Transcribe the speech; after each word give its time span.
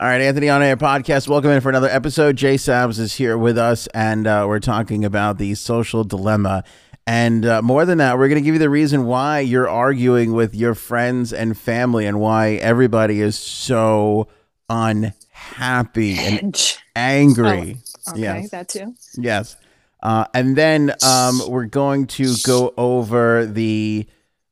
All 0.00 0.08
right, 0.08 0.20
Anthony 0.20 0.48
on 0.48 0.60
Air 0.60 0.76
podcast. 0.76 1.28
Welcome 1.28 1.52
in 1.52 1.60
for 1.60 1.68
another 1.68 1.88
episode. 1.88 2.34
Jay 2.34 2.56
Sabs 2.56 2.98
is 2.98 3.14
here 3.14 3.38
with 3.38 3.56
us, 3.56 3.86
and 3.94 4.26
uh, 4.26 4.44
we're 4.48 4.58
talking 4.58 5.04
about 5.04 5.38
the 5.38 5.54
social 5.54 6.02
dilemma. 6.02 6.64
And 7.06 7.46
uh, 7.46 7.62
more 7.62 7.84
than 7.84 7.98
that, 7.98 8.18
we're 8.18 8.26
going 8.26 8.42
to 8.42 8.44
give 8.44 8.56
you 8.56 8.58
the 8.58 8.68
reason 8.68 9.06
why 9.06 9.38
you're 9.38 9.68
arguing 9.68 10.32
with 10.32 10.52
your 10.52 10.74
friends 10.74 11.32
and 11.32 11.56
family, 11.56 12.06
and 12.06 12.18
why 12.18 12.54
everybody 12.54 13.20
is 13.20 13.38
so 13.38 14.26
unhappy 14.68 16.18
and 16.18 16.76
angry. 16.96 17.76
Oh, 18.08 18.10
okay, 18.10 18.20
yes. 18.20 18.50
that 18.50 18.68
too. 18.68 18.96
Yes. 19.16 19.56
Uh, 20.02 20.24
and 20.34 20.56
then 20.56 20.92
um, 21.06 21.40
we're 21.46 21.66
going 21.66 22.08
to 22.08 22.34
go 22.44 22.74
over 22.76 23.46
the 23.46 24.08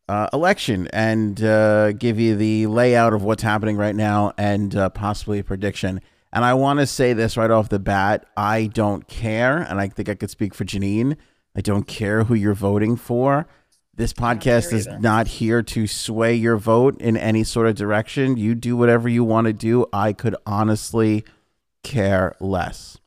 uh, 0.09 0.29
election 0.33 0.89
and 0.93 1.43
uh, 1.43 1.93
give 1.93 2.19
you 2.19 2.37
the 2.37 2.67
layout 2.67 3.13
of 3.13 3.23
what's 3.23 3.43
happening 3.43 3.77
right 3.77 3.95
now 3.95 4.33
and 4.37 4.75
uh, 4.75 4.89
possibly 4.91 5.39
a 5.39 5.45
prediction. 5.45 6.01
And 6.33 6.45
I 6.45 6.55
want 6.55 6.81
to 6.81 6.87
say 6.87 7.13
this 7.13 7.37
right 7.37 7.51
off 7.51 7.69
the 7.69 7.79
bat 7.79 8.27
I 8.37 8.67
don't 8.67 9.07
care. 9.07 9.59
And 9.59 9.81
I 9.81 9.89
think 9.89 10.09
I 10.09 10.15
could 10.15 10.31
speak 10.31 10.55
for 10.55 10.65
Janine. 10.65 11.17
I 11.55 11.61
don't 11.61 11.87
care 11.87 12.25
who 12.25 12.35
you're 12.35 12.55
voting 12.55 12.97
for. 12.97 13.47
This 13.95 14.15
podcast 14.15 14.73
is 14.73 14.89
not 15.01 15.27
here 15.27 15.63
to 15.63 15.87
sway 15.87 16.35
your 16.35 16.57
vote 16.57 16.99
in 16.99 17.19
any 17.19 17.45
sort 17.45 17.67
of 17.67 17.75
direction. 17.75 18.39
You 18.39 18.55
do 18.55 18.75
whatever 18.75 19.07
you 19.07 19.23
want 19.23 19.49
to 19.49 19.53
do. 19.53 19.85
I 19.93 20.15
could 20.15 20.35
honestly 20.47 21.25
care 21.83 22.35
less. 22.41 22.99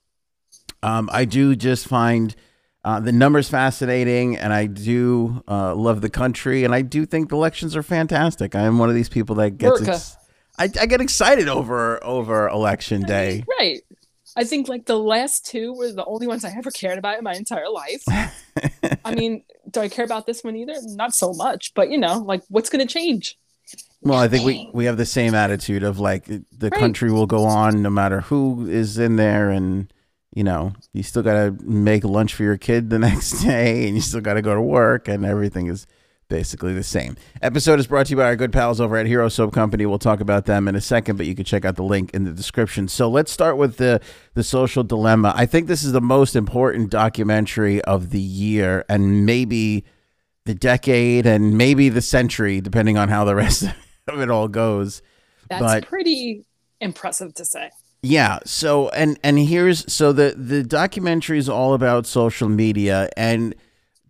Um, 0.84 1.09
I 1.12 1.25
do 1.25 1.55
just 1.55 1.88
find 1.88 2.36
uh, 2.85 2.99
the 2.99 3.12
numbers 3.12 3.49
fascinating, 3.49 4.38
and 4.38 4.53
I 4.53 4.67
do 4.67 5.44
uh, 5.48 5.73
love 5.73 6.02
the 6.02 6.09
country, 6.09 6.63
and 6.63 6.75
I 6.75 6.84
do 6.84 7.08
think 7.08 7.30
the 7.30 7.35
elections 7.35 7.75
are 7.75 7.81
fantastic. 7.81 8.53
I 8.53 8.61
am 8.61 8.77
one 8.77 8.89
of 8.89 8.95
these 8.95 9.09
people 9.09 9.38
that 9.38 9.58
gets 9.58 9.88
ex- 9.88 10.17
I, 10.59 10.66
I, 10.66 10.85
get 10.85 11.02
excited 11.02 11.49
over 11.49 12.02
over 12.03 12.48
election 12.48 13.02
day. 13.02 13.44
Right. 13.59 13.81
I 14.38 14.44
think 14.44 14.67
like 14.67 14.85
the 14.85 14.99
last 14.99 15.48
two 15.48 15.73
were 15.73 15.92
the 15.92 16.05
only 16.05 16.27
ones 16.27 16.45
I 16.45 16.53
ever 16.55 16.69
cared 16.69 17.00
about 17.00 17.17
in 17.17 17.23
my 17.23 17.33
entire 17.33 17.69
life. 17.69 18.03
I 19.03 19.16
mean, 19.16 19.44
do 19.72 19.80
I 19.80 19.89
care 19.89 20.05
about 20.05 20.27
this 20.27 20.44
one 20.44 20.55
either? 20.55 20.75
Not 20.83 21.16
so 21.16 21.33
much, 21.33 21.73
but 21.73 21.89
you 21.89 21.97
know, 21.97 22.20
like 22.20 22.44
what's 22.49 22.70
going 22.70 22.86
to 22.86 22.94
change? 22.94 23.36
Well, 24.02 24.20
I 24.20 24.27
think 24.27 24.45
we, 24.45 24.70
we 24.73 24.86
have 24.86 24.97
the 24.97 25.08
same 25.08 25.33
attitude 25.33 25.81
of 25.81 25.99
like 25.99 26.25
the 26.25 26.44
right. 26.61 26.73
country 26.73 27.11
will 27.11 27.25
go 27.25 27.45
on 27.45 27.81
no 27.81 27.89
matter 27.89 28.22
who 28.22 28.67
is 28.67 28.99
in 28.99 29.16
there 29.16 29.49
and 29.49 29.92
you 30.36 30.44
know, 30.44 30.73
you 30.94 31.02
still 31.02 31.23
got 31.23 31.33
to 31.33 31.64
make 31.64 32.03
lunch 32.03 32.36
for 32.36 32.44
your 32.44 32.58
kid 32.58 32.91
the 32.91 33.00
next 33.00 33.41
day 33.41 33.88
and 33.88 33.95
you 33.95 34.02
still 34.02 34.22
got 34.22 34.36
to 34.36 34.44
go 34.44 34.53
to 34.53 34.61
work 34.61 35.08
and 35.08 35.25
everything 35.25 35.67
is 35.67 35.88
basically 36.27 36.73
the 36.73 36.83
same. 36.83 37.16
Episode 37.42 37.80
is 37.80 37.88
brought 37.88 38.08
to 38.08 38.11
you 38.11 38.17
by 38.17 38.25
our 38.25 38.36
good 38.36 38.52
pals 38.52 38.81
over 38.81 38.97
at 38.97 39.05
Hero 39.05 39.30
Soap 39.30 39.53
Company. 39.53 39.86
We'll 39.86 39.97
talk 39.97 40.19
about 40.19 40.45
them 40.45 40.67
in 40.67 40.75
a 40.75 40.81
second, 40.81 41.17
but 41.17 41.25
you 41.25 41.36
can 41.36 41.45
check 41.45 41.64
out 41.64 41.77
the 41.77 41.83
link 41.83 42.14
in 42.14 42.25
the 42.25 42.31
description. 42.31 42.88
So 42.88 43.09
let's 43.09 43.31
start 43.31 43.58
with 43.58 43.77
the 43.77 44.02
the 44.33 44.44
social 44.44 44.83
dilemma. 44.83 45.33
I 45.36 45.45
think 45.45 45.67
this 45.67 45.83
is 45.83 45.94
the 45.94 46.02
most 46.02 46.36
important 46.36 46.89
documentary 46.89 47.81
of 47.83 48.09
the 48.09 48.20
year 48.20 48.83
and 48.89 49.25
maybe 49.25 49.86
the 50.45 50.55
decade 50.55 51.25
and 51.25 51.58
maybe 51.58 51.89
the 51.89 52.02
century 52.02 52.59
depending 52.59 52.97
on 52.97 53.08
how 53.08 53.23
the 53.23 53.36
rest 53.36 53.64
of 54.08 54.20
it 54.20 54.30
all 54.30 54.47
goes. 54.47 55.02
That's 55.47 55.61
but, 55.61 55.86
pretty 55.86 56.44
impressive 56.81 57.33
to 57.36 57.45
say. 57.45 57.70
Yeah. 58.06 58.38
So 58.45 58.89
and 58.89 59.20
and 59.23 59.39
here's 59.39 59.92
so 59.92 60.14
the 60.14 60.36
the 60.38 60.61
documentary 60.61 61.39
is 61.39 61.50
all 61.50 61.73
about 61.73 62.06
social 62.06 62.48
media 62.48 63.09
and 63.17 63.56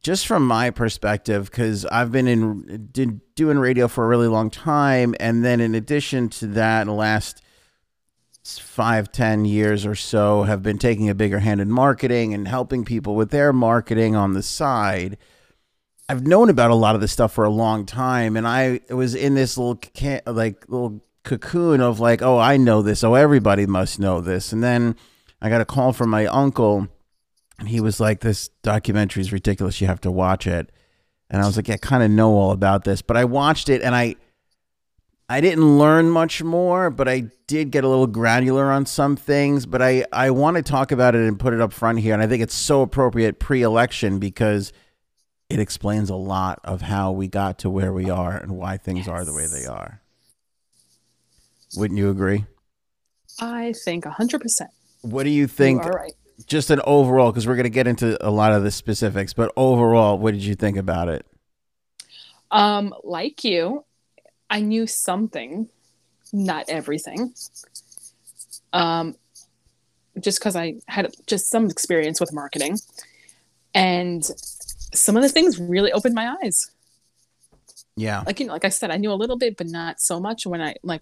just 0.04 0.28
from 0.28 0.46
my 0.46 0.70
perspective 0.70 1.50
because 1.50 1.86
I've 1.86 2.12
been 2.12 2.28
in 2.28 2.90
did, 2.92 3.22
doing 3.36 3.58
radio 3.58 3.88
for 3.88 4.04
a 4.04 4.08
really 4.10 4.28
long 4.28 4.50
time 4.50 5.16
and 5.18 5.46
then 5.46 5.62
in 5.62 5.74
addition 5.76 6.28
to 6.30 6.48
that 6.48 6.88
last 6.88 7.42
five 8.44 9.14
ten 9.14 9.46
years 9.46 9.86
or 9.86 9.96
so 9.96 10.44
have 10.44 10.62
been 10.62 10.78
taking 10.78 11.10
a 11.10 11.16
bigger 11.16 11.40
hand 11.40 11.62
in 11.62 11.72
marketing 11.72 12.34
and 12.34 12.50
helping 12.50 12.84
people 12.84 13.16
with 13.16 13.32
their 13.32 13.54
marketing 13.54 14.14
on 14.14 14.34
the 14.34 14.44
side. 14.44 15.18
I've 16.10 16.28
known 16.28 16.50
about 16.50 16.70
a 16.70 16.76
lot 16.76 16.96
of 16.96 17.02
this 17.02 17.14
stuff 17.14 17.32
for 17.32 17.46
a 17.46 17.50
long 17.50 17.86
time, 17.86 18.36
and 18.36 18.46
I 18.46 18.82
was 18.90 19.16
in 19.16 19.36
this 19.36 19.58
little 19.58 19.80
like 20.28 20.66
little 20.68 21.02
cocoon 21.26 21.82
of 21.82 22.00
like, 22.00 22.22
oh, 22.22 22.38
I 22.38 22.56
know 22.56 22.82
this. 22.82 23.04
Oh, 23.04 23.16
everybody 23.16 23.66
must 23.66 24.00
know 24.00 24.22
this. 24.22 24.54
And 24.54 24.64
then 24.64 24.96
I 25.42 25.50
got 25.50 25.60
a 25.60 25.66
call 25.66 25.92
from 25.92 26.10
my 26.10 26.26
uncle, 26.28 26.88
and 27.60 27.68
he 27.68 27.82
was 27.82 28.00
like, 28.00 28.22
this 28.22 28.50
documentary 28.64 29.22
is 29.22 29.34
ridiculous. 29.34 29.82
You 29.82 29.88
have 29.88 30.02
to 30.02 30.12
watch 30.12 30.48
it. 30.48 30.72
And 31.30 31.42
I 31.42 31.46
was 31.46 31.58
like, 31.58 31.70
I 31.70 31.78
kind 31.78 32.04
of 32.04 32.12
know 32.12 32.36
all 32.36 32.52
about 32.52 32.84
this, 32.84 33.02
but 33.02 33.18
I 33.18 33.26
watched 33.26 33.68
it 33.68 33.82
and 33.82 33.94
I. 33.94 34.16
I 35.28 35.42
didn't 35.42 35.80
learn 35.80 36.12
much 36.12 36.44
more, 36.44 36.92
but 36.92 37.08
I 37.08 37.32
did 37.48 37.72
get 37.72 37.84
a 37.84 37.88
little 37.88 38.06
granular 38.06 38.66
on 38.66 38.86
some 38.86 39.16
things. 39.16 39.66
But 39.66 39.82
I, 39.82 40.06
I 40.14 40.30
want 40.30 40.56
to 40.58 40.62
talk 40.62 40.92
about 40.92 41.16
it 41.16 41.28
and 41.28 41.40
put 41.40 41.56
it 41.56 41.62
up 41.62 41.74
front 41.74 41.98
here. 41.98 42.14
And 42.14 42.22
I 42.22 42.28
think 42.28 42.44
it's 42.44 42.54
so 42.54 42.84
appropriate 42.84 43.40
pre 43.40 43.64
election 43.64 44.20
because 44.20 44.72
it 45.50 45.60
explains 45.60 46.12
a 46.12 46.16
lot 46.16 46.60
of 46.64 46.84
how 46.84 47.12
we 47.12 47.28
got 47.28 47.58
to 47.60 47.72
where 47.72 47.92
we 47.92 48.08
are 48.08 48.38
and 48.38 48.52
why 48.52 48.78
things 48.78 49.00
yes. 49.00 49.08
are 49.08 49.26
the 49.26 49.34
way 49.34 49.48
they 49.48 49.66
are. 49.66 50.00
Wouldn't 51.78 51.98
you 51.98 52.10
agree? 52.10 52.46
I 53.40 53.74
think 53.84 54.06
100%. 54.06 54.68
What 55.02 55.24
do 55.24 55.30
you 55.30 55.48
think? 55.48 55.84
You 55.84 55.92
right. 55.92 56.14
Just 56.48 56.70
an 56.70 56.82
overall, 56.86 57.32
because 57.32 57.48
we're 57.48 57.56
going 57.56 57.64
to 57.64 57.70
get 57.70 57.88
into 57.88 58.18
a 58.26 58.30
lot 58.30 58.52
of 58.52 58.64
the 58.64 58.72
specifics, 58.72 59.34
but 59.34 59.54
overall, 59.56 60.18
what 60.18 60.34
did 60.34 60.44
you 60.44 60.56
think 60.56 60.76
about 60.78 61.08
it? 61.08 61.26
Um, 62.52 62.94
like 63.04 63.44
you, 63.44 63.86
I 64.50 64.60
knew 64.60 64.86
something, 64.86 65.70
not 66.34 66.66
everything. 66.68 67.34
Um, 68.74 69.16
just 70.20 70.40
because 70.40 70.56
I 70.56 70.76
had 70.88 71.14
just 71.28 71.50
some 71.50 71.70
experience 71.70 72.20
with 72.20 72.34
marketing, 72.34 72.80
and 73.74 74.24
some 74.94 75.16
of 75.16 75.24
the 75.24 75.30
things 75.30 75.60
really 75.60 75.92
opened 75.92 76.16
my 76.16 76.36
eyes. 76.44 76.72
Yeah, 77.96 78.24
like 78.26 78.40
you 78.40 78.48
know, 78.48 78.54
like 78.54 78.66
I 78.66 78.70
said, 78.70 78.92
I 78.92 78.98
knew 78.98 79.12
a 79.12 79.16
little 79.16 79.38
bit, 79.38 79.58
but 79.58 79.68
not 79.68 80.00
so 80.00 80.20
much. 80.20 80.46
When 80.46 80.62
I 80.62 80.76
like 80.84 81.02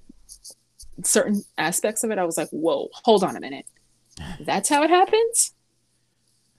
certain 1.04 1.44
aspects 1.58 2.04
of 2.04 2.12
it, 2.12 2.18
I 2.18 2.24
was 2.24 2.38
like, 2.38 2.50
whoa, 2.50 2.90
hold 2.94 3.24
on 3.24 3.36
a 3.36 3.40
minute. 3.40 3.66
That's 4.40 4.70
how 4.70 4.84
it 4.84 4.90
happens? 4.90 5.54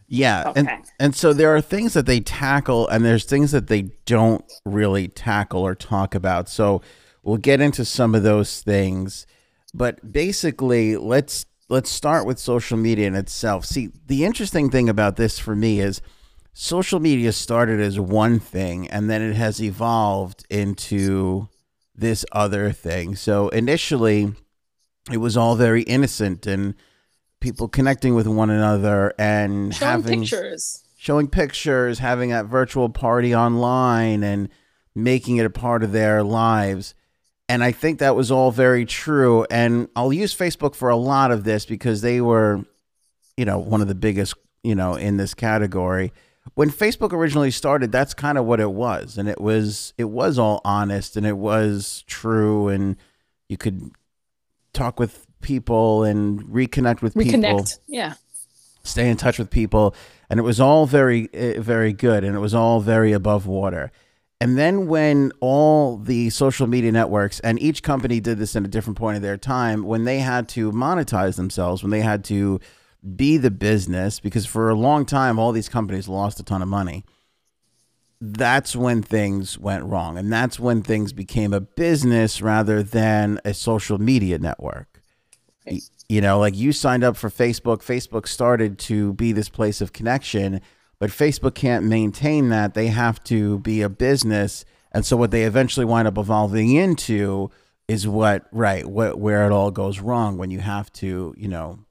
Yeah. 0.07 0.45
Okay. 0.49 0.61
And 0.61 0.69
and 0.99 1.17
so 1.17 1.33
there 1.33 1.55
are 1.55 1.61
things 1.61 1.95
that 1.95 2.07
they 2.07 2.21
tackle 2.21 2.89
and 2.89 3.05
there's 3.05 3.25
things 3.25 3.53
that 3.53 3.69
they 3.69 3.91
don't 4.07 4.45
really 4.65 5.09
tackle 5.09 5.63
or 5.63 5.75
talk 5.75 6.15
about. 6.15 6.49
So 6.49 6.83
we'll 7.23 7.39
get 7.39 7.61
into 7.61 7.85
some 7.85 8.15
of 8.15 8.23
those 8.23 8.61
things. 8.63 9.27
But 9.73 10.13
basically, 10.13 10.97
let's 10.97 11.47
let's 11.69 11.91
start 11.91 12.27
with 12.27 12.39
social 12.39 12.77
media 12.77 13.07
in 13.07 13.15
itself. 13.15 13.65
See, 13.65 13.91
the 14.07 14.25
interesting 14.25 14.71
thing 14.71 14.89
about 14.89 15.17
this 15.17 15.39
for 15.39 15.57
me 15.57 15.81
is 15.81 16.01
social 16.53 17.01
media 17.01 17.33
started 17.33 17.81
as 17.81 17.99
one 17.99 18.39
thing 18.39 18.89
and 18.89 19.11
then 19.11 19.21
it 19.21 19.35
has 19.35 19.61
evolved 19.61 20.47
into 20.49 21.49
this 21.95 22.25
other 22.33 22.73
thing. 22.73 23.15
So 23.17 23.49
initially, 23.51 24.33
it 25.11 25.19
was 25.19 25.37
all 25.37 25.57
very 25.57 25.83
innocent 25.83 26.47
and 26.47 26.75
people 27.41 27.69
connecting 27.69 28.15
with 28.15 28.27
one 28.27 28.51
another 28.51 29.13
and 29.19 29.75
showing 29.75 29.91
having 29.91 30.21
pictures, 30.21 30.85
showing 30.97 31.29
pictures, 31.29 31.99
having 31.99 32.31
that 32.31 32.47
virtual 32.47 32.89
party 32.89 33.35
online, 33.35 34.23
and 34.23 34.49
making 34.95 35.37
it 35.37 35.47
a 35.47 35.51
part 35.51 35.83
of 35.83 35.93
their 35.93 36.23
lives. 36.23 36.95
And 37.49 37.63
I 37.63 37.73
think 37.73 37.99
that 37.99 38.17
was 38.17 38.31
all 38.31 38.51
very 38.51 38.87
true. 38.87 39.47
And 39.51 39.89
I'll 39.95 40.13
use 40.13 40.35
Facebook 40.35 40.75
for 40.75 40.89
a 40.89 40.97
lot 40.97 41.31
of 41.31 41.45
this 41.45 41.67
because 41.67 42.01
they 42.01 42.21
were, 42.21 42.65
you 43.37 43.45
know, 43.45 43.59
one 43.59 43.83
of 43.83 43.89
the 43.89 43.95
biggest, 43.95 44.35
you 44.63 44.75
know, 44.75 44.95
in 44.95 45.19
this 45.19 45.35
category 45.35 46.13
when 46.55 46.71
Facebook 46.71 47.13
originally 47.13 47.51
started, 47.51 47.91
that's 47.91 48.15
kind 48.15 48.37
of 48.37 48.45
what 48.45 48.61
it 48.61 48.71
was, 48.73 49.17
and 49.17 49.29
it 49.29 49.41
was 49.41 49.95
it 49.97 50.05
was 50.05 50.39
all 50.39 50.61
honest 50.65 51.17
and 51.17 51.27
it 51.27 51.39
was 51.39 52.05
true, 52.07 52.69
and 52.69 52.97
you 53.49 53.57
could 53.57 53.91
talk 54.73 55.01
with 55.01 55.27
people 55.41 56.05
and 56.05 56.43
reconnect 56.45 57.03
with 57.03 57.15
reconnect. 57.15 57.25
people. 57.25 57.67
Yeah, 57.89 58.15
stay 58.83 59.09
in 59.09 59.17
touch 59.17 59.39
with 59.39 59.51
people, 59.51 59.95
and 60.29 60.39
it 60.39 60.43
was 60.43 60.61
all 60.61 60.87
very 60.87 61.29
eh, 61.33 61.61
very 61.61 61.93
good, 61.93 62.25
and 62.25 62.37
it 62.37 62.41
was 62.41 62.55
all 62.55 62.81
very 62.81 63.13
above 63.13 63.47
water. 63.47 63.91
And 64.41 64.59
then 64.59 64.89
when 64.89 65.33
all 65.41 65.97
the 65.97 66.29
social 66.29 66.67
media 66.67 66.93
networks 66.93 67.41
and 67.41 67.59
each 67.63 67.83
company 67.83 68.21
did 68.21 68.37
this 68.37 68.55
in 68.55 68.65
a 68.65 68.69
different 68.69 68.99
point 68.99 69.17
of 69.17 69.23
their 69.23 69.39
time, 69.39 69.85
when 69.85 70.05
they 70.05 70.19
had 70.19 70.49
to 70.51 70.71
monetize 70.73 71.37
themselves, 71.37 71.83
when 71.83 71.91
they 71.91 72.03
had 72.03 72.25
to 72.25 72.61
be 73.05 73.37
the 73.37 73.51
business 73.51 74.21
because 74.21 74.47
for 74.47 74.71
a 74.71 74.75
long 74.75 75.05
time 75.05 75.39
all 75.39 75.53
these 75.53 75.69
companies 75.69 76.09
lost 76.09 76.41
a 76.41 76.43
ton 76.43 76.63
of 76.63 76.69
money. 76.69 77.05
That's 78.21 78.75
when 78.75 79.03
things 79.03 79.59
went 79.59 79.85
wrong 79.85 80.17
and 80.17 80.33
that's 80.33 80.59
when 80.59 80.83
things 80.83 81.13
became 81.13 81.53
a 81.53 81.61
business 81.61 82.41
rather 82.41 82.83
than 82.83 83.41
a 83.45 83.53
social 83.53 83.99
media 83.99 84.39
network. 84.39 85.03
You 86.09 86.21
know 86.21 86.39
like 86.39 86.57
you 86.57 86.73
signed 86.73 87.05
up 87.05 87.17
for 87.17 87.31
facebook. 87.31 87.79
Facebook 87.79 88.27
started 88.27 88.79
to 88.81 89.13
be 89.15 89.33
this 89.33 89.49
place 89.49 89.81
of 89.81 89.93
connection 89.93 90.61
but 90.99 91.11
facebook 91.11 91.55
can't 91.55 91.85
maintain 91.85 92.49
that. 92.49 92.75
They 92.75 92.87
have 92.87 93.23
to 93.25 93.59
be 93.59 93.83
a 93.83 93.89
business 93.89 94.65
and 94.93 95.05
so 95.05 95.17
what 95.17 95.31
they 95.31 95.43
eventually 95.43 95.85
wind 95.85 96.09
up 96.09 96.17
evolving 96.17 96.73
into 96.73 97.51
is 97.89 98.09
what 98.09 98.47
right 98.53 98.87
what 98.87 99.19
where 99.19 99.45
it 99.45 99.53
all 99.53 99.71
goes 99.71 100.01
wrong 100.01 100.39
when 100.39 100.51
you 100.51 100.61
have 100.61 100.91
to 100.93 101.35
you 101.37 101.49
know 101.49 101.84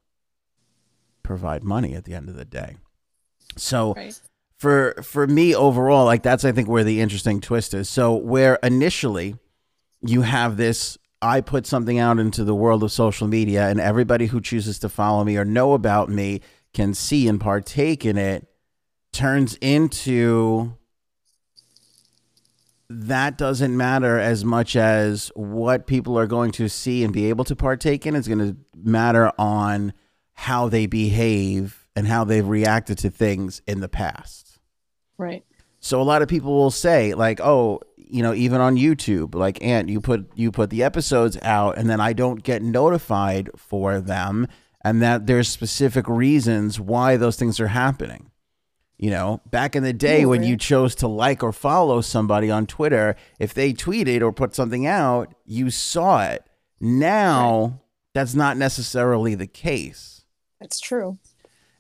provide 1.24 1.64
money 1.64 1.96
at 1.96 2.06
the 2.06 2.14
end 2.14 2.30
of 2.30 2.36
the 2.36 2.46
day. 2.46 2.76
So 3.58 3.94
Right. 3.96 4.20
for 4.58 4.94
for 5.04 5.28
me 5.28 5.54
overall 5.56 6.06
like 6.06 6.24
that's 6.24 6.46
i 6.46 6.52
think 6.52 6.68
where 6.68 6.84
the 6.84 7.02
interesting 7.02 7.40
twist 7.42 7.74
is. 7.74 7.90
So 7.90 8.14
where 8.16 8.56
initially 8.64 9.36
you 10.02 10.22
have 10.22 10.58
this 10.58 10.98
i 11.22 11.40
put 11.42 11.66
something 11.66 11.98
out 12.00 12.20
into 12.20 12.44
the 12.44 12.56
world 12.56 12.84
of 12.84 12.92
social 12.92 13.28
media 13.28 13.68
and 13.70 13.80
everybody 13.80 14.26
who 14.28 14.42
chooses 14.42 14.80
to 14.80 14.90
follow 14.90 15.24
me 15.24 15.38
or 15.38 15.46
know 15.46 15.74
about 15.74 16.10
me 16.10 16.42
can 16.74 16.94
see 16.94 17.28
and 17.28 17.40
partake 17.40 18.06
in 18.06 18.18
it 18.18 18.48
turns 19.12 19.56
into 19.62 20.74
that 22.90 23.38
doesn't 23.38 23.76
matter 23.76 24.20
as 24.20 24.44
much 24.46 24.76
as 24.76 25.32
what 25.36 25.88
people 25.88 26.18
are 26.18 26.28
going 26.28 26.52
to 26.52 26.68
see 26.68 27.04
and 27.04 27.14
be 27.14 27.30
able 27.30 27.44
to 27.46 27.56
partake 27.56 28.06
in. 28.06 28.16
Is 28.16 28.28
going 28.28 28.40
to 28.40 28.56
matter 28.76 29.32
on 29.40 29.94
how 30.34 30.68
they 30.70 30.86
behave 30.86 31.88
and 31.96 32.08
how 32.08 32.24
they've 32.24 32.48
reacted 32.48 32.98
to 33.00 33.10
things 33.10 33.62
in 33.68 33.80
the 33.80 33.90
past. 33.90 34.60
Right. 35.18 35.46
So 35.80 36.02
a 36.02 36.04
lot 36.04 36.22
of 36.22 36.28
people 36.28 36.54
will 36.54 36.72
say 36.72 37.14
like, 37.14 37.40
"Oh, 37.42 37.82
you 37.98 38.24
know, 38.24 38.34
even 38.34 38.62
on 38.62 38.76
YouTube, 38.78 39.36
like 39.36 39.64
Ant, 39.64 39.90
you 39.90 40.00
put 40.02 40.30
you 40.36 40.52
put 40.52 40.70
the 40.70 40.84
episodes 40.84 41.38
out 41.42 41.78
and 41.78 41.90
then 41.90 42.00
I 42.02 42.14
don't 42.14 42.42
get 42.44 42.62
notified 42.62 43.50
for 43.58 44.00
them 44.02 44.48
and 44.84 45.02
that 45.02 45.28
there's 45.28 45.48
specific 45.50 46.08
reasons 46.08 46.80
why 46.80 47.18
those 47.18 47.38
things 47.38 47.60
are 47.60 47.68
happening." 47.68 48.30
You 48.98 49.10
know, 49.10 49.42
back 49.50 49.76
in 49.76 49.84
the 49.84 49.92
day 49.92 50.22
Yeah, 50.22 50.28
when 50.28 50.42
right. 50.42 50.50
you 50.50 50.56
chose 50.56 50.96
to 50.96 51.08
like 51.08 51.44
or 51.44 51.52
follow 51.52 52.00
somebody 52.00 52.50
on 52.50 52.66
Twitter, 52.66 53.16
if 53.40 53.54
they 53.54 53.74
tweeted 53.74 54.22
or 54.22 54.32
put 54.32 54.56
something 54.56 54.86
out, 54.86 55.34
you 55.46 55.70
saw 55.72 56.24
it. 56.24 56.46
Now, 56.80 57.82
that's 58.14 58.36
not 58.36 58.56
necessarily 58.56 59.36
the 59.36 59.48
case. 59.48 60.13
That's 60.64 60.80
true. 60.80 61.18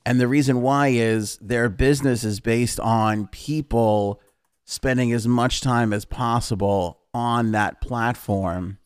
And 0.05 0.19
the 0.19 0.27
reason 0.27 0.61
why 0.61 0.89
is 0.89 1.37
their 1.37 1.69
business 1.69 2.25
is 2.25 2.41
based 2.41 2.81
on 2.81 3.27
people 3.27 4.21
spending 4.65 5.13
as 5.13 5.25
much 5.25 5.61
time 5.61 5.93
as 5.93 6.03
possible 6.03 6.99
on 7.13 7.53
that 7.53 7.79
platform. 7.79 8.79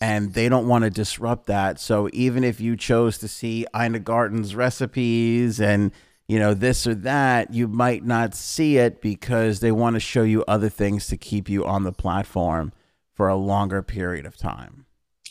And 0.00 0.32
they 0.32 0.48
don't 0.48 0.66
want 0.66 0.84
to 0.84 0.90
disrupt 0.90 1.46
that. 1.48 1.78
So 1.78 2.08
even 2.14 2.42
if 2.42 2.58
you 2.62 2.74
chose 2.74 3.18
to 3.18 3.28
see 3.28 3.66
Ina 3.78 3.98
Garten's 3.98 4.54
recipes 4.54 5.60
and, 5.60 5.92
you 6.26 6.38
know, 6.38 6.54
this 6.54 6.86
or 6.86 6.94
that, 6.94 7.52
you 7.52 7.68
might 7.68 8.02
not 8.02 8.34
see 8.34 8.78
it 8.78 9.02
because 9.02 9.60
they 9.60 9.70
want 9.70 9.96
to 9.96 10.00
show 10.00 10.22
you 10.22 10.42
other 10.48 10.70
things 10.70 11.06
to 11.08 11.18
keep 11.18 11.50
you 11.50 11.66
on 11.66 11.84
the 11.84 11.92
platform 11.92 12.72
for 13.12 13.28
a 13.28 13.36
longer 13.36 13.82
period 13.82 14.24
of 14.24 14.38
time 14.38 14.86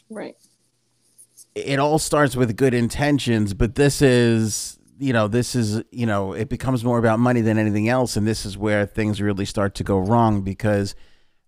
Right. 0.09 0.35
It 1.55 1.79
all 1.79 1.99
starts 1.99 2.35
with 2.35 2.55
good 2.55 2.73
intentions, 2.73 3.53
but 3.53 3.75
this 3.75 4.01
is, 4.01 4.79
you 4.99 5.13
know, 5.13 5.27
this 5.27 5.55
is, 5.55 5.83
you 5.91 6.05
know, 6.05 6.33
it 6.33 6.49
becomes 6.49 6.83
more 6.83 6.99
about 6.99 7.19
money 7.19 7.41
than 7.41 7.57
anything 7.57 7.89
else. 7.89 8.15
And 8.15 8.27
this 8.27 8.45
is 8.45 8.57
where 8.57 8.85
things 8.85 9.21
really 9.21 9.45
start 9.45 9.75
to 9.75 9.83
go 9.83 9.97
wrong 9.97 10.41
because 10.41 10.95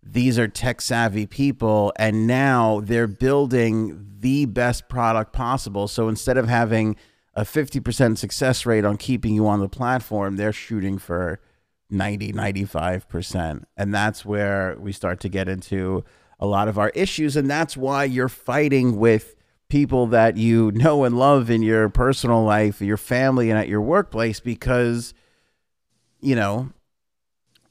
these 0.03 0.39
are 0.39 0.48
tech 0.48 0.81
savvy 0.81 1.27
people 1.27 1.94
and 1.98 2.25
now 2.25 2.81
they're 2.83 3.07
building 3.07 4.07
the 4.19 4.45
best 4.45 4.89
product 4.89 5.33
possible. 5.33 5.88
So 5.88 6.07
instead 6.07 6.38
of 6.38 6.47
having 6.47 6.95
a 7.33 7.44
50% 7.44 8.18
success 8.18 8.65
rate 8.65 8.83
on 8.83 8.97
keeping 8.97 9.36
you 9.36 9.47
on 9.47 9.59
the 9.59 9.69
platform, 9.69 10.38
they're 10.38 10.51
shooting 10.51 10.97
for 10.97 11.39
90, 11.89 12.33
95%. 12.33 13.63
And 13.77 13.94
that's 13.94 14.25
where 14.25 14.75
we 14.80 14.92
start 14.92 15.19
to 15.21 15.30
get 15.30 15.47
into 15.47 16.04
a 16.39 16.47
lot 16.47 16.68
of 16.68 16.80
our 16.80 16.89
issues. 16.89 17.36
And 17.36 17.50
that's 17.50 17.77
why 17.77 18.06
you're 18.06 18.30
fighting 18.30 18.97
with 18.97 19.36
people 19.71 20.06
that 20.07 20.35
you 20.35 20.69
know 20.73 21.06
and 21.06 21.18
love 21.18 21.50
in 21.50 21.62
your 21.62 21.88
personal 21.89 22.44
life, 22.44 22.81
your 22.81 22.97
family, 22.97 23.50
and 23.50 23.57
at 23.57 23.69
your 23.69 23.79
workplace 23.81 24.41
because, 24.41 25.13
you 26.19 26.35
know, 26.35 26.69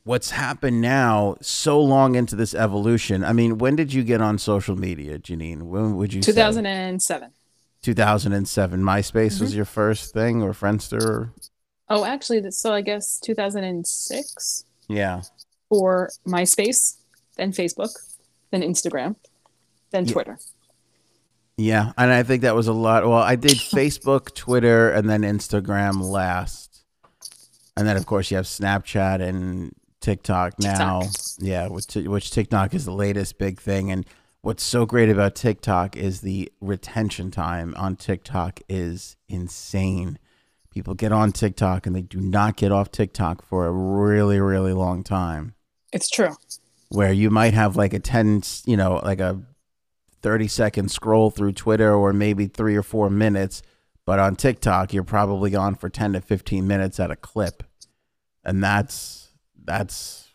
what's 0.05 0.31
happened 0.31 0.81
now 0.81 1.37
so 1.43 1.79
long 1.81 2.15
into 2.15 2.35
this 2.35 2.55
evolution. 2.55 3.23
I 3.23 3.35
mean, 3.35 3.59
when 3.59 3.77
did 3.77 3.93
you 3.93 4.03
get 4.03 4.23
on 4.23 4.39
social 4.39 4.77
media, 4.77 5.19
Janine? 5.19 5.63
When 5.65 5.97
would 5.97 6.15
you 6.15 6.23
say? 6.23 6.33
2007. 6.33 7.31
2007. 7.83 8.81
MySpace 8.83 9.13
Mm-hmm. 9.13 9.45
was 9.45 9.55
your 9.55 9.65
first 9.67 10.13
thing 10.15 10.43
or 10.43 10.53
Friendster? 10.53 11.03
Or... 11.03 11.33
Oh, 11.91 12.05
actually, 12.07 12.51
so 12.51 12.73
I 12.73 12.81
guess 12.81 13.19
2006 13.21 14.65
Yeah. 14.89 15.23
for 15.69 16.11
MySpace, 16.27 16.97
then 17.37 17.53
Facebook, 17.53 17.91
then 18.51 18.63
Instagram, 18.63 19.17
then. 19.91 20.07
Twitter. 20.07 20.39
Yeah, 20.41 20.47
and 21.99 22.11
I 22.13 22.23
think 22.23 22.43
that 22.43 22.55
was 22.55 22.69
a 22.69 22.73
lot. 22.73 23.05
Well, 23.05 23.15
I 23.15 23.37
did 23.37 23.53
Facebook, 23.59 24.35
Twitter, 24.35 24.91
and 24.91 25.09
then 25.09 25.23
Instagram 25.23 26.01
last, 26.03 26.83
and 27.77 27.87
then 27.87 27.97
of 27.97 28.07
course 28.07 28.31
you 28.31 28.37
have 28.37 28.47
Snapchat 28.47 29.21
and 29.21 29.73
TikTok 30.01 30.55
now. 30.59 31.03
Yeah, 31.39 31.69
which 31.69 31.95
which 31.95 32.31
TikTok 32.31 32.75
is 32.75 32.85
the 32.85 32.93
latest 32.93 33.39
big 33.39 33.61
thing. 33.61 33.91
And 33.91 34.07
what's 34.43 34.63
so 34.63 34.87
great 34.87 35.11
about 35.11 35.35
TikTok 35.35 35.97
is 35.97 36.21
the 36.23 36.51
retention 36.61 37.31
time 37.31 37.75
on 37.77 37.97
TikTok 37.97 38.61
is 38.69 39.17
insane. 39.29 40.19
People 40.73 40.95
get 40.95 41.11
on 41.13 41.33
TikTok 41.33 41.87
and 41.87 41.97
they 41.97 42.03
do 42.03 42.21
not 42.21 42.57
get 42.57 42.71
off 42.73 42.91
TikTok 42.93 43.45
for 43.45 43.67
a 43.67 43.73
really 43.73 44.39
really 44.41 44.73
long 44.73 45.03
time 45.03 45.55
It's 45.93 46.09
true. 46.09 46.37
where 46.91 47.13
you 47.13 47.29
might 47.29 47.55
have 47.55 47.75
like 47.75 47.93
a 47.93 47.99
10 47.99 48.43
you 48.67 48.77
know 48.77 49.01
like 49.05 49.19
a 49.19 49.43
30 50.23 50.49
second 50.49 50.91
scroll 50.91 51.31
through 51.31 51.53
twitter 51.53 51.95
or 51.95 52.13
maybe 52.13 52.47
three 52.47 52.77
or 52.77 52.83
four 52.83 53.11
minutes 53.11 53.63
but 54.11 54.19
on 54.19 54.35
tiktok 54.35 54.93
you're 54.93 55.05
probably 55.05 55.55
on 55.55 55.75
for 55.75 55.89
10 55.89 56.15
to 56.15 56.21
15 56.21 56.67
minutes 56.67 56.99
at 56.99 57.11
a 57.13 57.17
clip. 57.17 57.63
And 58.45 58.61
that's 58.61 59.29
that's 59.63 60.29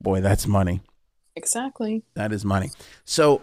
boy 0.00 0.20
that's 0.20 0.46
money. 0.46 0.80
Exactly. 1.36 2.02
that 2.14 2.32
is 2.32 2.44
money. 2.44 2.70
So 3.04 3.42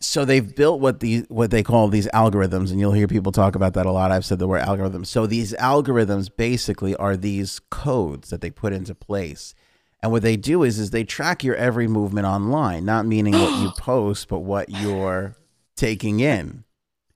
so 0.00 0.24
they've 0.24 0.54
built 0.54 0.80
what 0.80 1.00
the 1.00 1.24
what 1.28 1.50
they 1.50 1.62
call 1.62 1.88
these 1.88 2.08
algorithms 2.08 2.70
and 2.70 2.80
you'll 2.80 2.92
hear 2.92 3.06
people 3.06 3.32
talk 3.32 3.54
about 3.54 3.74
that 3.74 3.86
a 3.86 3.92
lot. 3.92 4.10
I've 4.10 4.24
said 4.24 4.38
the 4.38 4.48
word 4.48 4.62
algorithms. 4.62 5.06
So 5.06 5.26
these 5.26 5.54
algorithms 5.54 6.28
basically 6.36 6.94
are 6.96 7.16
these 7.16 7.60
codes 7.70 8.30
that 8.30 8.40
they 8.40 8.50
put 8.50 8.72
into 8.72 8.94
place 8.94 9.54
and 10.02 10.10
what 10.12 10.22
they 10.22 10.36
do 10.36 10.62
is 10.62 10.78
is 10.78 10.90
they 10.90 11.04
track 11.04 11.44
your 11.44 11.54
every 11.56 11.86
movement 11.88 12.26
online 12.26 12.84
not 12.84 13.06
meaning 13.06 13.34
what 13.34 13.60
you 13.60 13.70
post 13.78 14.28
but 14.28 14.40
what 14.40 14.68
you're 14.68 15.36
taking 15.76 16.20
in 16.20 16.64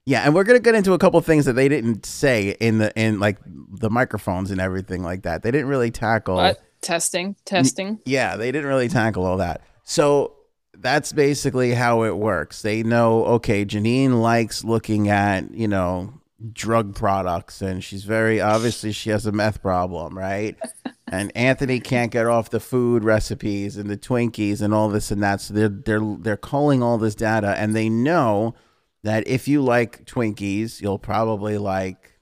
yeah 0.04 0.22
and 0.24 0.34
we're 0.34 0.44
going 0.44 0.58
to 0.58 0.62
get 0.62 0.74
into 0.74 0.92
a 0.92 0.98
couple 0.98 1.20
things 1.20 1.44
that 1.44 1.54
they 1.54 1.68
didn't 1.68 2.06
say 2.06 2.56
in 2.60 2.78
the 2.78 2.92
in 2.98 3.18
like 3.20 3.38
the 3.44 3.90
microphones 3.90 4.50
and 4.50 4.60
everything 4.60 5.02
like 5.02 5.22
that 5.22 5.42
they 5.42 5.50
didn't 5.50 5.68
really 5.68 5.90
tackle 5.90 6.36
But 6.36 6.60
testing, 6.82 7.34
testing. 7.44 7.98
yeah, 8.04 8.36
they 8.36 8.52
didn't 8.52 8.68
really 8.68 8.86
tackle 8.88 9.24
all 9.24 9.38
that. 9.38 9.60
So 9.82 10.34
that's 10.76 11.10
basically 11.12 11.72
how 11.72 12.04
it 12.04 12.16
works. 12.16 12.62
They 12.62 12.84
know, 12.84 13.24
okay, 13.24 13.64
Janine 13.64 14.20
likes 14.20 14.62
looking 14.62 15.08
at, 15.08 15.52
you 15.52 15.66
know, 15.66 16.12
drug 16.52 16.94
products 16.94 17.62
and 17.62 17.82
she's 17.82 18.04
very 18.04 18.40
obviously 18.40 18.92
she 18.92 19.10
has 19.10 19.26
a 19.26 19.32
meth 19.32 19.62
problem, 19.62 20.16
right? 20.16 20.56
and 21.10 21.34
Anthony 21.36 21.80
can't 21.80 22.12
get 22.12 22.26
off 22.26 22.50
the 22.50 22.60
food 22.60 23.04
recipes 23.04 23.76
and 23.76 23.88
the 23.88 23.96
Twinkies 23.96 24.60
and 24.60 24.74
all 24.74 24.88
this 24.88 25.10
and 25.10 25.22
that. 25.22 25.40
So 25.40 25.54
they're 25.54 25.68
they're 25.68 26.16
they're 26.18 26.36
calling 26.36 26.82
all 26.82 26.98
this 26.98 27.14
data 27.14 27.54
and 27.58 27.74
they 27.74 27.88
know 27.88 28.54
that 29.02 29.26
if 29.28 29.46
you 29.48 29.62
like 29.62 30.04
Twinkies, 30.04 30.80
you'll 30.80 30.98
probably 30.98 31.58
like 31.58 32.18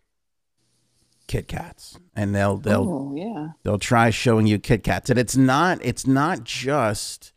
Kit 1.27 1.49
Kats. 1.49 1.99
And 2.15 2.35
they'll 2.35 2.59
they'll 2.59 2.89
oh, 2.89 3.15
yeah. 3.17 3.49
they'll 3.63 3.79
try 3.79 4.11
showing 4.11 4.47
you 4.47 4.59
Kit 4.59 4.85
Kats, 4.85 5.11
and 5.11 5.19
it's 5.19 5.37
not 5.37 5.79
it's 5.83 6.07
not 6.07 6.45
just 6.45 7.33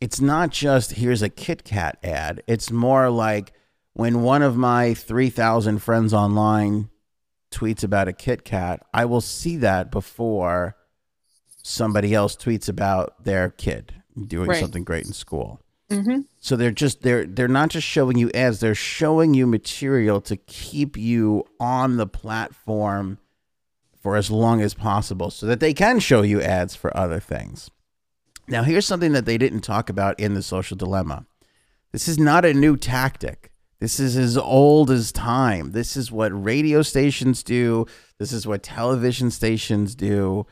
it's 0.00 0.20
not 0.20 0.50
just 0.50 0.92
here's 0.92 1.22
a 1.22 1.28
Kit 1.28 1.64
Kat 1.64 1.96
ad. 2.02 2.42
It's 2.46 2.70
more 2.70 3.08
like 3.08 3.52
when 3.94 4.22
one 4.22 4.42
of 4.42 4.56
my 4.56 4.94
three 4.94 5.30
thousand 5.30 5.80
friends 5.80 6.12
online 6.14 6.88
tweets 7.50 7.84
about 7.84 8.08
a 8.08 8.12
Kit 8.12 8.44
Kat, 8.44 8.84
I 8.94 9.04
will 9.04 9.20
see 9.20 9.56
that 9.58 9.90
before 9.90 10.76
somebody 11.62 12.14
else 12.14 12.34
tweets 12.34 12.68
about 12.68 13.24
their 13.24 13.50
kid 13.50 13.94
doing 14.26 14.50
Right. 14.50 14.60
something 14.60 14.84
great 14.84 15.04
in 15.06 15.12
school. 15.12 15.60
hmm 15.90 16.20
So 16.40 16.56
they're 16.56 16.70
just 16.70 17.02
they're 17.02 17.26
they're 17.26 17.48
not 17.48 17.68
just 17.68 17.86
showing 17.86 18.16
you 18.18 18.30
ads, 18.32 18.60
they're 18.60 18.74
showing 18.74 19.34
you 19.34 19.46
material 19.46 20.20
to 20.22 20.36
keep 20.36 20.96
you 20.96 21.44
on 21.60 21.98
the 21.98 22.06
platform 22.06 23.18
for 24.00 24.16
as 24.16 24.30
long 24.30 24.60
as 24.60 24.74
possible 24.74 25.30
so 25.30 25.46
that 25.46 25.60
they 25.60 25.72
can 25.72 26.00
show 26.00 26.22
you 26.22 26.40
ads 26.42 26.74
for 26.74 26.96
other 26.96 27.20
things. 27.20 27.70
Now 28.48 28.64
here's 28.64 28.86
something 28.86 29.12
that 29.12 29.26
they 29.26 29.38
didn't 29.38 29.60
talk 29.60 29.88
about 29.88 30.18
in 30.18 30.34
the 30.34 30.42
social 30.42 30.76
dilemma. 30.76 31.26
This 31.92 32.08
is 32.08 32.18
not 32.18 32.44
a 32.44 32.52
new 32.54 32.76
tactic. 32.76 33.51
This 33.82 33.98
is 33.98 34.16
as 34.16 34.38
old 34.38 34.92
as 34.92 35.10
time. 35.10 35.72
This 35.72 35.96
is 35.96 36.12
what 36.12 36.28
radio 36.28 36.82
stations 36.82 37.42
do. 37.42 37.84
This 38.16 38.32
is 38.32 38.46
what 38.46 38.62
television 38.62 39.32
stations 39.32 39.96
do. 39.96 40.46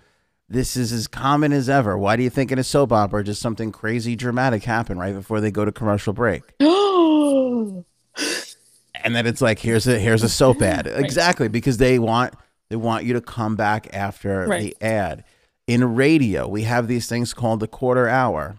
this 0.49 0.76
is 0.76 0.90
as 0.92 1.06
common 1.06 1.52
as 1.52 1.68
ever. 1.68 1.96
Why 1.96 2.16
do 2.16 2.25
you 2.25 2.30
think 2.30 2.50
in 2.50 2.58
a 2.58 2.64
soap 2.64 2.90
opera 2.90 3.22
just 3.22 3.40
something 3.40 3.70
crazy 3.70 4.16
dramatic 4.16 4.64
happen 4.64 4.99
right 4.99 5.14
before 5.14 5.40
they 5.40 5.52
go 5.52 5.64
to 5.64 5.70
commercial 5.70 6.12
break? 6.12 6.42
and 6.58 7.84
then 9.14 9.28
it's 9.28 9.40
like 9.40 9.60
here's 9.60 9.87
a 9.87 9.96
here's 9.96 10.25
a 10.25 10.28
soap 10.28 10.60
ad. 10.75 10.87
Right. 10.87 10.99
Exactly, 10.99 11.46
because 11.46 11.76
they 11.76 12.00
want 12.00 12.34
they 12.68 12.75
want 12.75 13.04
you 13.04 13.12
to 13.12 13.20
come 13.20 13.54
back 13.54 13.94
after 13.94 14.44
Right. 14.49 14.75
the 14.80 14.84
ad. 14.84 15.22
In 15.68 15.94
radio, 15.94 16.49
we 16.49 16.62
have 16.62 16.88
these 16.88 17.06
things 17.08 17.32
called 17.32 17.60
the 17.60 17.68
quarter 17.68 18.08
hour. 18.08 18.56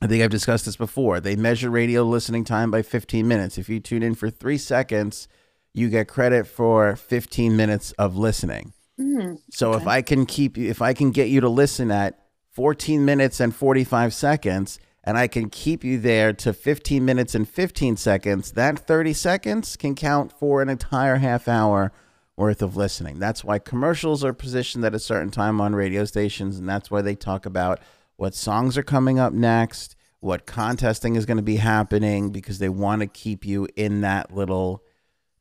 I 0.00 0.06
think 0.06 0.22
I've 0.22 0.30
discussed 0.30 0.66
this 0.66 0.76
before. 0.76 1.20
They 1.20 1.36
measure 1.36 1.70
radio 1.70 2.02
listening 2.02 2.44
time 2.44 2.70
by 2.70 2.82
15 2.82 3.26
minutes. 3.26 3.56
If 3.58 3.68
you 3.68 3.80
tune 3.80 4.02
in 4.02 4.14
for 4.14 4.28
3 4.30 4.58
seconds, 4.58 5.26
you 5.72 5.88
get 5.88 6.08
credit 6.08 6.46
for 6.46 6.96
15 6.96 7.56
minutes 7.56 7.92
of 7.92 8.16
listening. 8.16 8.72
Mm, 9.00 9.38
So 9.50 9.74
if 9.74 9.86
I 9.86 10.02
can 10.02 10.26
keep 10.26 10.56
you, 10.56 10.68
if 10.70 10.80
I 10.80 10.92
can 10.94 11.10
get 11.10 11.28
you 11.28 11.40
to 11.40 11.48
listen 11.48 11.90
at 11.90 12.18
14 12.52 13.04
minutes 13.04 13.40
and 13.40 13.54
45 13.54 14.14
seconds, 14.14 14.78
and 15.04 15.16
I 15.16 15.28
can 15.28 15.50
keep 15.50 15.84
you 15.84 15.98
there 15.98 16.32
to 16.32 16.52
15 16.52 17.04
minutes 17.04 17.34
and 17.34 17.48
15 17.48 17.96
seconds, 17.96 18.52
that 18.52 18.78
30 18.78 19.12
seconds 19.12 19.76
can 19.76 19.94
count 19.94 20.32
for 20.32 20.62
an 20.62 20.68
entire 20.68 21.16
half 21.16 21.46
hour 21.46 21.92
worth 22.36 22.60
of 22.60 22.76
listening. 22.76 23.18
That's 23.18 23.44
why 23.44 23.58
commercials 23.58 24.24
are 24.24 24.32
positioned 24.32 24.84
at 24.84 24.94
a 24.94 24.98
certain 24.98 25.30
time 25.30 25.60
on 25.60 25.74
radio 25.74 26.04
stations, 26.04 26.58
and 26.58 26.68
that's 26.68 26.90
why 26.90 27.02
they 27.02 27.14
talk 27.14 27.46
about 27.46 27.80
what 28.16 28.34
songs 28.34 28.76
are 28.78 28.82
coming 28.82 29.18
up 29.18 29.32
next, 29.32 29.96
what 30.20 30.46
contesting 30.46 31.16
is 31.16 31.26
going 31.26 31.36
to 31.36 31.42
be 31.42 31.56
happening, 31.56 32.30
because 32.30 32.58
they 32.58 32.68
want 32.68 33.00
to 33.00 33.06
keep 33.06 33.44
you 33.44 33.68
in 33.76 34.00
that 34.02 34.34
little 34.34 34.82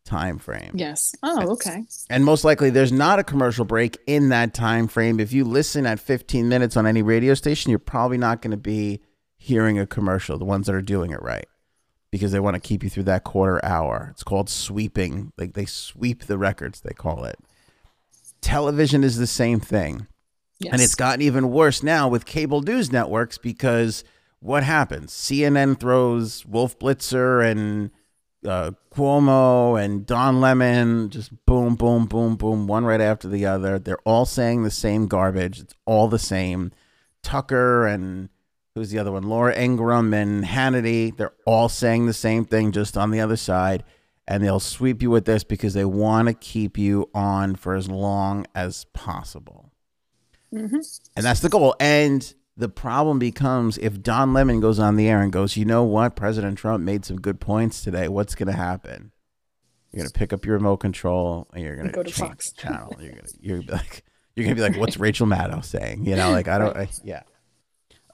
time 0.03 0.37
frame 0.37 0.69
yes. 0.75 1.15
Oh, 1.23 1.53
okay. 1.53 1.81
and 2.11 2.23
most 2.23 2.43
likely 2.43 2.69
there's 2.69 2.91
not 2.91 3.17
a 3.17 3.23
commercial 3.23 3.65
break 3.65 3.97
in 4.05 4.29
that 4.29 4.53
time 4.53 4.87
frame 4.87 5.19
if 5.19 5.33
you 5.33 5.43
listen 5.43 5.87
at 5.87 5.99
15 5.99 6.47
minutes 6.47 6.77
on 6.77 6.85
any 6.85 7.01
radio 7.01 7.33
station 7.33 7.71
you're 7.71 7.79
probably 7.79 8.19
not 8.19 8.39
going 8.43 8.51
to 8.51 8.57
be 8.57 9.01
hearing 9.35 9.79
a 9.79 9.87
commercial 9.87 10.37
the 10.37 10.45
ones 10.45 10.67
that 10.67 10.75
are 10.75 10.81
doing 10.83 11.09
it 11.09 11.23
right 11.23 11.47
because 12.15 12.31
they 12.31 12.39
want 12.39 12.55
to 12.55 12.61
keep 12.61 12.81
you 12.81 12.89
through 12.89 13.03
that 13.03 13.25
quarter 13.25 13.59
hour. 13.61 14.07
It's 14.11 14.23
called 14.23 14.49
sweeping 14.49 15.33
like 15.37 15.53
they 15.53 15.65
sweep 15.65 16.23
the 16.23 16.37
records 16.37 16.79
they 16.79 16.93
call 16.93 17.25
it. 17.25 17.37
Television 18.39 19.03
is 19.03 19.17
the 19.17 19.27
same 19.27 19.59
thing 19.59 20.07
Yes. 20.59 20.73
and 20.73 20.81
it's 20.81 20.95
gotten 20.95 21.21
even 21.21 21.51
worse 21.51 21.83
now 21.83 22.07
with 22.07 22.25
cable 22.25 22.61
news 22.61 22.91
networks 22.91 23.37
because 23.37 24.03
what 24.39 24.63
happens? 24.63 25.11
CNN 25.11 25.79
throws 25.79 26.45
Wolf 26.45 26.77
Blitzer 26.79 27.45
and 27.49 27.91
uh, 28.45 28.71
Cuomo 28.93 29.81
and 29.81 30.05
Don 30.05 30.39
Lemon, 30.39 31.09
just 31.09 31.31
boom, 31.45 31.75
boom, 31.75 32.05
boom, 32.05 32.35
boom, 32.35 32.67
one 32.67 32.85
right 32.85 33.01
after 33.01 33.27
the 33.27 33.45
other. 33.45 33.79
They're 33.79 33.97
all 34.05 34.25
saying 34.25 34.63
the 34.63 34.71
same 34.71 35.07
garbage. 35.07 35.59
It's 35.59 35.73
all 35.85 36.07
the 36.07 36.19
same. 36.19 36.71
Tucker 37.23 37.87
and 37.87 38.29
who's 38.75 38.91
the 38.91 38.99
other 38.99 39.11
one? 39.11 39.23
Laura 39.23 39.59
Ingraham 39.59 40.13
and 40.13 40.45
Hannity. 40.45 41.15
They're 41.15 41.33
all 41.45 41.69
saying 41.69 42.05
the 42.05 42.13
same 42.13 42.45
thing, 42.45 42.71
just 42.71 42.95
on 42.97 43.11
the 43.11 43.19
other 43.19 43.37
side. 43.37 43.83
And 44.27 44.43
they'll 44.43 44.59
sweep 44.59 45.01
you 45.01 45.09
with 45.09 45.25
this 45.25 45.43
because 45.43 45.73
they 45.73 45.85
want 45.85 46.27
to 46.27 46.33
keep 46.33 46.77
you 46.77 47.09
on 47.13 47.55
for 47.55 47.75
as 47.75 47.89
long 47.89 48.45
as 48.55 48.85
possible. 48.93 49.64
Hmm 50.51 50.65
And 51.15 51.25
that's 51.25 51.39
the 51.41 51.49
goal. 51.49 51.75
And 51.79 52.33
the 52.57 52.69
problem 52.69 53.19
becomes 53.19 53.77
if 53.77 54.01
Don 54.01 54.33
Lemon 54.33 54.59
goes 54.59 54.79
on 54.79 54.95
the 54.95 55.07
air 55.09 55.21
and 55.21 55.31
goes, 55.31 55.57
you 55.57 55.65
know 55.65 55.83
what, 55.83 56.15
President 56.15 56.57
Trump 56.57 56.83
made 56.83 57.05
some 57.05 57.17
good 57.19 57.39
points 57.39 57.83
today. 57.83 58.07
What's 58.07 58.35
going 58.35 58.47
to 58.47 58.53
happen? 58.53 59.11
You're 59.91 60.03
going 60.03 60.11
to 60.11 60.17
pick 60.19 60.33
up 60.33 60.45
your 60.45 60.55
remote 60.55 60.77
control 60.77 61.47
and 61.53 61.63
you're 61.63 61.75
going 61.75 61.87
to 61.87 61.93
Go 61.93 62.03
to 62.03 62.11
Fox. 62.11 62.51
channel. 62.53 62.95
You're 62.99 63.11
going 63.11 63.23
to 63.25 63.33
you're 63.41 63.57
gonna 63.57 63.67
be 63.67 63.73
like 63.73 64.03
you're 64.35 64.43
going 64.43 64.55
to 64.55 64.61
be 64.61 64.67
like, 64.69 64.77
what's 64.77 64.97
Rachel 64.97 65.25
Maddow 65.27 65.63
saying? 65.63 66.05
You 66.05 66.15
know, 66.17 66.31
like 66.31 66.47
I 66.49 66.57
don't, 66.57 66.75
I, 66.75 66.89
yeah. 67.03 67.23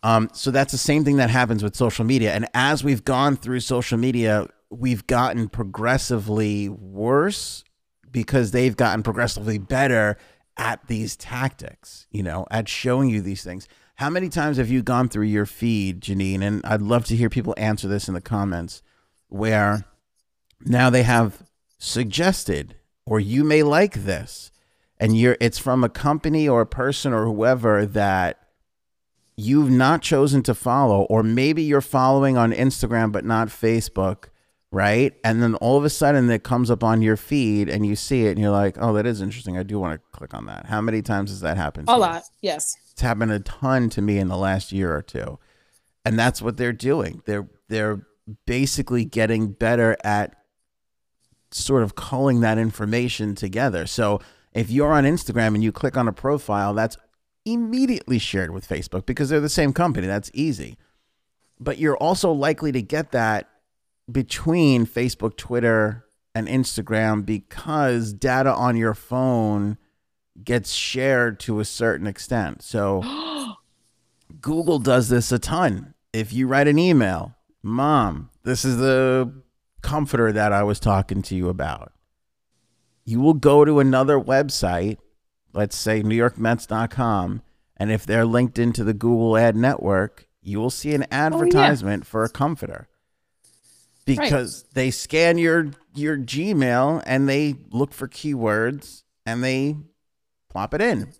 Um, 0.03 0.29
so 0.33 0.51
that's 0.51 0.71
the 0.71 0.77
same 0.77 1.03
thing 1.03 1.17
that 1.17 1.29
happens 1.29 1.63
with 1.63 1.75
social 1.75 2.05
media. 2.05 2.33
And 2.33 2.47
as 2.53 2.83
we've 2.83 3.03
gone 3.03 3.35
through 3.35 3.59
social 3.61 3.97
media, 3.97 4.47
we've 4.69 5.05
gotten 5.07 5.49
progressively 5.49 6.69
worse 6.69 7.63
because 8.11 8.51
they've 8.51 8.75
gotten 8.75 9.03
progressively 9.03 9.57
better 9.57 10.17
at 10.57 10.87
these 10.87 11.15
tactics, 11.15 12.07
you 12.11 12.23
know, 12.23 12.45
at 12.51 12.67
showing 12.67 13.09
you 13.09 13.21
these 13.21 13.43
things. 13.43 13.67
How 13.95 14.09
many 14.09 14.29
times 14.29 14.57
have 14.57 14.69
you 14.69 14.81
gone 14.81 15.09
through 15.09 15.25
your 15.25 15.45
feed, 15.45 16.01
Janine? 16.01 16.41
And 16.41 16.65
I'd 16.65 16.81
love 16.81 17.05
to 17.05 17.15
hear 17.15 17.29
people 17.29 17.53
answer 17.57 17.87
this 17.87 18.07
in 18.07 18.13
the 18.13 18.21
comments 18.21 18.81
where 19.27 19.85
now 20.65 20.89
they 20.89 21.03
have 21.03 21.43
suggested 21.77 22.75
or 23.05 23.19
you 23.19 23.43
may 23.43 23.63
like 23.63 24.03
this 24.03 24.51
and 24.99 25.17
you're 25.17 25.37
it's 25.39 25.57
from 25.57 25.83
a 25.83 25.89
company 25.89 26.47
or 26.47 26.61
a 26.61 26.65
person 26.65 27.11
or 27.13 27.25
whoever 27.25 27.85
that 27.85 28.37
you've 29.35 29.71
not 29.71 30.01
chosen 30.01 30.43
to 30.43 30.53
follow 30.53 31.03
or 31.03 31.23
maybe 31.23 31.63
you're 31.63 31.81
following 31.81 32.37
on 32.37 32.51
Instagram 32.51 33.11
but 33.11 33.25
not 33.25 33.47
Facebook, 33.47 34.25
right? 34.71 35.13
And 35.23 35.41
then 35.43 35.55
all 35.55 35.77
of 35.77 35.83
a 35.83 35.89
sudden 35.89 36.29
it 36.29 36.43
comes 36.43 36.71
up 36.71 36.83
on 36.83 37.01
your 37.01 37.17
feed 37.17 37.69
and 37.69 37.85
you 37.85 37.95
see 37.95 38.25
it 38.25 38.31
and 38.31 38.39
you're 38.39 38.51
like, 38.51 38.77
"Oh, 38.79 38.93
that 38.93 39.05
is 39.05 39.21
interesting. 39.21 39.57
I 39.57 39.63
do 39.63 39.79
want 39.79 39.99
to 39.99 40.17
click 40.17 40.33
on 40.33 40.45
that." 40.45 40.67
How 40.67 40.81
many 40.81 41.01
times 41.01 41.29
has 41.29 41.41
that 41.41 41.57
happened? 41.57 41.87
to 41.87 41.93
A 41.93 41.97
lot. 41.97 42.23
Yes. 42.41 42.77
It's 42.91 43.01
happened 43.01 43.31
a 43.31 43.39
ton 43.39 43.89
to 43.91 44.01
me 44.01 44.17
in 44.17 44.27
the 44.27 44.37
last 44.37 44.71
year 44.71 44.95
or 44.95 45.01
two. 45.01 45.39
And 46.05 46.17
that's 46.17 46.41
what 46.41 46.57
they're 46.57 46.73
doing. 46.73 47.21
They're 47.25 47.47
they're 47.67 48.07
basically 48.45 49.05
getting 49.05 49.51
better 49.51 49.97
at 50.03 50.35
sort 51.51 51.83
of 51.83 51.95
culling 51.95 52.39
that 52.41 52.57
information 52.57 53.35
together. 53.35 53.85
So 53.85 54.19
if 54.53 54.69
you're 54.69 54.93
on 54.93 55.03
Instagram 55.03 55.53
and 55.53 55.63
you 55.63 55.71
click 55.71 55.97
on 55.97 56.07
a 56.07 56.13
profile, 56.13 56.73
that's 56.73 56.97
immediately 57.45 58.19
shared 58.19 58.51
with 58.51 58.67
Facebook 58.67 59.05
because 59.05 59.29
they're 59.29 59.39
the 59.39 59.49
same 59.49 59.73
company. 59.73 60.07
That's 60.07 60.31
easy. 60.33 60.77
But 61.59 61.77
you're 61.77 61.97
also 61.97 62.31
likely 62.31 62.71
to 62.71 62.81
get 62.81 63.11
that 63.11 63.49
between 64.11 64.85
Facebook, 64.85 65.37
Twitter, 65.37 66.05
and 66.33 66.47
Instagram 66.47 67.25
because 67.25 68.13
data 68.13 68.53
on 68.53 68.77
your 68.77 68.93
phone 68.93 69.77
gets 70.43 70.71
shared 70.71 71.39
to 71.41 71.59
a 71.59 71.65
certain 71.65 72.07
extent. 72.07 72.61
So 72.63 73.01
Google 74.41 74.79
does 74.79 75.09
this 75.09 75.31
a 75.31 75.39
ton. 75.39 75.93
If 76.13 76.33
you 76.33 76.47
write 76.47 76.67
an 76.67 76.79
email, 76.79 77.35
Mom, 77.61 78.29
this 78.43 78.65
is 78.65 78.77
the 78.77 79.31
comforter 79.81 80.31
that 80.31 80.51
I 80.53 80.63
was 80.63 80.79
talking 80.79 81.21
to 81.23 81.35
you 81.35 81.49
about. 81.49 81.91
You 83.03 83.19
will 83.19 83.33
go 83.33 83.65
to 83.65 83.79
another 83.79 84.19
website, 84.19 84.97
let's 85.53 85.75
say 85.75 86.01
NewYorkMets.com, 86.01 87.41
and 87.77 87.91
if 87.91 88.05
they're 88.05 88.25
linked 88.25 88.59
into 88.59 88.83
the 88.83 88.93
Google 88.93 89.37
ad 89.37 89.55
network, 89.55 90.27
you 90.41 90.59
will 90.59 90.69
see 90.69 90.93
an 90.93 91.03
oh, 91.03 91.07
advertisement 91.11 92.05
for 92.05 92.23
a 92.23 92.29
comforter 92.29 92.87
because 94.19 94.63
they 94.73 94.91
scan 94.91 95.37
your 95.37 95.71
your 95.93 96.17
Gmail 96.17 97.03
and 97.05 97.27
they 97.27 97.55
look 97.71 97.93
for 97.93 98.07
keywords 98.07 99.03
and 99.25 99.43
they 99.43 99.75
plop 100.49 100.73
it 100.73 100.81
in. 100.81 101.11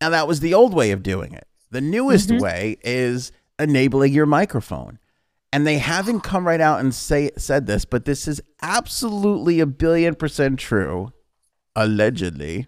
Now 0.00 0.10
that 0.10 0.26
was 0.26 0.40
the 0.40 0.54
old 0.54 0.74
way 0.74 0.90
of 0.90 1.02
doing 1.02 1.32
it. 1.32 1.46
The 1.70 1.80
newest 1.80 2.28
Mhm. 2.30 2.40
way 2.40 2.76
is 2.82 3.32
enabling 3.58 4.12
your 4.12 4.26
microphone. 4.26 4.98
And 5.52 5.66
they 5.66 5.78
haven't 5.78 6.20
come 6.20 6.46
right 6.46 6.60
out 6.60 6.80
and 6.80 6.94
say 6.94 7.30
said 7.36 7.66
this, 7.66 7.84
but 7.84 8.04
this 8.06 8.26
is 8.26 8.40
absolutely 8.62 9.60
a 9.60 9.66
billion 9.66 10.14
percent 10.14 10.58
true, 10.58 11.12
allegedly. 11.76 12.66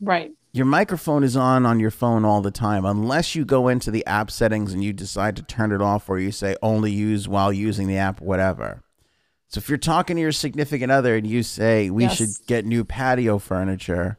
Right. 0.00 0.32
Your 0.54 0.66
microphone 0.66 1.24
is 1.24 1.36
on 1.36 1.66
on 1.66 1.80
your 1.80 1.90
phone 1.90 2.24
all 2.24 2.40
the 2.40 2.52
time 2.52 2.84
unless 2.84 3.34
you 3.34 3.44
go 3.44 3.66
into 3.66 3.90
the 3.90 4.06
app 4.06 4.30
settings 4.30 4.72
and 4.72 4.84
you 4.84 4.92
decide 4.92 5.34
to 5.34 5.42
turn 5.42 5.72
it 5.72 5.82
off 5.82 6.08
or 6.08 6.20
you 6.20 6.30
say 6.30 6.54
only 6.62 6.92
use 6.92 7.26
while 7.26 7.52
using 7.52 7.88
the 7.88 7.96
app 7.96 8.20
whatever. 8.20 8.84
So 9.48 9.58
if 9.58 9.68
you're 9.68 9.78
talking 9.78 10.14
to 10.14 10.22
your 10.22 10.30
significant 10.30 10.92
other 10.92 11.16
and 11.16 11.26
you 11.26 11.42
say 11.42 11.90
we 11.90 12.04
Yes. 12.04 12.14
should 12.16 12.30
get 12.46 12.64
new 12.64 12.84
patio 12.84 13.38
furniture, 13.40 14.16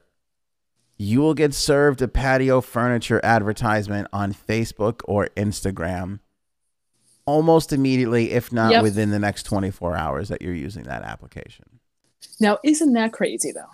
you 0.98 1.22
will 1.22 1.34
get 1.36 1.54
served 1.54 2.01
a 2.01 2.08
patio 2.10 2.60
furniture 2.60 3.22
advertisement 3.24 4.10
on 4.12 4.34
Facebook 4.34 5.00
or 5.06 5.30
Instagram 5.38 6.20
almost 7.25 7.72
immediately 7.72 8.32
if 8.32 8.51
not 8.51 8.74
Yep. 8.74 8.84
within 8.84 9.10
the 9.12 9.20
next 9.20 9.44
24 9.44 9.96
hours 9.96 10.27
that 10.27 10.42
you're 10.42 10.54
using 10.54 10.84
that 10.84 11.01
application. 11.04 11.80
Now, 12.42 12.58
isn't 12.62 12.92
that 12.92 13.13
crazy 13.13 13.54
though? 13.54 13.72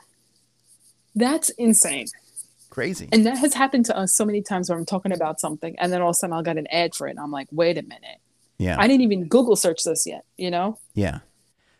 That's 1.16 1.50
insane. 1.58 2.06
Crazy. 2.72 3.10
And 3.12 3.26
that 3.26 3.38
has 3.38 3.54
happened 3.54 3.86
to 3.88 3.98
us 3.98 4.16
so 4.16 4.26
many 4.26 4.42
times 4.42 4.70
where 4.70 4.80
I'm 4.80 4.86
talking 4.86 5.12
about 5.12 5.40
something 5.40 5.78
and 5.78 5.94
then 5.94 6.02
all 6.02 6.10
of 6.10 6.14
a 6.14 6.16
sudden 6.16 6.34
I'll 6.34 6.42
get 6.42 6.58
an 6.58 6.68
ad 6.72 6.96
for 6.96 7.06
it. 7.08 7.12
And 7.12 7.20
I'm 7.20 7.30
like, 7.30 7.48
wait 7.52 7.78
a 7.78 7.84
minute. 7.84 8.20
yeah. 8.58 8.78
I 8.80 8.88
didn't 8.88 9.02
even 9.02 9.28
Google 9.28 9.56
search 9.56 9.84
this 9.84 10.08
yet, 10.08 10.26
you 10.38 10.50
know? 10.50 10.80
Yeah. 10.94 11.20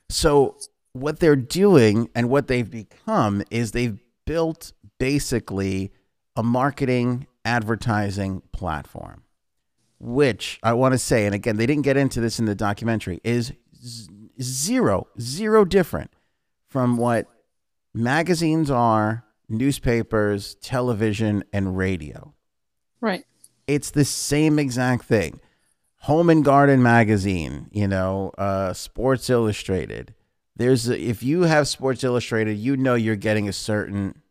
So 0.10 0.58
what 0.94 1.20
they're 1.20 1.38
doing 1.38 2.10
and 2.14 2.30
what 2.30 2.48
they've 2.48 2.70
become 2.70 3.42
is 3.50 3.72
they've 3.72 3.98
built 4.26 4.74
basically 5.00 5.92
a 6.36 6.44
marketing 6.44 7.26
advertising 7.46 8.42
platform, 8.52 9.24
which 10.00 10.60
I 10.62 10.74
want 10.74 10.94
to 10.94 10.98
say, 10.98 11.26
and 11.26 11.34
again, 11.34 11.56
they 11.56 11.66
didn't 11.66 11.84
get 11.84 11.96
into 11.96 12.20
this 12.20 12.38
in 12.38 12.46
the 12.46 12.56
documentary, 12.56 13.22
is 13.24 13.54
zero, 14.42 15.08
zero 15.20 15.64
different 15.64 16.12
from 16.68 16.98
what 16.98 17.28
magazines 17.94 18.70
are, 18.70 19.24
newspapers, 19.52 20.56
television, 20.56 21.44
and 21.52 21.78
radio. 21.78 22.34
Right. 23.00 23.26
It's 23.68 23.92
the 23.92 24.06
same 24.06 24.60
exact 24.60 25.06
thing. 25.06 25.40
Home 26.02 26.30
and 26.30 26.44
Garden 26.44 26.82
magazine, 26.82 27.70
you 27.72 27.88
know, 27.88 28.32
uh, 28.38 28.74
Sports 28.74 29.30
Illustrated. 29.30 30.16
There's 30.56 30.90
a, 30.90 31.00
if 31.00 31.22
you 31.22 31.44
have 31.44 31.68
Sports 31.68 32.04
Illustrated, 32.04 32.58
you 32.58 32.76
know 32.76 32.96
you're 32.96 33.16
getting 33.16 33.48
a 33.48 33.54
certain 33.54 34.22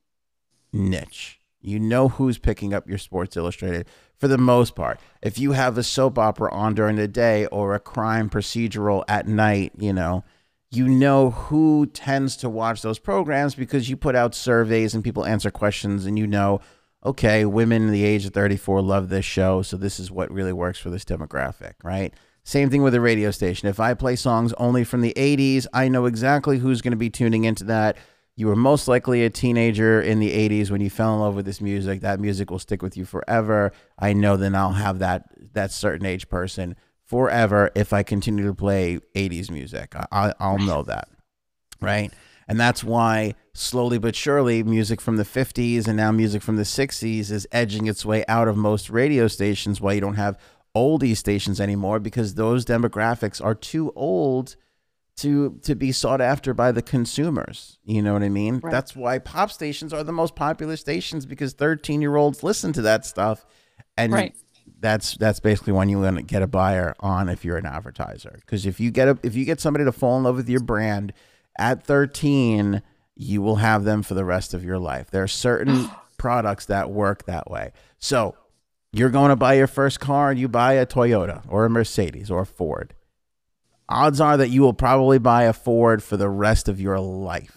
niche. 0.73 1.41
You 1.61 1.79
know 1.79 2.09
who's 2.09 2.39
picking 2.39 2.75
up 2.75 2.89
your 2.89 2.99
Sports 2.99 3.37
Illustrated 3.37 3.87
for 4.17 4.29
the 4.29 4.39
most 4.39 4.75
part. 4.75 4.99
If 5.23 5.39
you 5.39 5.53
have 5.53 5.79
a 5.79 5.83
soap 5.83 6.19
opera 6.19 6.53
on 6.53 6.75
during 6.75 6.97
the 6.97 7.09
day 7.09 7.47
or 7.47 7.75
a 7.75 7.81
crime 7.81 8.29
procedural 8.31 9.05
at 9.09 9.29
night, 9.29 9.73
you 9.77 9.93
know, 9.93 10.25
you 10.71 10.89
know 10.89 11.31
who 11.31 11.87
tends 11.87 12.37
to 12.37 12.49
watch 12.49 12.83
those 12.83 12.99
programs 12.99 13.55
because 13.55 13.89
you 13.89 13.97
put 13.97 14.15
out 14.15 14.35
surveys 14.35 14.95
and 14.95 15.03
people 15.03 15.25
answer 15.25 15.51
questions 15.51 16.07
and 16.07 16.19
you 16.19 16.27
know 16.27 16.61
okay, 17.05 17.45
women 17.45 17.83
in 17.83 17.93
the 17.93 18.05
age 18.05 18.27
of 18.27 18.35
34 18.35 18.83
love 18.83 19.09
this 19.09 19.25
show, 19.25 19.63
so 19.63 19.77
this 19.77 19.99
is 19.99 20.11
what 20.11 20.31
really 20.31 20.53
works 20.53 20.79
for 20.79 20.91
this 20.91 21.05
demographic, 21.05 21.73
right? 21.83 22.13
Same 22.45 22.71
thing 22.71 22.83
with 22.83 22.95
a 22.95 23.01
radio 23.01 23.31
station. 23.31 23.69
If 23.69 23.81
I 23.81 23.95
play 23.95 24.17
songs 24.17 24.53
only 24.55 24.85
from 24.85 25.01
the 25.01 25.15
80s, 25.17 25.67
I 25.73 25.89
know 25.89 26.07
exactly 26.07 26.59
who's 26.59 26.83
going 26.83 26.93
to 26.93 26.97
be 26.97 27.11
tuning 27.11 27.45
into 27.45 27.65
that. 27.65 27.97
You 28.37 28.47
were 28.47 28.57
most 28.57 28.89
likely 28.89 29.25
a 29.25 29.31
teenager 29.31 30.01
in 30.01 30.21
the 30.21 30.31
80s 30.31 30.71
when 30.71 30.81
you 30.81 30.89
fell 30.89 31.15
in 31.15 31.21
love 31.21 31.35
with 31.35 31.45
this 31.45 31.61
music. 31.61 32.01
That 32.01 32.21
music 32.21 32.51
will 32.51 32.59
stick 32.59 32.81
with 32.81 32.97
you 32.97 33.05
forever. 33.05 33.73
I 33.99 34.15
know 34.15 34.37
then 34.37 34.55
I'll 34.55 34.73
have 34.73 34.99
that 35.01 35.25
that 35.53 35.73
certain 35.73 36.07
age 36.07 36.29
person 36.29 36.77
forever 37.11 37.73
if 37.75 37.93
I 37.93 38.05
continue 38.05 38.47
to 38.47 38.55
play 38.55 39.01
80s 39.17 39.51
music. 39.51 39.97
I, 40.13 40.33
I'll 40.39 40.59
know 40.59 40.85
that, 40.85 41.09
right? 41.81 42.13
And 42.47 42.59
that's 42.59 42.85
why 42.85 43.35
slowly 43.53 43.99
but 43.99 44.15
surely 44.15 44.63
music 44.63 45.01
from 45.01 45.17
the 45.17 45.25
50s 45.25 45.89
and 45.89 45.97
now 45.97 46.13
music 46.13 46.41
from 46.41 46.55
the 46.55 46.63
60s 46.63 47.33
is 47.33 47.49
edging 47.51 47.89
its 47.89 48.07
way 48.07 48.25
out 48.29 48.47
of 48.47 48.57
most 48.57 48.91
radio 48.91 49.27
stations 49.27 49.81
why 49.81 49.95
you 49.95 50.01
don't 50.01 50.15
have 50.15 50.39
oldie 50.77 51.17
stations 51.17 51.61
anymore 51.61 51.99
because 51.99 52.35
those 52.35 52.65
demographics 52.65 53.45
are 53.45 53.57
too 53.57 53.93
old 53.97 54.55
to 55.17 55.59
to 55.65 55.75
be 55.75 55.91
sought 55.91 56.21
after 56.21 56.55
by 56.55 56.71
the 56.71 56.81
consumers. 56.81 57.79
You 57.83 58.03
know 58.03 58.13
what 58.13 58.23
I 58.23 58.29
mean? 58.29 58.61
Right. 58.63 58.71
That's 58.71 58.95
why 58.95 59.19
pop 59.19 59.51
stations 59.51 59.93
are 59.93 60.05
the 60.05 60.13
most 60.13 60.37
popular 60.37 60.77
stations 60.77 61.27
because 61.27 61.55
13-year-olds 61.55 62.45
listen 62.45 62.73
to 62.75 62.83
that 62.83 63.05
stuff 63.05 63.45
and 63.99 64.13
right. 64.13 64.37
That's 64.81 65.17
that's 65.17 65.41
basically 65.41 65.73
when 65.73 65.89
you're 65.89 66.03
going 66.03 66.17
to 66.17 66.23
get 66.23 66.43
a 66.43 66.47
buyer 66.47 66.95
on 67.01 67.29
if 67.29 67.45
you're 67.45 67.59
an 67.59 67.67
advertiser 67.67 68.39
because 68.41 68.67
if 68.67 68.81
you 68.81 68.91
get 68.91 69.09
a 69.09 69.19
if 69.23 69.35
you 69.35 69.45
get 69.45 69.61
somebody 69.61 69.85
to 69.85 69.93
fall 69.93 70.17
in 70.17 70.25
love 70.25 70.37
with 70.37 70.49
your 70.49 70.61
brand 70.61 71.13
at 71.59 71.85
13, 71.85 72.83
you 73.17 73.43
will 73.43 73.57
have 73.57 73.85
them 73.85 74.03
for 74.03 74.15
the 74.15 74.25
rest 74.25 74.55
of 74.55 74.65
your 74.65 74.79
life. 74.79 75.11
There 75.11 75.23
are 75.23 75.29
certain 75.29 75.91
products 76.19 76.67
that 76.67 76.91
work 76.91 77.27
that 77.27 77.51
way. 77.51 77.73
So 77.99 78.35
you're 78.93 79.11
going 79.11 79.29
to 79.29 79.37
buy 79.37 79.55
your 79.55 79.67
first 79.67 80.01
car 80.01 80.31
and 80.31 80.41
you 80.41 80.49
buy 80.49 80.75
a 80.75 80.87
Toyota 80.87 81.43
or 81.49 81.65
a 81.65 81.71
Mercedes 81.71 82.31
or 82.31 82.41
a 82.41 82.47
Ford. 82.47 82.95
Odds 83.89 84.21
are 84.21 84.37
that 84.37 84.49
you 84.49 84.63
will 84.63 84.73
probably 84.73 85.19
buy 85.19 85.45
a 85.45 85.53
Ford 85.53 86.03
for 86.03 86.17
the 86.17 86.29
rest 86.29 86.69
of 86.69 86.81
your 86.81 86.99
life. 86.99 87.57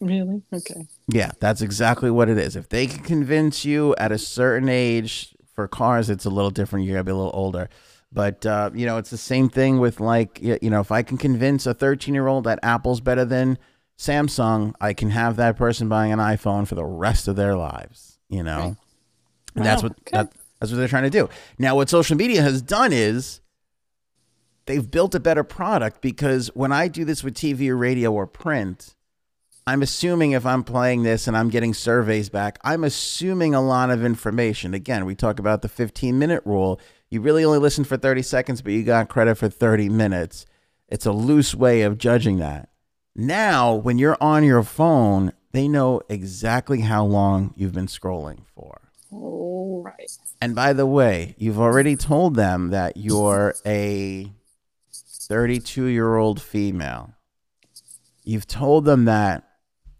Really? 0.00 0.42
Okay. 0.52 0.88
Yeah, 1.06 1.30
that's 1.38 1.62
exactly 1.62 2.10
what 2.10 2.28
it 2.28 2.36
is. 2.36 2.56
If 2.56 2.68
they 2.68 2.88
can 2.88 3.04
convince 3.04 3.64
you 3.64 3.94
at 3.96 4.10
a 4.10 4.18
certain 4.18 4.68
age 4.68 5.31
for 5.54 5.68
cars, 5.68 6.10
it's 6.10 6.24
a 6.24 6.30
little 6.30 6.50
different. 6.50 6.86
You 6.86 6.92
gotta 6.92 7.04
be 7.04 7.12
a 7.12 7.16
little 7.16 7.32
older. 7.34 7.68
But 8.12 8.44
uh, 8.44 8.70
you 8.74 8.86
know, 8.86 8.98
it's 8.98 9.10
the 9.10 9.16
same 9.16 9.48
thing 9.48 9.78
with 9.78 10.00
like 10.00 10.38
you 10.42 10.70
know, 10.70 10.80
if 10.80 10.92
I 10.92 11.02
can 11.02 11.16
convince 11.16 11.66
a 11.66 11.74
13 11.74 12.14
year 12.14 12.26
old 12.26 12.44
that 12.44 12.58
Apple's 12.62 13.00
better 13.00 13.24
than 13.24 13.58
Samsung, 13.98 14.74
I 14.80 14.92
can 14.92 15.10
have 15.10 15.36
that 15.36 15.56
person 15.56 15.88
buying 15.88 16.12
an 16.12 16.18
iPhone 16.18 16.66
for 16.66 16.74
the 16.74 16.84
rest 16.84 17.28
of 17.28 17.36
their 17.36 17.56
lives. 17.56 18.18
You 18.28 18.42
know, 18.42 18.60
right. 18.60 18.76
and 19.56 19.64
that's 19.64 19.82
what 19.82 19.96
that, 20.06 20.32
that's 20.58 20.72
what 20.72 20.78
they're 20.78 20.88
trying 20.88 21.04
to 21.04 21.10
do. 21.10 21.28
Now, 21.58 21.76
what 21.76 21.88
social 21.88 22.16
media 22.16 22.42
has 22.42 22.62
done 22.62 22.92
is 22.92 23.40
they've 24.66 24.90
built 24.90 25.14
a 25.14 25.20
better 25.20 25.44
product 25.44 26.00
because 26.00 26.48
when 26.54 26.72
I 26.72 26.88
do 26.88 27.04
this 27.04 27.24
with 27.24 27.34
TV 27.34 27.68
or 27.68 27.76
radio 27.76 28.12
or 28.12 28.26
print, 28.26 28.94
I'm 29.66 29.82
assuming 29.82 30.32
if 30.32 30.44
I'm 30.44 30.64
playing 30.64 31.02
this 31.02 31.28
and 31.28 31.36
I'm 31.36 31.48
getting 31.48 31.74
surveys 31.74 32.28
back, 32.28 32.58
I'm 32.64 32.84
assuming 32.84 33.54
a 33.54 33.62
lot 33.62 33.90
of 33.90 34.04
information. 34.04 34.74
Again, 34.74 35.04
we 35.04 35.14
talk 35.14 35.38
about 35.38 35.62
the 35.62 35.68
15 35.68 36.18
minute 36.18 36.42
rule 36.44 36.80
you 37.12 37.20
really 37.20 37.44
only 37.44 37.58
listen 37.58 37.84
for 37.84 37.98
30 37.98 38.22
seconds, 38.22 38.62
but 38.62 38.72
you 38.72 38.82
got 38.84 39.10
credit 39.10 39.34
for 39.34 39.50
30 39.50 39.90
minutes. 39.90 40.46
It's 40.88 41.04
a 41.04 41.12
loose 41.12 41.54
way 41.54 41.82
of 41.82 41.98
judging 41.98 42.38
that. 42.38 42.70
Now, 43.14 43.74
when 43.74 43.98
you're 43.98 44.16
on 44.18 44.44
your 44.44 44.62
phone, 44.62 45.34
they 45.52 45.68
know 45.68 46.00
exactly 46.08 46.80
how 46.80 47.04
long 47.04 47.52
you've 47.54 47.74
been 47.74 47.86
scrolling 47.86 48.46
for. 48.54 48.80
All 49.10 49.82
right. 49.84 50.10
And 50.40 50.54
by 50.54 50.72
the 50.72 50.86
way, 50.86 51.34
you've 51.36 51.60
already 51.60 51.96
told 51.96 52.34
them 52.34 52.70
that 52.70 52.96
you're 52.96 53.56
a 53.66 54.32
32 54.90 55.84
year 55.84 56.16
old 56.16 56.40
female. 56.40 57.12
You've 58.24 58.46
told 58.46 58.86
them 58.86 59.04
that 59.04 59.44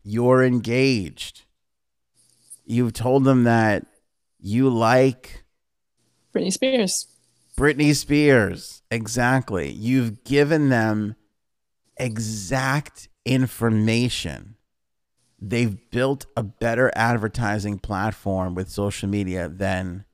you're 0.03 0.43
engaged. 0.43 1.43
You've 2.65 2.93
told 2.93 3.25
them 3.25 3.45
that 3.45 3.87
you 4.39 4.69
like 4.69 5.45
Britney 6.35 6.53
Spears. 6.53 7.07
Britney 7.57 7.95
Spears. 7.95 8.83
Exactly. 8.91 9.71
You've 9.71 10.25
given 10.25 10.69
them 10.69 11.17
exact 11.97 13.09
information. 13.25 14.57
They've 15.41 15.79
built 15.91 16.27
a 16.37 16.43
better 16.43 16.91
advertising 16.95 17.79
platform 17.79 18.55
with 18.55 18.71
social 18.71 19.09
media 19.09 19.49
than 19.49 20.05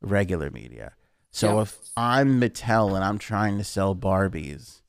regular 0.00 0.50
media. 0.50 0.94
So 1.30 1.56
yeah. 1.56 1.62
if 1.62 1.78
I'm 1.96 2.40
Mattel 2.40 2.94
and 2.94 3.04
I'm 3.04 3.18
trying 3.18 3.58
to 3.58 3.64
sell 3.64 3.94
Barbies, 3.94 4.80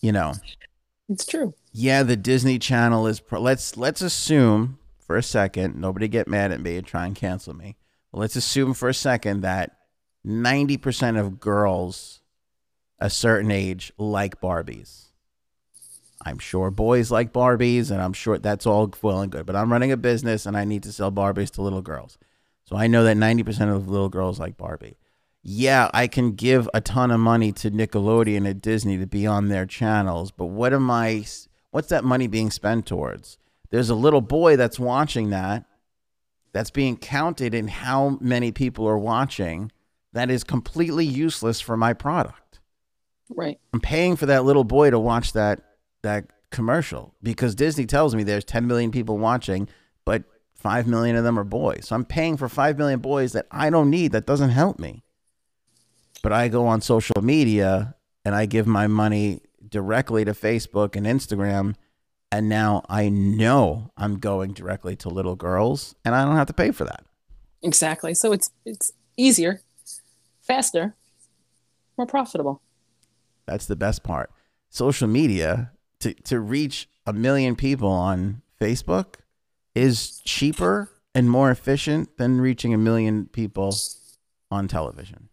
you 0.00 0.12
know, 0.12 0.34
it's 1.10 1.26
true. 1.26 1.52
Yeah, 1.72 2.02
the 2.02 2.16
Disney 2.16 2.58
Channel 2.58 3.06
is. 3.06 3.20
Pro- 3.20 3.40
let's 3.40 3.76
let's 3.76 4.00
assume 4.00 4.78
for 4.98 5.16
a 5.16 5.22
second. 5.22 5.76
Nobody 5.76 6.08
get 6.08 6.28
mad 6.28 6.52
at 6.52 6.60
me 6.60 6.76
and 6.76 6.86
try 6.86 7.04
and 7.04 7.14
cancel 7.14 7.54
me 7.54 7.76
let's 8.12 8.36
assume 8.36 8.74
for 8.74 8.88
a 8.88 8.94
second 8.94 9.42
that 9.42 9.76
90% 10.26 11.18
of 11.18 11.40
girls 11.40 12.20
a 12.98 13.08
certain 13.08 13.50
age 13.50 13.92
like 13.96 14.40
Barbies. 14.40 15.06
I'm 16.24 16.38
sure 16.38 16.70
boys 16.70 17.10
like 17.10 17.32
Barbies, 17.32 17.90
and 17.90 18.02
I'm 18.02 18.12
sure 18.12 18.36
that's 18.36 18.66
all 18.66 18.92
well 19.00 19.22
and 19.22 19.32
good. 19.32 19.46
But 19.46 19.56
I'm 19.56 19.72
running 19.72 19.90
a 19.90 19.96
business 19.96 20.44
and 20.44 20.54
I 20.56 20.64
need 20.64 20.82
to 20.82 20.92
sell 20.92 21.10
Barbies 21.10 21.50
to 21.52 21.62
little 21.62 21.80
girls. 21.80 22.18
So 22.64 22.76
I 22.76 22.88
know 22.88 23.04
that 23.04 23.16
90% 23.16 23.74
of 23.74 23.88
little 23.88 24.10
girls 24.10 24.38
like 24.38 24.58
Barbie. 24.58 24.98
Yeah, 25.42 25.90
I 25.94 26.06
can 26.06 26.32
give 26.32 26.68
a 26.74 26.80
ton 26.80 27.10
of 27.10 27.20
money 27.20 27.52
to 27.52 27.70
Nickelodeon 27.70 28.46
and 28.48 28.60
Disney 28.60 28.98
to 28.98 29.06
be 29.06 29.26
on 29.26 29.48
their 29.48 29.64
channels, 29.64 30.30
but 30.30 30.46
what 30.46 30.74
am 30.74 30.90
I 30.90 31.24
what's 31.70 31.88
that 31.88 32.04
money 32.04 32.26
being 32.26 32.50
spent 32.50 32.86
towards? 32.86 33.38
There's 33.70 33.90
a 33.90 33.94
little 33.94 34.20
boy 34.20 34.56
that's 34.56 34.78
watching 34.78 35.30
that 35.30 35.64
that's 36.52 36.70
being 36.70 36.96
counted 36.96 37.54
in 37.54 37.68
how 37.68 38.18
many 38.20 38.52
people 38.52 38.86
are 38.86 38.98
watching 38.98 39.70
that 40.12 40.30
is 40.30 40.44
completely 40.44 41.06
useless 41.06 41.60
for 41.60 41.76
my 41.76 41.92
product. 41.92 42.60
Right. 43.30 43.60
I'm 43.72 43.80
paying 43.80 44.16
for 44.16 44.26
that 44.26 44.44
little 44.44 44.64
boy 44.64 44.90
to 44.90 44.98
watch 44.98 45.32
that 45.32 45.60
that 46.02 46.26
commercial 46.50 47.14
because 47.22 47.54
Disney 47.54 47.86
tells 47.86 48.14
me 48.14 48.24
there's 48.24 48.44
10 48.44 48.66
million 48.66 48.90
people 48.90 49.16
watching, 49.18 49.68
but 50.04 50.24
5 50.54 50.86
million 50.86 51.16
of 51.16 51.24
them 51.24 51.38
are 51.38 51.44
boys. 51.44 51.86
So 51.86 51.94
I'm 51.94 52.04
paying 52.04 52.36
for 52.36 52.48
5 52.48 52.76
million 52.76 53.00
boys 53.00 53.32
that 53.32 53.46
I 53.50 53.70
don't 53.70 53.88
need 53.88 54.12
that 54.12 54.26
doesn't 54.26 54.50
help 54.50 54.78
me. 54.78 55.04
But 56.22 56.32
I 56.32 56.48
go 56.48 56.66
on 56.66 56.80
social 56.80 57.22
media 57.22 57.94
and 58.24 58.34
I 58.34 58.46
give 58.46 58.66
my 58.66 58.86
money 58.86 59.40
directly 59.68 60.24
to 60.24 60.32
Facebook 60.32 60.96
and 60.96 61.06
Instagram 61.06 61.74
and 62.32 62.48
now 62.48 62.84
I 62.88 63.08
know 63.08 63.90
I'm 63.96 64.18
going 64.18 64.52
directly 64.52 64.96
to 64.96 65.08
little 65.08 65.36
girls 65.36 65.94
and 66.04 66.14
I 66.14 66.24
don't 66.24 66.36
have 66.36 66.46
to 66.46 66.52
pay 66.52 66.70
for 66.70 66.84
that. 66.84 67.04
Exactly. 67.62 68.14
So 68.14 68.32
it's 68.32 68.50
it's 68.64 68.92
easier, 69.16 69.60
faster, 70.42 70.94
more 71.98 72.06
profitable. 72.06 72.62
That's 73.46 73.66
the 73.66 73.76
best 73.76 74.02
part. 74.02 74.30
Social 74.68 75.08
media 75.08 75.72
to 76.00 76.14
to 76.14 76.40
reach 76.40 76.88
a 77.06 77.12
million 77.12 77.56
people 77.56 77.90
on 77.90 78.42
Facebook 78.60 79.16
is 79.74 80.20
cheaper 80.24 80.90
and 81.14 81.28
more 81.28 81.50
efficient 81.50 82.16
than 82.16 82.40
reaching 82.40 82.72
a 82.72 82.78
million 82.78 83.26
people 83.26 83.74
on 84.50 84.68
television. 84.68 85.29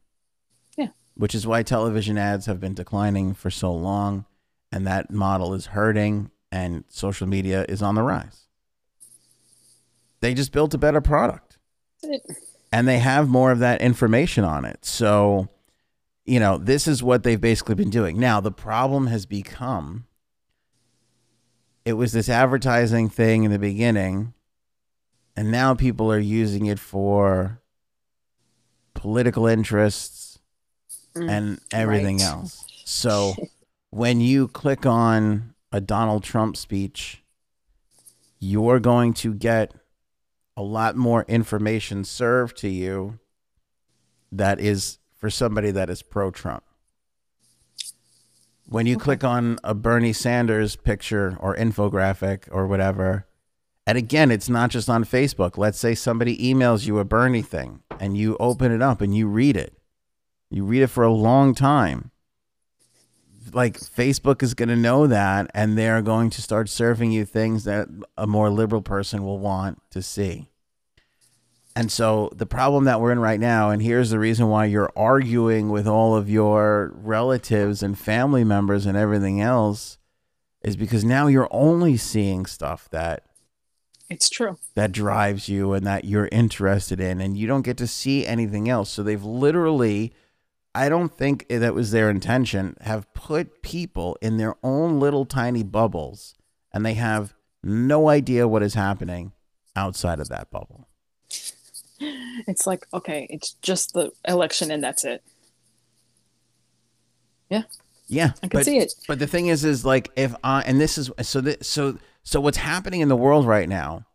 Which 1.18 1.36
is 1.36 1.48
why 1.48 1.64
television 1.64 2.18
ads 2.18 2.46
have 2.46 2.60
been 2.60 2.74
declining 2.74 3.34
for 3.34 3.50
so 3.50 3.74
long 3.74 4.26
and 4.72 4.86
that 4.86 5.12
model 5.12 5.54
is 5.54 5.68
hurting 5.68 6.32
and 6.52 6.84
social 6.88 7.28
media 7.28 7.66
is 7.68 7.82
on 7.82 7.96
the 7.96 8.04
rise. 8.04 8.46
They 10.20 10.34
just 10.34 10.52
built 10.52 10.74
a 10.74 10.78
better 10.78 11.02
product. 11.02 11.58
And 12.72 12.88
they 12.88 13.00
have 13.00 13.28
more 13.28 13.52
of 13.52 13.60
that 13.60 13.82
information 13.82 14.44
on 14.44 14.66
it. 14.66 14.86
So, 14.86 15.50
you 16.26 16.40
know, 16.40 16.58
this 16.58 16.88
is 16.88 17.02
what 17.02 17.24
they've 17.24 17.40
basically 17.40 17.76
been 17.76 17.90
doing. 17.90 18.20
Now, 18.20 18.40
the 18.40 18.52
problem 18.52 19.08
has 19.08 19.26
become 19.26 20.06
it 21.88 21.94
was 21.94 22.12
this 22.12 22.28
advertising 22.28 23.08
thing 23.08 23.46
in 23.46 23.52
the 23.52 23.58
beginning, 23.58 24.34
and 25.38 25.50
now 25.50 25.74
people 25.74 26.12
are 26.12 26.20
using 26.20 26.66
it 26.66 26.80
for 26.80 27.62
political 28.94 29.48
interests, 29.48 30.27
Mm, 31.22 31.30
and 31.30 31.60
everything 31.72 32.18
right. 32.20 32.26
else. 32.26 32.66
So 32.84 33.36
when 33.90 34.22
you 34.22 34.48
click 34.48 34.86
on 34.86 35.54
a 35.72 35.82
Donald 35.82 36.24
Trump 36.24 36.58
speech, 36.58 37.24
you're 38.40 38.80
going 38.80 39.14
to 39.16 39.34
get 39.34 39.74
a 40.56 40.62
lot 40.62 40.96
more 40.96 41.26
information 41.28 42.04
served 42.04 42.58
to 42.58 42.70
you 42.70 43.20
that 44.32 44.60
is 44.60 45.00
for 45.16 45.30
somebody 45.30 45.72
that 45.72 45.90
is 45.90 46.02
pro 46.02 46.32
Trump. 46.32 46.64
When 48.66 48.86
you 48.86 48.96
Okay. 48.96 49.04
click 49.04 49.24
on 49.24 49.60
a 49.64 49.74
Bernie 49.74 50.14
Sanders 50.14 50.76
picture 50.76 51.38
or 51.40 51.56
infographic 51.56 52.48
or 52.52 52.68
whatever, 52.68 53.26
and 53.86 53.98
again, 53.98 54.32
it's 54.32 54.50
not 54.50 54.70
just 54.70 54.90
on 54.90 55.06
Facebook. 55.06 55.58
Let's 55.58 55.80
say 55.80 55.96
somebody 55.96 56.38
emails 56.38 56.86
you 56.86 57.00
a 57.00 57.06
Bernie 57.06 57.42
thing 57.42 57.84
and 58.00 58.18
you 58.18 58.36
open 58.40 58.72
it 58.74 58.82
up 58.82 59.00
and 59.00 59.16
you 59.16 59.28
read 59.28 59.56
it. 59.56 59.77
You 60.50 60.64
read 60.64 60.82
it 60.84 60.88
for 60.88 61.04
a 61.04 61.12
long 61.14 61.54
time. 61.54 62.12
Like 63.54 63.80
Facebook 63.80 64.44
is 64.44 64.54
going 64.54 64.70
to 64.70 64.76
know 64.76 65.08
that 65.08 65.50
and 65.54 65.78
they're 65.78 66.02
going 66.02 66.30
to 66.32 66.42
start 66.42 66.70
serving 66.70 67.12
you 67.12 67.26
things 67.26 67.64
that 67.64 67.88
a 68.18 68.28
more 68.28 68.50
liberal 68.50 68.82
person 68.82 69.24
will 69.24 69.40
want 69.40 69.82
to 69.92 70.02
see. 70.02 70.50
And 71.76 71.92
so 71.92 72.32
the 72.36 72.48
problem 72.48 72.86
that 72.86 73.00
we're 73.00 73.12
in 73.12 73.20
right 73.20 73.40
now, 73.40 73.70
and 73.70 73.82
here's 73.82 74.10
the 74.10 74.20
reason 74.20 74.50
why 74.50 74.66
you're 74.66 74.92
arguing 74.96 75.70
with 75.70 75.88
all 75.88 76.16
of 76.16 76.30
your 76.30 76.92
relatives 76.96 77.84
and 77.84 77.98
family 77.98 78.44
members 78.44 78.86
and 78.86 78.98
everything 78.98 79.40
else, 79.40 79.98
is 80.64 80.76
because 80.76 81.06
now 81.06 81.28
you're 81.28 81.48
only 81.52 81.96
seeing 81.96 82.48
stuff 82.48 82.90
that 82.90 83.24
It's 84.10 84.28
true. 84.28 84.58
that 84.74 84.92
drives 84.92 85.48
you 85.48 85.74
and 85.74 85.86
that 85.86 86.04
you're 86.04 86.30
interested 86.32 87.00
in 87.00 87.22
and 87.22 87.38
you 87.38 87.46
don't 87.46 87.62
get 87.62 87.78
to 87.78 87.88
see 87.88 88.26
anything 88.26 88.68
else 88.68 88.90
so 88.90 89.04
they've 89.04 89.24
literally 89.24 90.14
i 90.76 90.90
don't 90.90 91.14
think 91.18 91.48
that 91.50 91.74
was 91.74 91.92
their 91.92 92.10
intention 92.10 92.76
have 92.82 93.12
put 93.14 93.62
people 93.62 94.18
in 94.22 94.38
their 94.38 94.56
own 94.64 95.00
little 95.00 95.26
tiny 95.26 95.64
bubbles 95.64 96.36
and 96.72 96.86
they 96.86 96.94
have 96.96 97.34
no 97.64 98.10
idea 98.10 98.48
what 98.48 98.64
is 98.64 98.74
happening 98.76 99.32
outside 99.76 100.20
of 100.20 100.30
that 100.30 100.50
bubble 100.52 100.88
It's 102.48 102.68
like, 102.68 102.86
okay, 102.94 103.26
it's 103.32 103.54
just 103.64 103.94
the 103.94 104.12
election 104.28 104.70
and 104.70 104.84
that's 104.84 105.04
it. 105.04 105.24
yeah 107.50 107.64
Yeah. 108.08 108.32
I 108.44 108.48
can 108.48 108.60
but, 108.60 108.66
see 108.66 108.78
it. 108.78 108.94
but 109.08 109.18
the 109.18 109.26
thing 109.28 109.48
is 109.48 109.66
is 109.66 109.84
like 109.84 110.12
if 110.16 110.36
i 110.44 110.62
and 110.62 110.80
this 110.80 110.98
is 111.00 111.10
so 111.24 111.42
that 111.42 111.66
so 111.66 111.98
so 112.24 112.40
what's 112.40 112.58
happening 112.58 113.02
in 113.02 113.08
the 113.10 113.16
world 113.16 113.48
right 113.48 113.68
now 113.68 114.06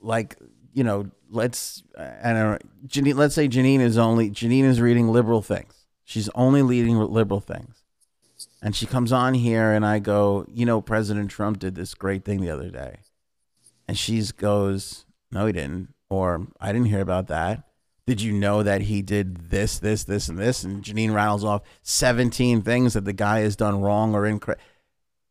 like 0.00 0.36
you 0.72 0.84
know 0.84 1.10
let's 1.30 1.82
i 1.98 2.32
don't 2.32 2.34
know 2.34 2.58
janine 2.86 3.14
let's 3.14 3.34
say 3.34 3.48
janine 3.48 3.80
is 3.80 3.98
only 3.98 4.30
janine 4.30 4.64
is 4.64 4.80
reading 4.80 5.08
liberal 5.08 5.42
things. 5.42 5.86
She's 6.04 6.28
only 6.36 6.62
reading 6.62 6.98
liberal 6.98 7.40
things. 7.40 7.82
And 8.62 8.76
she 8.76 8.86
comes 8.86 9.12
on 9.12 9.34
here 9.34 9.72
and 9.72 9.84
i 9.84 9.98
go 9.98 10.46
you 10.48 10.66
know 10.66 10.80
president 10.80 11.30
trump 11.30 11.58
did 11.58 11.74
this 11.74 11.94
great 11.94 12.24
thing 12.24 12.40
the 12.40 12.50
other 12.50 12.70
day. 12.70 12.98
And 13.88 13.98
she 13.98 14.22
goes 14.36 15.04
no 15.30 15.46
he 15.46 15.52
didn't 15.52 15.94
or 16.08 16.46
i 16.60 16.72
didn't 16.72 16.88
hear 16.88 17.00
about 17.00 17.28
that. 17.28 17.64
Did 18.06 18.20
you 18.20 18.32
know 18.32 18.62
that 18.62 18.82
he 18.82 19.02
did 19.02 19.50
this 19.50 19.78
this 19.78 20.04
this 20.04 20.28
and 20.28 20.38
this? 20.38 20.62
And 20.62 20.84
janine 20.84 21.12
rattles 21.12 21.44
off 21.44 21.62
17 21.82 22.62
things 22.62 22.94
that 22.94 23.04
the 23.04 23.12
guy 23.12 23.40
has 23.40 23.56
done 23.56 23.80
wrong 23.80 24.14
or 24.14 24.26
incorrect. 24.26 24.60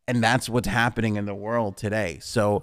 And 0.06 0.22
that's 0.22 0.48
what's 0.48 0.68
happening 0.68 1.16
in 1.16 1.24
the 1.24 1.34
world 1.34 1.76
today. 1.76 2.18
So 2.20 2.62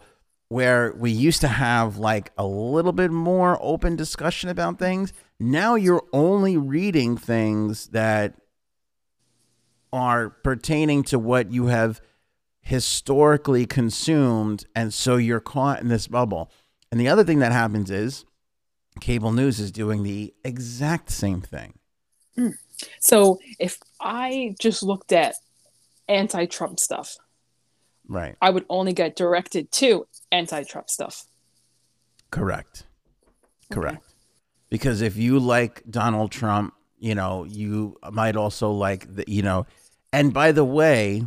where 0.53 0.93
we 0.95 1.09
used 1.09 1.41
to 1.41 1.47
have 1.47 1.97
like 1.97 2.31
a 2.37 2.45
little 2.45 2.91
bit 2.91 3.09
more 3.09 3.57
open 3.59 3.95
discussion 3.95 4.51
about 4.51 4.77
things. 4.77 5.11
Now 5.39 5.73
you're 5.73 6.05
only 6.13 6.57
reading 6.57 7.17
things 7.17 7.87
that 7.87 8.35
are 9.91 10.29
pertaining 10.29 11.01
to 11.05 11.17
what 11.17 11.51
you 11.51 11.65
have 11.67 11.99
historically 12.61 13.65
consumed 13.65 14.67
and 14.75 14.93
so 14.93 15.15
you're 15.15 15.39
caught 15.39 15.81
in 15.81 15.87
this 15.87 16.05
bubble. 16.05 16.51
And 16.91 17.01
the 17.01 17.07
other 17.07 17.23
thing 17.23 17.39
that 17.39 17.51
happens 17.51 17.89
is 17.89 18.23
cable 19.01 19.31
news 19.31 19.59
is 19.59 19.71
doing 19.71 20.03
the 20.03 20.35
exact 20.45 21.09
same 21.09 21.41
thing. 21.41 21.79
Hmm. 22.35 22.49
So 22.99 23.39
if 23.57 23.79
I 23.99 24.53
just 24.59 24.83
looked 24.83 25.11
at 25.11 25.33
anti 26.07 26.45
Trump 26.45 26.79
stuff, 26.79 27.17
right. 28.07 28.35
I 28.39 28.51
would 28.51 28.67
only 28.69 28.93
get 28.93 29.15
directed 29.15 29.71
to 29.71 30.05
anti 30.33 30.63
Trump 30.63 30.89
stuff. 30.89 31.25
Correct. 32.31 32.83
Correct. 33.71 34.03
Because 34.69 35.01
if 35.01 35.15
you 35.15 35.39
like 35.39 35.83
Donald 35.89 36.31
Trump, 36.31 36.73
you 36.97 37.15
know, 37.15 37.43
you 37.43 37.97
might 38.11 38.35
also 38.35 38.71
like 38.71 39.15
the, 39.15 39.23
you 39.27 39.43
know, 39.43 39.65
and 40.11 40.33
by 40.33 40.51
the 40.51 40.65
way, 40.65 41.25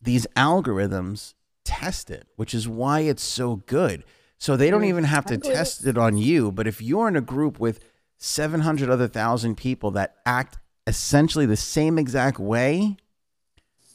these 0.00 0.26
algorithms 0.36 1.34
test 1.64 2.10
it, 2.10 2.26
which 2.36 2.54
is 2.54 2.68
why 2.68 3.00
it's 3.00 3.22
so 3.22 3.56
good. 3.66 4.04
So 4.38 4.56
they 4.56 4.70
don't 4.70 4.84
even 4.84 5.04
have 5.04 5.24
to 5.26 5.34
I 5.34 5.36
believe 5.38 5.52
it. 5.52 5.56
test 5.56 5.86
it 5.86 5.98
on 5.98 6.16
you, 6.16 6.52
but 6.52 6.66
if 6.66 6.80
you're 6.80 7.08
in 7.08 7.16
a 7.16 7.20
group 7.20 7.58
with 7.58 7.80
700 8.18 8.88
other 8.88 9.08
thousand 9.08 9.56
people 9.56 9.90
that 9.92 10.16
act 10.24 10.58
essentially 10.86 11.46
the 11.46 11.56
same 11.56 11.98
exact 11.98 12.38
way, 12.38 12.96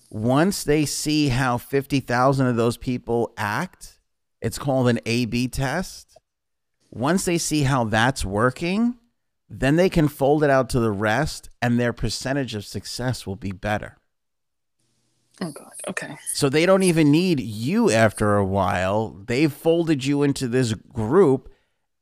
once 0.10 0.64
they 0.64 0.86
see 0.86 1.30
how 1.30 1.58
50,000 1.58 2.46
of 2.46 2.56
those 2.58 2.76
people 2.76 3.32
act, 3.38 3.91
it's 4.42 4.58
called 4.58 4.90
an 4.90 5.00
A 5.06 5.26
B 5.26 5.48
test. 5.48 6.18
Once 6.90 7.26
they 7.26 7.38
see 7.38 7.64
how 7.64 7.84
that's 7.86 8.26
working, 8.26 8.98
then 9.50 9.76
they 9.76 9.90
can 9.90 10.08
fold 10.08 10.44
it 10.44 10.50
out 10.50 10.70
to 10.70 10.80
the 10.80 10.92
rest 10.92 11.50
and 11.62 11.80
their 11.80 11.94
percentage 11.94 12.56
of 12.56 12.66
success 12.66 13.26
will 13.28 13.36
be 13.36 13.52
better. 13.52 13.98
Oh, 15.42 15.52
God. 15.52 15.72
Okay. 15.88 16.18
So 16.34 16.50
they 16.50 16.66
don't 16.66 16.84
even 16.84 17.12
need 17.12 17.40
you 17.40 17.90
after 17.90 18.36
a 18.36 18.46
while. 18.46 19.10
They've 19.26 19.52
folded 19.52 20.06
you 20.06 20.24
into 20.24 20.48
this 20.48 20.74
group 20.74 21.52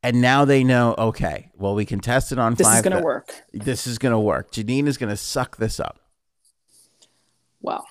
and 0.01 0.21
now 0.21 0.45
they 0.45 0.63
know, 0.63 0.95
okay, 0.97 1.51
well, 1.57 1.75
we 1.75 1.85
can 1.85 1.99
test 1.99 2.31
it 2.31 2.39
on 2.39 2.55
This 2.55 2.67
five. 2.67 2.77
is 2.77 2.81
going 2.81 2.97
to 2.97 3.03
work. 3.03 3.43
This 3.53 3.85
is 3.85 3.97
going 3.97 4.13
to 4.13 4.19
work. 4.19 4.51
Janine 4.51 4.87
is 4.87 4.97
going 4.97 5.09
to 5.09 5.17
suck 5.17 5.57
this 5.57 5.79
up. 5.79 5.99
Well, 7.61 7.85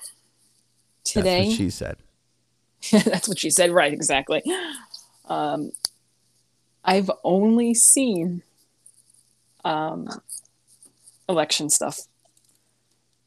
That's 1.01 1.13
today, 1.13 1.49
what 1.49 1.57
she 1.57 1.71
said. 1.71 1.99
that's 2.93 3.29
what 3.29 3.39
she 3.39 3.51
said. 3.51 3.71
Right. 3.71 3.93
Exactly. 3.93 4.43
Um, 5.29 5.73
I've 6.85 7.11
only 7.25 7.75
seen 7.75 8.43
um, 9.65 10.09
election 11.29 11.69
stuff. 11.71 12.01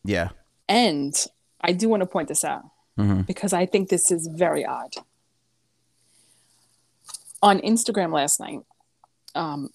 Yeah. 0.04 0.30
And 0.68 1.14
I 1.62 1.74
do 1.74 1.90
want 1.90 2.02
to 2.02 2.08
point 2.08 2.28
this 2.28 2.44
out 2.44 2.64
hmm 2.98 3.22
because 3.22 3.54
I 3.54 3.66
think 3.66 3.90
this 3.90 4.12
is 4.12 4.28
very 4.28 4.66
odd. 4.66 4.94
On 7.44 7.60
Instagram 7.60 8.14
last 8.14 8.40
night, 8.40 8.60
um, 9.36 9.70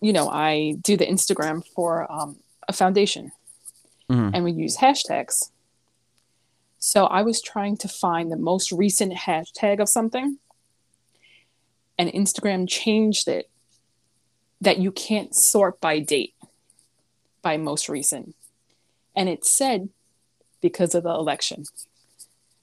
you 0.00 0.12
know, 0.12 0.28
I 0.28 0.74
do 0.82 0.96
the 0.96 1.06
Instagram 1.06 1.66
for 1.74 2.10
um, 2.10 2.36
a 2.68 2.72
foundation 2.72 3.32
Mhm. 4.10 4.32
and 4.34 4.44
we 4.44 4.52
use 4.52 4.76
hashtags. 4.76 5.50
So 6.86 7.06
I 7.06 7.22
was 7.22 7.40
trying 7.40 7.78
to 7.78 7.88
find 7.88 8.30
the 8.30 8.36
most 8.36 8.70
recent 8.70 9.14
hashtag 9.14 9.80
of 9.80 9.88
something, 9.88 10.36
and 11.96 12.10
Instagram 12.10 12.68
changed 12.68 13.26
it 13.26 13.48
that 14.60 14.76
you 14.76 14.92
can't 14.92 15.34
sort 15.34 15.80
by 15.80 15.98
date 15.98 16.34
by 17.40 17.56
most 17.56 17.88
recent. 17.88 18.36
And 19.16 19.30
it 19.30 19.46
said 19.46 19.88
because 20.60 20.94
of 20.94 21.04
the 21.04 21.08
election. 21.08 21.64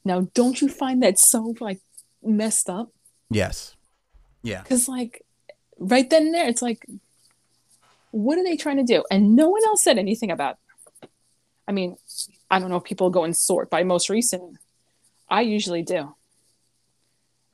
Now, 0.06 0.28
don't 0.36 0.62
you 0.62 0.70
find 0.70 1.02
that 1.02 1.18
so 1.18 1.56
like 1.60 1.80
messed 2.22 2.70
up? 2.70 2.90
Yes. 3.32 3.76
Yeah. 4.44 4.62
Because 4.62 4.88
like 4.88 5.26
right 5.80 6.08
then 6.08 6.28
and 6.28 6.36
there, 6.36 6.48
it's 6.48 6.62
like, 6.62 6.86
what 8.12 8.38
are 8.38 8.44
they 8.44 8.56
trying 8.56 8.78
to 8.78 8.84
do? 8.84 9.04
And 9.10 9.36
no 9.36 9.50
one 9.50 9.66
else 9.66 9.84
said 9.84 9.98
anything 9.98 10.30
about. 10.30 10.60
It. 11.02 11.10
I 11.68 11.72
mean, 11.72 11.96
I 12.52 12.60
don't 12.60 12.70
know 12.70 12.76
if 12.76 12.84
people 12.84 13.10
go 13.10 13.24
and 13.24 13.36
sort 13.36 13.70
by 13.70 13.84
most 13.84 14.10
recent. 14.10 14.58
I 15.30 15.42
usually 15.42 15.82
do, 15.84 16.14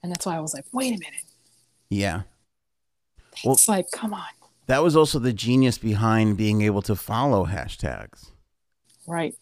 and 0.01 0.11
that's 0.11 0.25
why 0.25 0.35
I 0.35 0.39
was 0.39 0.53
like, 0.53 0.65
wait 0.73 0.87
a 0.89 0.97
minute. 0.99 1.21
Yeah. 1.89 2.23
Well- 3.45 3.57
like, 3.67 3.91
come 3.91 4.13
on, 4.13 4.25
That 4.65 4.83
was 4.83 4.95
also 4.95 5.19
the 5.19 5.31
genius 5.33 5.77
behind 5.77 6.35
being 6.37 6.61
able 6.63 6.81
to 6.81 6.95
follow 6.95 7.45
hashtags. 7.45 8.31
right? 9.07 9.35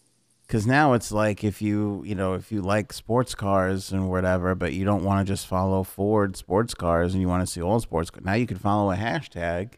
Because 0.45 0.67
now 0.67 0.93
it's 0.93 1.11
like 1.11 1.43
if 1.43 1.59
you, 1.61 2.03
you 2.05 2.13
know, 2.13 2.33
if 2.33 2.51
you 2.51 2.61
like 2.61 2.93
sports 2.93 3.33
cars 3.33 3.91
and 3.91 4.11
whatever, 4.11 4.53
but 4.53 4.73
you 4.73 4.85
don't 4.85 5.03
want 5.03 5.25
to 5.25 5.33
just 5.33 5.47
follow 5.47 5.81
Ford 5.81 6.35
sports 6.37 6.75
cars 6.75 7.13
and 7.13 7.21
you 7.21 7.27
want 7.27 7.41
to 7.41 7.51
see 7.51 7.63
all 7.63 7.79
sports 7.79 8.11
cars, 8.11 8.23
now 8.23 8.33
you 8.33 8.45
can 8.45 8.57
follow 8.59 8.91
a 8.91 8.95
hashtag 8.95 9.75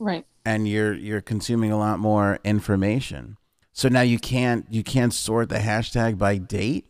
Right. 0.00 0.26
and 0.44 0.66
you're 0.66 0.94
you're 0.94 1.20
consuming 1.20 1.70
a 1.70 1.78
lot 1.78 2.00
more 2.00 2.40
information. 2.42 3.36
So 3.72 3.88
now 3.88 4.02
you 4.02 4.18
can't 4.18 4.66
you 4.70 4.82
can't 4.82 5.14
sort 5.14 5.48
the 5.48 5.56
hashtag 5.58 6.18
by 6.18 6.38
date. 6.38 6.86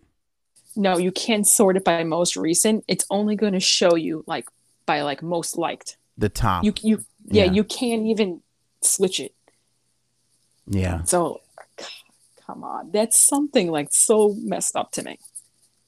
No, 0.74 0.98
you 0.98 1.12
can't 1.12 1.46
sort 1.46 1.76
it 1.76 1.84
by 1.84 2.02
most 2.02 2.36
recent. 2.36 2.84
It's 2.88 3.04
only 3.10 3.36
going 3.36 3.52
to 3.52 3.60
show 3.60 3.94
you 3.94 4.24
like 4.26 4.48
by 4.86 5.02
like 5.02 5.22
most 5.22 5.56
liked. 5.56 5.96
The 6.18 6.28
top. 6.28 6.64
You 6.64 6.74
you 6.82 7.04
yeah, 7.26 7.44
Yeah. 7.44 7.52
you 7.52 7.64
can't 7.64 8.06
even 8.06 8.42
switch 8.82 9.20
it. 9.20 9.34
Yeah. 10.66 11.02
So 11.04 11.40
come 12.46 12.64
on. 12.64 12.90
That's 12.90 13.18
something 13.18 13.70
like 13.70 13.88
so 13.92 14.34
messed 14.40 14.76
up 14.76 14.92
to 14.92 15.02
me. 15.04 15.18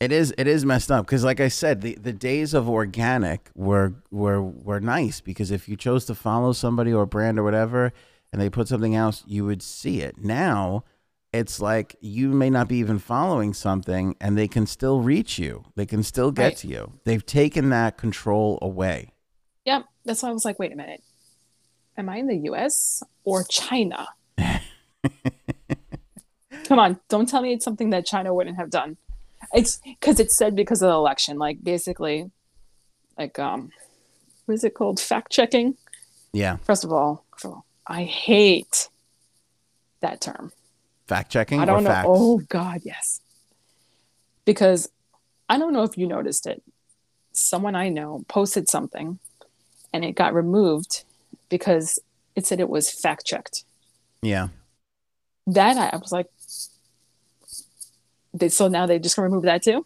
It 0.00 0.12
is 0.12 0.35
it 0.37 0.46
is 0.46 0.64
messed 0.64 0.90
up 0.92 1.07
because 1.07 1.24
like 1.24 1.40
I 1.40 1.48
said, 1.48 1.80
the, 1.80 1.94
the 1.94 2.12
days 2.12 2.52
of 2.54 2.68
organic 2.68 3.50
were 3.54 3.94
were 4.11 4.42
were 4.42 4.80
nice 4.80 5.20
because 5.20 5.50
if 5.50 5.68
you 5.68 5.76
chose 5.76 6.04
to 6.07 6.14
follow 6.14 6.52
somebody 6.52 6.92
or 6.92 7.07
brand 7.07 7.38
or 7.38 7.42
whatever 7.42 7.92
and 8.35 8.42
they 8.42 8.51
put 8.51 8.66
something 8.66 8.97
else, 8.97 9.23
you 9.29 9.44
would 9.44 9.62
see 9.62 10.01
it. 10.01 10.18
Now 10.18 10.83
it's 11.33 11.61
like 11.61 11.94
you 12.01 12.31
may 12.31 12.51
not 12.51 12.66
be 12.66 12.79
even 12.79 12.99
following 12.99 13.55
something 13.55 14.16
and 14.20 14.37
they 14.37 14.49
can 14.49 14.66
still 14.66 15.01
reach 15.03 15.38
you. 15.38 15.62
They 15.77 15.87
can 15.87 16.03
still 16.03 16.33
get 16.33 16.42
Right. 16.44 16.57
to 16.57 16.66
you. 16.66 16.92
They've 17.05 17.25
taken 17.25 17.70
that 17.70 17.97
control 17.97 18.59
away. 18.61 19.12
Yep. 19.66 19.85
That's 20.05 20.20
why 20.25 20.31
I 20.31 20.33
was 20.33 20.44
like, 20.44 20.59
wait 20.59 20.73
a 20.73 20.77
minute. 20.77 21.01
Am 21.97 22.09
I 22.09 22.16
in 22.16 22.27
the 22.27 22.37
US 22.51 23.05
or 23.23 23.44
China? 23.44 24.09
Come 26.64 26.81
on, 26.81 26.99
don't 27.09 27.29
tell 27.29 27.40
me 27.40 27.53
it's 27.53 27.64
something 27.64 27.90
that 27.90 28.05
China 28.05 28.35
wouldn't 28.35 28.57
have 28.57 28.70
done. 28.70 28.97
It's 29.53 29.81
because 29.85 30.18
it's 30.18 30.37
said 30.37 30.57
because 30.57 30.83
of 30.83 30.88
the 30.88 30.94
election, 30.94 31.38
like 31.38 31.62
basically, 31.62 32.33
like 33.16 33.38
um, 33.38 33.70
what 34.47 34.55
is 34.55 34.64
it 34.64 34.75
called? 34.75 34.99
Fact 34.99 35.31
checking. 35.31 35.77
Yeah. 36.33 36.57
First 36.57 36.83
of 36.83 36.90
all, 36.92 37.25
first 37.33 37.44
of 37.44 37.51
all, 37.53 37.66
I 37.87 38.05
hate 38.05 38.88
that 40.01 40.20
term. 40.20 40.53
Fact 41.07 41.31
checking 41.31 41.61
I 41.61 41.64
don't 41.64 41.85
know. 41.85 41.90
facts? 41.90 42.09
Oh 42.11 42.38
God, 42.49 42.81
yes. 42.85 43.20
Because 44.44 44.88
I 45.49 45.59
don't 45.59 45.73
know 45.73 45.83
if 45.83 45.99
you 45.99 46.07
noticed 46.07 46.47
it. 46.47 46.62
Someone 47.33 47.75
I 47.75 47.88
know 47.88 48.25
posted 48.29 48.68
something, 48.68 49.18
and 49.92 50.05
it 50.05 50.12
got 50.12 50.35
removed 50.35 51.05
because 51.49 51.99
it 52.37 52.47
said 52.47 52.61
it 52.61 52.68
was 52.68 52.90
fact 52.90 53.27
checked. 53.27 53.64
Yeah. 54.23 54.49
That 55.47 55.77
I, 55.77 55.90
I 55.94 55.97
was 55.97 56.12
like, 56.12 56.27
they, 58.33 58.49
so 58.49 58.68
now 58.68 58.87
they 58.87 58.99
just 58.99 59.16
gonna 59.16 59.29
remove 59.29 59.44
that 59.44 59.62
too? 59.62 59.85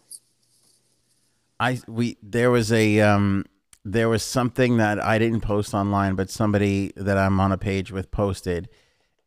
I 1.59 1.79
we 1.87 2.17
there 2.23 2.49
was 2.49 2.71
a 2.71 3.01
um 3.01 3.45
there 3.91 4.09
was 4.09 4.23
something 4.23 4.77
that 4.77 5.03
I 5.03 5.17
didn't 5.19 5.41
post 5.41 5.73
online, 5.73 6.15
but 6.15 6.29
somebody 6.29 6.91
that 6.95 7.17
I'm 7.17 7.39
on 7.39 7.51
a 7.51 7.57
page 7.57 7.91
with 7.91 8.11
posted, 8.11 8.69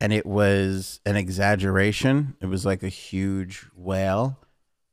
and 0.00 0.12
it 0.12 0.26
was 0.26 1.00
an 1.06 1.16
exaggeration. 1.16 2.36
It 2.40 2.46
was 2.46 2.64
like 2.66 2.82
a 2.82 2.88
huge 2.88 3.66
whale, 3.74 4.38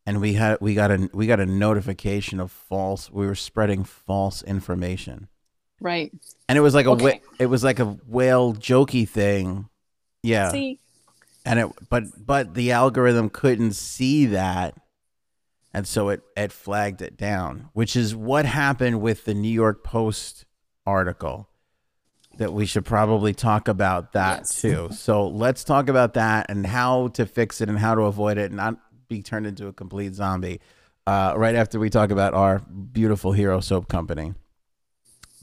and 0.06 0.22
we 0.22 0.34
had 0.34 0.58
we 0.62 0.74
got 0.76 0.92
a 0.92 1.10
we 1.14 1.28
got 1.28 1.40
a 1.40 1.46
notification 1.46 2.40
of 2.40 2.52
false. 2.52 3.12
We 3.12 3.26
were 3.26 3.36
spreading 3.36 3.84
false 3.84 4.42
information, 4.44 5.28
Right. 5.80 6.12
and 6.48 6.58
it 6.58 6.62
was 6.62 6.74
like 6.76 6.86
a 6.86 6.92
wha- 6.92 6.96
Okay. 7.10 7.22
it 7.40 7.46
was 7.48 7.64
like 7.64 7.80
a 7.80 7.86
whale 8.08 8.54
jokey 8.54 9.08
thing. 9.08 9.70
Yeah, 10.24 10.52
See, 10.52 10.80
and 11.46 11.60
it 11.60 11.68
but 11.90 12.04
but 12.26 12.54
the 12.54 12.72
algorithm 12.72 13.30
couldn't 13.30 13.74
see 13.74 14.26
that 14.28 14.76
and 15.74 15.88
so 15.88 16.10
it 16.10 16.22
it 16.36 16.52
flagged 16.52 17.02
it 17.02 17.16
down 17.18 17.70
which 17.74 17.96
is 17.96 18.16
what 18.16 18.46
happened 18.46 19.02
with 19.02 19.26
the 19.26 19.34
new 19.34 19.52
york 19.52 19.84
post 19.84 20.46
article 20.86 21.50
that 22.38 22.54
we 22.54 22.66
should 22.66 22.86
probably 22.86 23.34
talk 23.34 23.68
about 23.68 24.14
that 24.14 24.40
Yes. 24.40 24.62
too. 24.62 24.88
So 24.92 25.28
let's 25.28 25.66
talk 25.66 25.90
about 25.90 26.14
that 26.14 26.46
and 26.48 26.66
how 26.66 27.10
to 27.10 27.26
fix 27.26 27.60
it 27.60 27.68
and 27.68 27.78
how 27.78 27.96
to 27.96 28.04
avoid 28.04 28.38
it 28.38 28.46
and 28.46 28.56
not 28.56 28.78
be 29.10 29.22
turned 29.22 29.46
into 29.46 29.68
a 29.68 29.74
complete 29.74 30.16
zombie 30.16 30.62
uh, 31.06 31.34
right 31.36 31.56
after 31.56 31.80
we 31.80 31.90
talk 31.90 32.12
about 32.12 32.34
our 32.34 32.60
beautiful 32.60 33.34
hero 33.34 33.60
soap 33.60 33.90
company. 33.90 34.36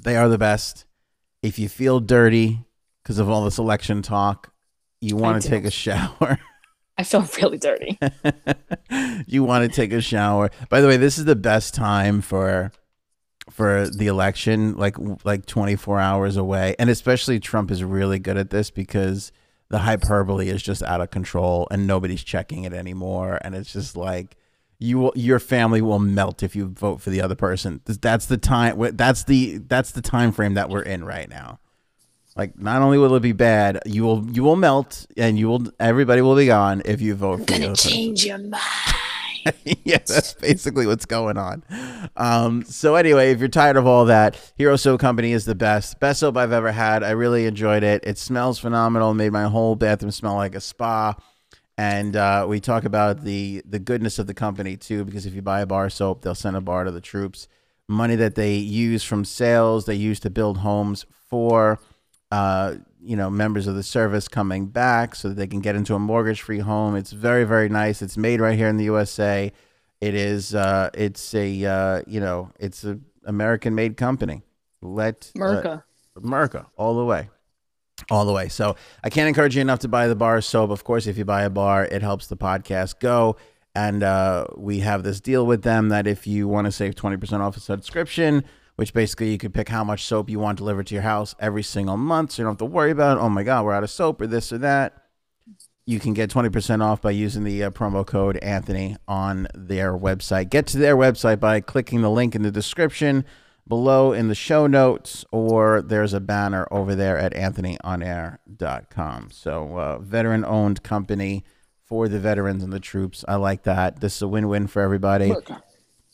They 0.01 0.17
are 0.17 0.29
the 0.31 0.39
best. 0.39 0.87
If 1.43 1.59
you 1.59 1.69
feel 1.69 2.01
dirty 2.01 2.65
because 3.03 3.19
of 3.19 3.29
all 3.29 3.45
this 3.45 3.59
election 3.59 4.01
talk 4.01 4.53
you 5.03 5.17
want 5.17 5.43
to 5.43 5.49
take 5.49 5.65
a 5.67 5.71
shower 5.71 6.39
I 6.99 7.03
feel 7.03 7.27
really 7.43 7.59
dirty. 7.59 7.99
you 9.27 9.45
want 9.45 9.71
to 9.71 9.75
take 9.75 9.93
a 9.93 10.01
shower. 10.01 10.51
By 10.69 10.81
the 10.81 10.89
way, 10.89 10.97
this 10.97 11.19
is 11.19 11.25
the 11.25 11.37
best 11.37 11.75
time 11.75 12.21
for 12.21 12.73
for 13.51 13.89
the 13.89 14.09
election, 14.09 14.77
like 14.77 14.97
like 15.25 15.47
24 15.47 16.01
hours 16.01 16.37
away. 16.37 16.75
And 16.79 16.91
especially 16.91 17.39
Trump 17.39 17.71
is 17.71 17.85
really 17.85 18.19
good 18.19 18.37
at 18.37 18.51
this 18.51 18.71
because 18.71 19.33
the 19.69 19.79
hyperbole 19.79 20.49
is 20.49 20.63
just 20.63 20.83
out 20.83 21.01
of 21.01 21.11
control 21.11 21.67
and 21.71 21.87
nobody's 21.87 22.23
checking 22.23 22.65
it 22.65 22.73
anymore 22.73 23.41
and 23.43 23.55
it's 23.55 23.73
just 23.73 23.97
like 23.97 24.37
you 24.79 24.99
will, 24.99 25.13
your 25.17 25.39
family 25.39 25.81
will 25.81 25.99
melt 25.99 26.43
if 26.43 26.55
you 26.55 26.67
vote 26.67 27.01
for 27.01 27.11
the 27.11 27.21
other 27.21 27.35
person. 27.35 27.81
That's 27.85 28.27
the 28.27 28.37
time 28.37 28.79
that's 28.97 29.25
the 29.25 29.59
that's 29.59 29.93
the 29.93 30.03
time 30.03 30.33
frame 30.33 30.55
that 30.55 30.69
we're 30.69 30.83
in 30.83 31.05
right 31.05 31.29
now. 31.29 31.61
Like 32.37 32.59
not 32.59 32.83
only 32.83 32.99
will 32.99 33.15
it 33.15 33.21
be 33.21 33.33
bad, 33.33 33.81
you 33.87 34.05
will 34.05 34.27
you 34.31 34.43
will 34.43 34.57
melt 34.57 35.07
and 35.17 35.39
you 35.39 35.49
will 35.49 35.65
everybody 35.81 36.21
will 36.21 36.37
be 36.37 36.47
gone 36.47 36.83
if 36.85 37.01
you 37.01 37.15
vote 37.15 37.41
for 37.41 37.45
the 37.47 37.55
other 37.55 37.69
person. 37.69 37.91
change 37.91 38.27
your 38.27 38.39
mind. 38.39 38.63
yeah, 39.85 39.99
that's 39.99 40.35
basically 40.35 40.87
what's 40.87 41.07
going 41.07 41.39
on. 41.39 41.63
Um, 42.17 42.65
so 42.65 42.95
anyway, 42.97 43.31
if 43.31 43.39
you're 43.39 43.49
tired 43.49 43.77
of 43.77 43.87
all 43.87 44.05
that, 44.07 44.53
Hero 44.57 44.77
Soap 44.77 45.01
Company 45.01 45.33
is 45.33 45.45
the 45.45 45.55
best. 45.55 45.99
Best 46.01 46.21
soap 46.21 46.37
I've 46.37 46.53
ever 46.53 46.73
had. 46.73 47.03
I 47.03 47.11
really 47.11 47.47
enjoyed 47.47 47.83
it. 47.83 48.03
It 48.05 48.19
smells 48.19 48.59
phenomenal. 48.59 49.15
Made 49.15 49.33
my 49.33 49.45
whole 49.45 49.77
bathroom 49.77 50.11
smell 50.11 50.35
like 50.35 50.55
a 50.55 50.61
spa. 50.61 51.15
And 51.79 52.17
uh, 52.17 52.47
we 52.49 52.61
talk 52.61 52.85
about 52.85 53.23
the 53.23 53.63
the 53.67 53.79
goodness 53.79 54.19
of 54.19 54.27
the 54.27 54.35
company 54.35 54.77
too, 54.77 55.05
because 55.05 55.27
if 55.27 55.35
you 55.35 55.43
buy 55.43 55.61
a 55.61 55.67
bar 55.67 55.91
soap, 55.91 56.23
they'll 56.23 56.35
send 56.35 56.57
a 56.57 56.61
bar 56.61 56.85
to 56.85 56.91
the 56.91 57.01
troops. 57.01 57.49
Money 57.89 58.17
that 58.17 58.35
they 58.35 58.57
use 58.57 59.05
from 59.05 59.25
sales, 59.25 59.87
they 59.87 59.95
use 59.95 60.19
to 60.21 60.31
build 60.31 60.59
homes 60.59 61.07
for 61.29 61.79
uh, 62.31 62.75
you 63.01 63.17
know, 63.17 63.31
members 63.31 63.67
of 63.67 63.75
the 63.75 63.83
service 63.83 64.29
coming 64.29 64.67
back 64.67 65.15
so 65.15 65.29
that 65.29 65.35
they 65.35 65.47
can 65.47 65.61
get 65.61 65.77
into 65.77 65.95
a 65.95 65.99
mortgage-free 65.99 66.59
home. 66.59 66.97
It's 66.97 67.13
very, 67.13 67.45
very 67.45 67.69
nice. 67.69 68.03
It's 68.03 68.17
made 68.17 68.41
right 68.41 68.59
here 68.59 68.69
in 68.69 68.77
the 68.77 68.85
USA. 68.85 69.53
It 70.01 70.15
is. 70.15 70.55
Uh, 70.55 70.91
it's 70.95 71.35
a. 71.35 71.65
Uh, 71.65 72.03
you 72.07 72.21
know, 72.21 72.51
it's 72.59 72.85
a 72.85 72.99
American-made 73.25 73.97
company. 73.97 74.43
Let 74.83 75.31
uh, 75.37 75.39
Merca. 75.39 75.83
America 76.17 76.67
all 76.77 76.97
the 76.97 77.05
way. 77.05 77.29
All 78.11 78.25
the 78.27 78.33
way. 78.33 78.49
So 78.49 78.77
I 79.03 79.11
can't 79.11 79.29
encourage 79.29 79.57
you 79.57 79.63
enough 79.63 79.79
to 79.81 79.89
buy 79.89 80.07
the 80.07 80.15
bar 80.15 80.41
soap. 80.41 80.71
Of 80.71 80.85
course, 80.85 81.07
if 81.07 81.17
you 81.17 81.25
buy 81.25 81.43
a 81.43 81.51
bar, 81.51 81.85
it 81.85 82.03
helps 82.03 82.27
the 82.27 82.37
podcast 82.37 83.01
go. 83.01 83.37
And 83.75 84.03
uh, 84.03 84.47
we 84.57 84.81
have 84.81 85.03
this 85.03 85.21
deal 85.21 85.47
with 85.47 85.63
them 85.63 85.91
that 85.91 86.07
if 86.07 86.27
you 86.27 86.49
want 86.49 86.65
to 86.65 86.73
save 86.73 86.95
20% 86.95 87.41
off 87.41 87.57
a 87.57 87.61
subscription, 87.61 88.45
which 88.77 88.95
basically 88.95 89.33
you 89.33 89.39
could 89.39 89.53
pick 89.53 89.69
how 89.69 89.83
much 89.83 90.05
soap 90.05 90.31
you 90.31 90.39
want 90.39 90.59
delivered 90.59 90.87
to 90.87 90.95
your 90.95 91.03
house 91.03 91.35
every 91.41 91.63
single 91.63 91.97
month. 91.97 92.33
So 92.33 92.43
you 92.43 92.45
don't 92.45 92.53
have 92.53 92.59
to 92.59 92.67
worry 92.67 92.91
about, 92.91 93.19
oh 93.19 93.29
my 93.29 93.43
God, 93.43 93.65
we're 93.65 93.73
out 93.73 93.83
of 93.83 93.91
soap 93.91 94.21
or 94.21 94.27
this 94.27 94.53
or 94.53 94.59
that. 94.59 95.03
You 95.87 96.01
can 96.01 96.15
get 96.15 96.31
20% 96.31 96.83
off 96.83 97.01
by 97.01 97.13
using 97.13 97.45
the 97.45 97.65
uh, 97.65 97.71
promo 97.71 98.05
code 98.07 98.37
Anthony 98.39 98.97
on 99.07 99.47
their 99.55 99.97
website. 99.97 100.51
Get 100.51 100.67
to 100.69 100.79
their 100.79 100.97
website 100.97 101.41
by 101.41 101.61
clicking 101.61 102.03
the 102.03 102.11
link 102.11 102.35
in 102.35 102.43
the 102.43 102.51
description 102.51 103.25
below 103.69 104.13
in 104.13 104.29
the 104.29 104.35
show 104.35 104.67
notes, 104.67 105.25
or 105.33 105.83
there's 105.83 106.13
a 106.13 106.21
banner 106.21 106.67
over 106.71 106.95
there 106.95 107.19
at 107.19 107.33
anthonyonair.com. 107.35 109.31
So, 109.31 109.79
uh, 109.79 109.99
veteran 109.99 110.45
owned 110.45 110.83
company 110.83 111.45
for 111.85 112.09
the 112.09 112.19
veterans 112.19 112.63
and 112.65 112.73
the 112.73 112.81
troops. 112.81 113.25
I 113.29 113.37
like 113.37 113.63
that. 113.63 114.01
This 114.01 114.17
is 114.17 114.23
a 114.23 114.29
win 114.29 114.49
win 114.49 114.67
for 114.67 114.83
everybody. 114.83 115.31
Merca. 115.31 115.63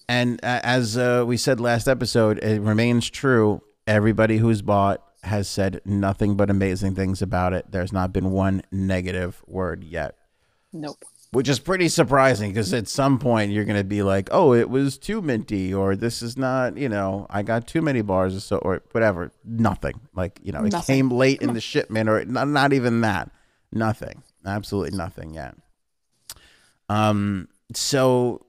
And 0.09 0.41
uh, 0.43 0.61
as 0.63 0.97
uh, 0.99 1.25
we 1.27 1.37
said 1.37 1.61
last 1.61 1.89
episode, 1.89 2.39
it 2.39 2.61
remains 2.61 3.09
true. 3.09 3.63
Everybody 3.87 4.39
who's 4.39 4.63
bought 4.63 5.03
has 5.23 5.49
said 5.49 5.81
nothing 5.85 6.37
but 6.37 6.51
amazing 6.51 6.95
things 6.95 7.23
about 7.23 7.53
it. 7.53 7.67
There's 7.71 7.93
not 7.93 8.13
been 8.13 8.33
one 8.33 8.63
negative 8.73 9.43
word 9.47 9.85
yet, 9.85 10.17
Nope. 10.73 11.05
which 11.31 11.49
is 11.49 11.61
pretty 11.61 11.89
surprising 11.89 12.51
because 12.51 12.75
at 12.75 12.89
some 12.89 13.19
point 13.21 13.53
you're 13.53 13.65
going 13.65 13.79
to 13.79 13.85
be 13.85 14.03
like, 14.03 14.29
oh, 14.33 14.53
it 14.53 14.69
was 14.69 14.99
too 14.99 15.23
minty, 15.23 15.73
or 15.73 15.95
this 15.95 16.23
is 16.23 16.37
not, 16.37 16.77
you 16.77 16.89
know, 16.89 17.27
I 17.31 17.43
got 17.43 17.69
too 17.69 17.83
many 17.83 18.03
bars 18.03 18.35
or 18.37 18.41
so, 18.41 18.57
or 18.59 18.83
whatever. 18.91 19.31
Nothing. 19.45 20.01
Like, 20.15 20.41
you 20.43 20.51
know, 20.51 20.65
it 20.65 20.73
Nothing. 20.73 20.97
came 20.97 21.11
late 21.11 21.41
in 21.41 21.55
the 21.55 21.61
shipment, 21.61 22.09
or 22.09 22.25
not, 22.25 22.49
not 22.49 22.73
even 22.73 23.01
that. 23.03 23.31
Nothing. 23.71 24.25
Absolutely 24.45 24.97
nothing 24.99 25.35
yet. 25.35 25.55
Um, 26.89 27.49
so 27.75 28.45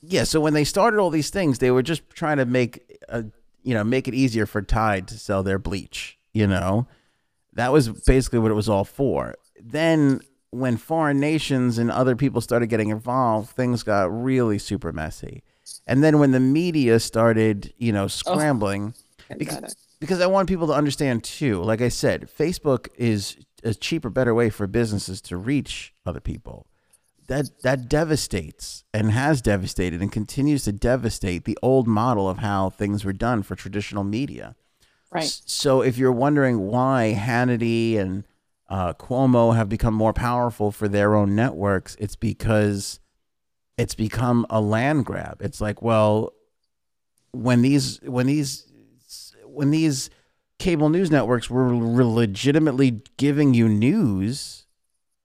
yeah, 0.00 0.24
so 0.24 0.40
when 0.40 0.54
they 0.54 0.64
started 0.64 0.98
all 0.98 1.10
these 1.10 1.30
things, 1.30 1.58
they 1.58 1.70
were 1.70 1.82
just 1.82 2.08
trying 2.10 2.38
to 2.38 2.46
make 2.46 2.98
a 3.08 3.24
you 3.62 3.74
know, 3.74 3.84
make 3.84 4.08
it 4.08 4.14
easier 4.14 4.46
for 4.46 4.62
Tide 4.62 5.06
to 5.08 5.18
sell 5.18 5.42
their 5.42 5.58
bleach, 5.58 6.18
you 6.32 6.46
know. 6.46 6.86
That 7.52 7.72
was 7.72 7.88
basically 7.88 8.38
what 8.38 8.50
it 8.50 8.54
was 8.54 8.68
all 8.68 8.84
for. 8.84 9.34
Then 9.60 10.20
when 10.50 10.76
foreign 10.76 11.20
nations 11.20 11.78
and 11.78 11.90
other 11.90 12.16
people 12.16 12.40
started 12.40 12.68
getting 12.68 12.90
involved, 12.90 13.50
things 13.50 13.82
got 13.82 14.04
really 14.10 14.58
super 14.58 14.92
messy. 14.92 15.42
And 15.86 16.02
then 16.02 16.18
when 16.18 16.32
the 16.32 16.40
media 16.40 16.98
started, 17.00 17.72
you 17.76 17.92
know, 17.92 18.04
oh, 18.04 18.08
scrambling 18.08 18.94
because, 19.36 19.56
Got 19.56 19.70
it. 19.70 19.74
because 20.00 20.20
I 20.20 20.26
want 20.26 20.48
people 20.48 20.66
to 20.68 20.72
understand 20.72 21.22
too. 21.22 21.62
Like 21.62 21.80
I 21.80 21.88
said, 21.88 22.28
Facebook 22.36 22.88
is 22.96 23.36
a 23.62 23.74
cheaper, 23.74 24.10
better 24.10 24.34
way 24.34 24.50
for 24.50 24.66
businesses 24.66 25.20
to 25.22 25.36
reach 25.36 25.92
other 26.06 26.20
people. 26.20 26.66
That 27.30 27.62
that 27.62 27.88
devastates 27.88 28.82
and 28.92 29.12
has 29.12 29.40
devastated 29.40 30.02
and 30.02 30.10
continues 30.10 30.64
to 30.64 30.72
devastate 30.72 31.44
the 31.44 31.56
old 31.62 31.86
model 31.86 32.28
of 32.28 32.38
how 32.38 32.70
things 32.70 33.04
were 33.04 33.12
done 33.12 33.44
for 33.44 33.54
traditional 33.54 34.02
media. 34.02 34.56
Right. 35.12 35.40
So 35.46 35.80
if 35.80 35.96
you're 35.96 36.10
wondering 36.10 36.58
why 36.58 37.16
Hannity 37.16 37.96
and 37.96 38.24
uh, 38.68 38.94
Cuomo 38.94 39.54
have 39.54 39.68
become 39.68 39.94
more 39.94 40.12
powerful 40.12 40.72
for 40.72 40.88
their 40.88 41.14
own 41.14 41.36
networks, 41.36 41.96
it's 42.00 42.16
because 42.16 42.98
it's 43.78 43.94
become 43.94 44.44
a 44.50 44.60
land 44.60 45.06
grab. 45.06 45.40
It's 45.40 45.60
like, 45.60 45.80
well, 45.82 46.32
when 47.30 47.62
these 47.62 48.00
when 48.02 48.26
these 48.26 48.66
when 49.44 49.70
these 49.70 50.10
cable 50.58 50.88
news 50.88 51.12
networks 51.12 51.48
were 51.48 51.72
legitimately 51.76 53.02
giving 53.18 53.54
you 53.54 53.68
news, 53.68 54.66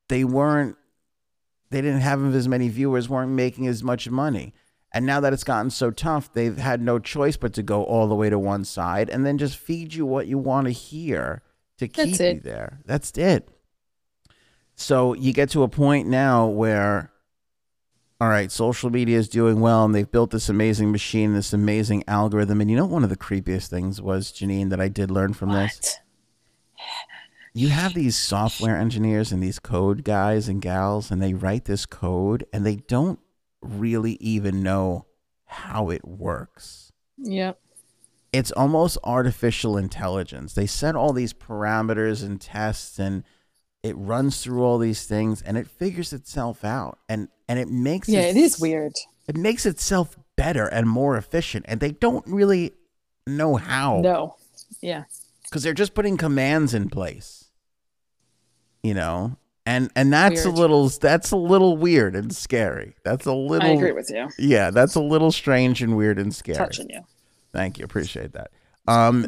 they 0.07 0.23
weren't 0.23 0.77
they 1.69 1.81
didn't 1.81 2.01
have 2.01 2.33
as 2.33 2.47
many 2.47 2.69
viewers, 2.69 3.09
weren't 3.09 3.31
making 3.31 3.67
as 3.67 3.83
much 3.83 4.09
money. 4.09 4.53
And 4.91 5.05
now 5.05 5.19
that 5.19 5.33
it's 5.33 5.43
gotten 5.43 5.71
so 5.71 5.91
tough, 5.91 6.31
they've 6.31 6.57
had 6.57 6.81
no 6.81 6.99
choice 6.99 7.35
but 7.35 7.53
to 7.53 7.63
go 7.63 7.83
all 7.83 8.07
the 8.07 8.15
way 8.15 8.29
to 8.29 8.39
one 8.39 8.63
side 8.63 9.09
and 9.09 9.25
then 9.25 9.37
just 9.37 9.57
feed 9.57 9.93
you 9.93 10.05
what 10.05 10.27
you 10.27 10.37
want 10.37 10.67
to 10.67 10.71
hear 10.71 11.41
to 11.79 11.87
keep 11.87 12.17
you 12.19 12.39
there. 12.39 12.79
That's 12.85 13.11
it. 13.17 13.49
So 14.75 15.13
you 15.13 15.33
get 15.33 15.49
to 15.49 15.63
a 15.63 15.67
point 15.67 16.07
now 16.07 16.47
where, 16.47 17.11
all 18.21 18.29
right, 18.29 18.49
social 18.49 18.89
media 18.89 19.17
is 19.17 19.27
doing 19.27 19.59
well 19.59 19.83
and 19.83 19.93
they've 19.93 20.09
built 20.09 20.31
this 20.31 20.47
amazing 20.47 20.91
machine, 20.91 21.33
this 21.33 21.51
amazing 21.51 22.05
algorithm. 22.07 22.61
And 22.61 22.71
you 22.71 22.77
know, 22.77 22.85
one 22.85 23.03
of 23.03 23.09
the 23.09 23.17
creepiest 23.17 23.67
things 23.67 24.01
was, 24.01 24.31
Janine, 24.31 24.69
that 24.69 24.79
I 24.79 24.87
did 24.87 25.11
learn 25.11 25.33
from 25.33 25.51
this? 25.51 25.97
You 27.57 27.69
have 27.69 27.93
these 27.93 28.17
software 28.17 28.75
engineers 28.77 29.31
and 29.31 29.41
these 29.41 29.59
code 29.59 30.03
guys 30.03 30.49
and 30.49 30.61
gals 30.61 31.09
and 31.09 31.21
they 31.21 31.33
write 31.33 31.65
this 31.65 31.85
code 31.85 32.45
and 32.51 32.65
they 32.65 32.75
don't 32.75 33.17
really 33.61 34.17
even 34.19 34.61
know 34.61 35.05
how 35.45 35.89
it 35.89 36.05
works 36.05 36.91
Yep. 37.17 37.57
it's 38.33 38.51
almost 38.51 38.97
artificial 39.05 39.77
intelligence 39.77 40.53
they 40.53 40.65
set 40.67 40.95
all 40.95 41.13
these 41.13 41.33
parameters 41.33 42.21
and 42.23 42.41
tests 42.41 42.99
and 42.99 43.23
it 43.83 43.95
runs 43.97 44.43
through 44.43 44.61
all 44.63 44.77
these 44.77 45.05
things 45.05 45.41
and 45.41 45.57
it 45.57 45.67
figures 45.67 46.11
itself 46.11 46.65
out 46.65 46.99
and 47.07 47.29
and 47.47 47.57
it 47.57 47.69
makes 47.69 48.09
Yeah, 48.09 48.21
it, 48.21 48.35
it 48.35 48.39
is 48.39 48.59
weird. 48.59 48.93
it 49.29 49.37
makes 49.37 49.65
itself 49.65 50.17
better 50.35 50.65
and 50.67 50.89
more 50.89 51.15
efficient 51.15 51.65
and 51.69 51.79
they 51.79 51.91
don't 51.91 52.25
really 52.27 52.73
know 53.25 53.55
how 53.55 54.01
No. 54.01 54.35
Yeah. 54.81 55.05
because 55.43 55.63
they're 55.63 55.73
just 55.73 55.93
putting 55.93 56.17
commands 56.17 56.73
in 56.73 56.89
place 56.89 57.44
you 58.85 58.93
know? 58.93 59.37
And 59.65 59.89
and 59.95 60.13
that's 60.13 60.45
Weird. 60.45 60.57
a 60.57 60.59
little 60.61 60.89
that's 60.89 61.31
a 61.31 61.37
little 61.37 61.75
weird 61.75 62.15
and 62.15 62.33
scary. 62.35 62.95
That's 63.03 63.25
a 63.25 63.33
little 63.33 63.67
I 63.67 63.71
agree 63.73 63.93
with 63.93 64.11
you. 64.11 64.29
yeah 64.37 64.69
that's 64.69 64.93
a 64.93 65.01
little 65.01 65.31
strange 65.31 65.81
and 65.81 65.97
weird 65.97 66.19
and 66.19 66.33
scary. 66.35 66.57
Touching 66.57 66.87
you. 66.91 67.01
thank 67.51 67.79
you. 67.79 67.85
Appreciate 67.85 68.33
that. 68.33 68.51
Um 68.87 69.27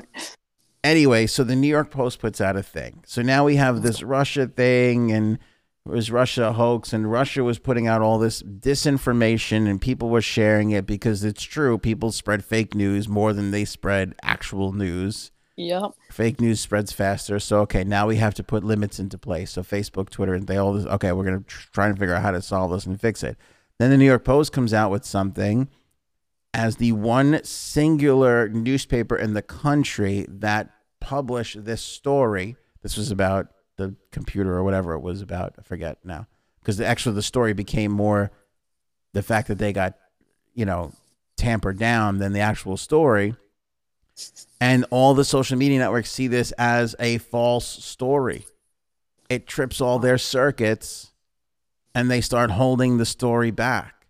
anyway 0.83 1.25
so 1.25 1.43
the 1.43 1.55
new 1.55 1.67
york 1.67 1.89
post 1.89 2.19
puts 2.19 2.39
out 2.39 2.55
a 2.55 2.61
thing. 2.61 3.03
So 3.07 3.23
now 3.23 3.45
we 3.45 3.55
have 3.55 3.81
this 3.81 4.03
russia 4.03 4.45
thing 4.45 5.11
and 5.11 5.39
it 5.87 5.91
was 5.91 6.11
russia 6.11 6.49
a 6.49 6.51
hoax 6.53 6.93
and 6.93 7.11
russia 7.11 7.43
was 7.43 7.57
putting 7.57 7.87
out 7.87 8.01
all 8.01 8.19
this 8.19 8.43
disinformation 8.43 9.67
and 9.67 9.81
people 9.81 10.09
were 10.09 10.21
sharing 10.21 10.69
it 10.69 10.85
because 10.85 11.23
it's 11.23 11.41
true. 11.43 11.79
People 11.79 12.11
spread 12.11 12.45
fake 12.45 12.75
news 12.75 13.07
more 13.09 13.33
than 13.33 13.49
they 13.49 13.65
spread 13.65 14.13
actual 14.21 14.71
news 14.71 15.31
Yep. 15.57 15.91
fake 16.11 16.39
news 16.39 16.59
spreads 16.59 16.91
faster. 16.91 17.39
So 17.39 17.61
okay, 17.61 17.83
now 17.83 18.07
we 18.07 18.17
have 18.17 18.35
to 18.35 18.43
put 18.43 18.63
limits 18.63 18.99
into 18.99 19.17
place. 19.17 19.51
So 19.51 19.63
Facebook, 19.63 20.09
Twitter, 20.11 20.35
and 20.35 20.47
they 20.47 20.57
all 20.57 20.73
this. 20.73 20.85
Okay, 20.85 21.11
we're 21.11 21.25
gonna 21.25 21.41
tr- 21.41 21.67
try 21.73 21.87
and 21.87 21.97
figure 21.97 22.13
out 22.13 22.21
how 22.21 22.31
to 22.31 22.41
solve 22.41 22.71
this 22.71 22.85
and 22.85 22.99
fix 23.01 23.23
it. 23.23 23.37
Then 23.79 23.89
the 23.89 23.97
New 23.97 24.05
York 24.05 24.23
Post 24.23 24.53
comes 24.53 24.73
out 24.73 24.91
with 24.91 25.03
something 25.03 25.67
as 26.53 26.77
the 26.77 26.91
one 26.93 27.43
singular 27.43 28.47
newspaper 28.49 29.15
in 29.15 29.33
the 29.33 29.41
country 29.41 30.25
that 30.29 30.69
published 30.99 31.65
this 31.65 31.81
story. 31.81 32.55
This 32.83 32.95
was 32.95 33.11
about 33.11 33.47
the 33.77 33.95
computer 34.11 34.53
or 34.53 34.63
whatever 34.63 34.93
it 34.93 35.01
was 35.01 35.21
about. 35.21 35.55
I 35.59 35.63
forget 35.63 35.97
now 36.03 36.27
because 36.59 36.79
actually 36.79 37.15
the 37.15 37.21
story 37.23 37.53
became 37.53 37.91
more 37.91 38.31
the 39.13 39.23
fact 39.23 39.47
that 39.47 39.57
they 39.57 39.73
got 39.73 39.95
you 40.53 40.65
know 40.65 40.91
tampered 41.35 41.79
down 41.79 42.17
than 42.17 42.33
the 42.33 42.39
actual 42.39 42.77
story 42.77 43.35
and 44.59 44.85
all 44.89 45.13
the 45.13 45.25
social 45.25 45.57
media 45.57 45.79
networks 45.79 46.11
see 46.11 46.27
this 46.27 46.51
as 46.53 46.95
a 46.99 47.17
false 47.19 47.67
story. 47.67 48.45
It 49.29 49.47
trips 49.47 49.81
all 49.81 49.99
their 49.99 50.17
circuits 50.17 51.11
and 51.93 52.09
they 52.09 52.21
start 52.21 52.51
holding 52.51 52.97
the 52.97 53.05
story 53.05 53.51
back. 53.51 54.05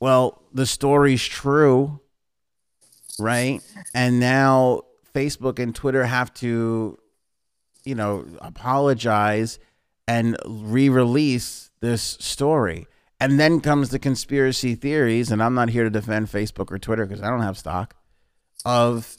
Well, 0.00 0.42
the 0.52 0.66
story's 0.66 1.24
true, 1.24 2.00
right? 3.18 3.60
And 3.94 4.20
now 4.20 4.82
Facebook 5.14 5.58
and 5.58 5.74
Twitter 5.74 6.04
have 6.04 6.32
to, 6.34 6.98
you 7.84 7.94
know, 7.94 8.26
apologize 8.40 9.58
and 10.06 10.36
re 10.46 10.88
release 10.88 11.70
this 11.80 12.02
story. 12.20 12.86
And 13.20 13.40
then 13.40 13.60
comes 13.60 13.88
the 13.88 13.98
conspiracy 13.98 14.76
theories. 14.76 15.32
And 15.32 15.42
I'm 15.42 15.54
not 15.54 15.70
here 15.70 15.82
to 15.82 15.90
defend 15.90 16.28
Facebook 16.28 16.70
or 16.70 16.78
Twitter 16.78 17.04
because 17.04 17.22
I 17.22 17.30
don't 17.30 17.42
have 17.42 17.58
stock 17.58 17.96
of 18.68 19.16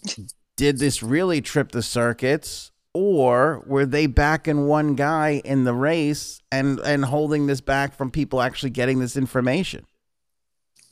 did 0.55 0.77
this 0.77 1.01
really 1.01 1.41
trip 1.41 1.71
the 1.71 1.81
circuits 1.81 2.71
or 2.93 3.63
were 3.65 3.85
they 3.85 4.05
backing 4.05 4.67
one 4.67 4.93
guy 4.93 5.41
in 5.43 5.63
the 5.63 5.73
race 5.73 6.39
and 6.51 6.79
and 6.81 7.05
holding 7.05 7.47
this 7.47 7.59
back 7.59 7.95
from 7.95 8.12
people 8.12 8.41
actually 8.41 8.69
getting 8.69 8.99
this 8.99 9.17
information? 9.17 9.88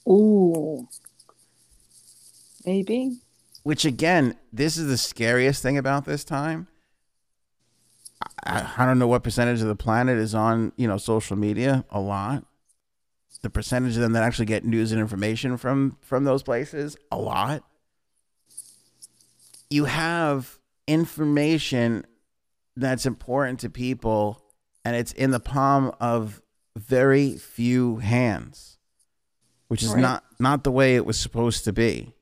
Ooh. 0.09 0.87
Maybe. 2.65 3.19
which 3.63 3.85
again 3.85 4.35
this 4.51 4.75
is 4.75 4.87
the 4.87 4.97
scariest 4.97 5.61
thing 5.61 5.77
about 5.77 6.05
this 6.05 6.23
time. 6.23 6.67
I, 8.43 8.67
I 8.75 8.85
don't 8.87 8.97
know 8.97 9.07
what 9.07 9.23
percentage 9.23 9.61
of 9.61 9.67
the 9.67 9.75
planet 9.75 10.17
is 10.17 10.33
on 10.33 10.71
you 10.77 10.87
know 10.87 10.97
social 10.97 11.37
media. 11.37 11.85
A 11.91 11.99
lot. 11.99 12.43
The 13.43 13.51
percentage 13.51 13.95
of 13.95 14.01
them 14.01 14.13
that 14.13 14.23
actually 14.23 14.47
get 14.47 14.65
news 14.65 14.91
and 14.91 14.99
information 14.99 15.57
from 15.57 15.97
from 16.01 16.23
those 16.23 16.41
places. 16.41 16.97
A 17.11 17.17
lot 17.17 17.63
you 19.69 19.85
have 19.85 20.59
information 20.87 22.05
that's 22.75 23.05
important 23.05 23.59
to 23.61 23.69
people 23.69 24.41
and 24.85 24.95
it's 24.95 25.11
in 25.13 25.31
the 25.31 25.39
palm 25.39 25.91
of 25.99 26.41
very 26.77 27.35
few 27.37 27.97
hands 27.97 28.77
which 29.67 29.83
is 29.83 29.89
Right. 29.93 29.99
not 30.01 30.23
not 30.39 30.63
the 30.63 30.71
way 30.71 30.95
it 30.95 31.05
was 31.05 31.19
supposed 31.19 31.63
to 31.65 31.73
be 31.73 32.13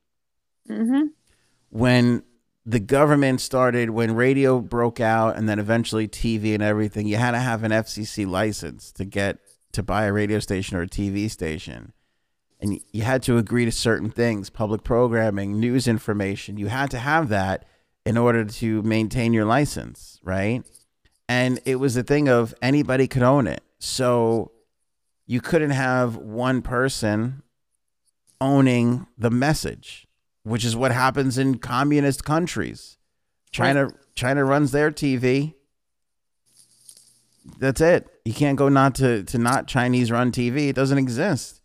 Mm-hmm. 0.70 1.08
when 1.70 2.24
the 2.66 2.80
government 2.80 3.40
started 3.42 3.92
when 3.92 4.16
radio 4.16 4.60
broke 4.60 5.00
out 5.00 5.36
and 5.38 5.48
then 5.48 5.60
eventually 5.60 6.08
TV 6.08 6.56
and 6.56 6.64
everything 6.64 7.06
you 7.06 7.18
had 7.18 7.32
to 7.32 7.40
have 7.40 7.64
an 7.64 7.72
FCC 7.72 8.26
license 8.28 8.92
to 8.94 9.06
get 9.06 9.38
to 9.74 9.84
buy 9.84 10.06
a 10.06 10.12
radio 10.14 10.40
station 10.40 10.76
or 10.78 10.82
a 10.82 10.88
TV 10.88 11.30
station 11.30 11.94
and 12.60 12.80
you 12.91 13.04
had 13.04 13.22
to 13.24 13.38
agree 13.38 13.65
to 13.65 13.72
certain 13.72 14.10
things 14.10 14.50
public 14.50 14.84
programming 14.84 15.60
news 15.60 15.88
information. 15.88 16.58
You 16.58 16.68
had 16.68 16.91
to 16.91 17.00
have 17.00 17.30
that 17.30 17.65
in 18.06 18.18
order 18.18 18.46
to 18.46 18.82
maintain 18.84 19.34
your 19.34 19.46
license 19.46 20.20
right? 20.24 20.63
And 21.28 21.60
it 21.65 21.76
was 21.78 21.98
a 21.98 22.04
thing 22.04 22.28
of 22.28 22.54
anybody 22.62 23.08
could 23.08 23.24
own 23.24 23.48
it. 23.48 23.63
So 23.80 24.52
you 25.26 25.41
couldn't 25.41 25.72
have 25.72 26.15
one 26.18 26.62
person 26.62 27.41
owning 28.41 29.08
the 29.18 29.32
message 29.32 30.08
which 30.44 30.63
is 30.63 30.76
what 30.76 30.91
happens 30.91 31.39
in 31.39 31.58
communist 31.58 32.24
countries. 32.24 32.98
China 33.52 33.89
china 34.13 34.46
runs 34.46 34.72
their 34.72 34.91
tv 34.91 35.56
that's 37.60 37.82
it. 37.82 38.08
You 38.24 38.34
can't 38.34 38.58
go 38.58 38.70
not 38.70 38.96
to 38.96 39.24
to 39.24 39.38
not 39.38 39.68
chinese 39.68 40.12
run 40.12 40.32
tv 40.32 40.70
it 40.70 40.76
doesn't 40.76 40.98
exist 40.98 41.62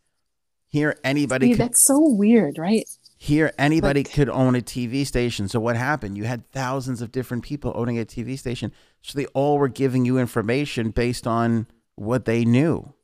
here 0.70 0.96
anybody 1.04 1.46
See, 1.48 1.52
could, 1.52 1.60
that's 1.60 1.84
so 1.84 1.98
weird, 2.00 2.56
right? 2.58 2.84
here 3.18 3.52
anybody 3.58 4.00
like- 4.02 4.12
could 4.14 4.30
own 4.30 4.54
a 4.56 4.60
tv 4.62 5.06
station. 5.06 5.46
So 5.46 5.60
what 5.60 5.76
happened? 5.76 6.16
You 6.16 6.24
had 6.24 6.48
thousands 6.52 7.02
of 7.02 7.12
different 7.12 7.44
people 7.44 7.72
owning 7.74 7.98
a 7.98 8.04
tv 8.06 8.38
station. 8.38 8.72
So 9.02 9.18
they 9.18 9.26
all 9.26 9.58
were 9.58 9.68
giving 9.68 10.06
you 10.06 10.16
information 10.18 10.90
based 10.90 11.26
on 11.26 11.66
what 11.96 12.24
they 12.24 12.46
knew. 12.46 12.94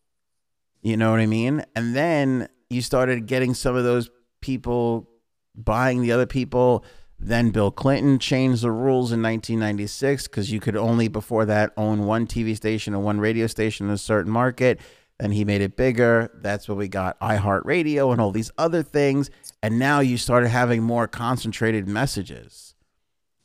You 0.81 0.97
know 0.97 1.11
what 1.11 1.21
i 1.21 1.27
mean? 1.27 1.65
And 1.75 1.95
then 1.95 2.49
you 2.71 2.81
started 2.81 3.27
getting 3.27 3.53
some 3.53 3.77
of 3.77 3.85
those 3.85 4.09
people 4.41 5.11
buying 5.55 6.01
the 6.01 6.13
other 6.13 6.27
people. 6.27 6.83
Then 7.19 7.51
bill 7.51 7.71
clinton 7.71 8.19
changed 8.19 8.63
the 8.63 8.71
rules 8.71 9.11
in 9.13 9.21
1996 9.23 10.29
because 10.29 10.51
you 10.53 10.61
could 10.61 10.77
only 10.77 11.09
before 11.09 11.45
that 11.47 11.73
own 11.77 12.07
one 12.07 12.27
tv 12.27 12.55
station 12.57 12.95
and 12.95 13.03
one 13.03 13.21
radio 13.21 13.47
station 13.47 13.87
in 13.89 13.93
a 13.93 13.99
certain 13.99 14.31
market 14.33 14.81
then 15.19 15.33
he 15.33 15.45
made 15.45 15.61
it 15.61 15.77
bigger 15.77 16.31
that's 16.43 16.69
when 16.69 16.79
we 16.79 16.89
got 16.89 17.19
iheartradio 17.21 18.13
and 18.13 18.21
all 18.21 18.33
these 18.33 18.51
other 18.59 18.83
things 18.83 19.31
and 19.63 19.79
now 19.79 20.01
you 20.01 20.17
started 20.17 20.49
having 20.49 20.83
more 20.83 21.07
concentrated 21.07 21.87
messages 21.87 22.75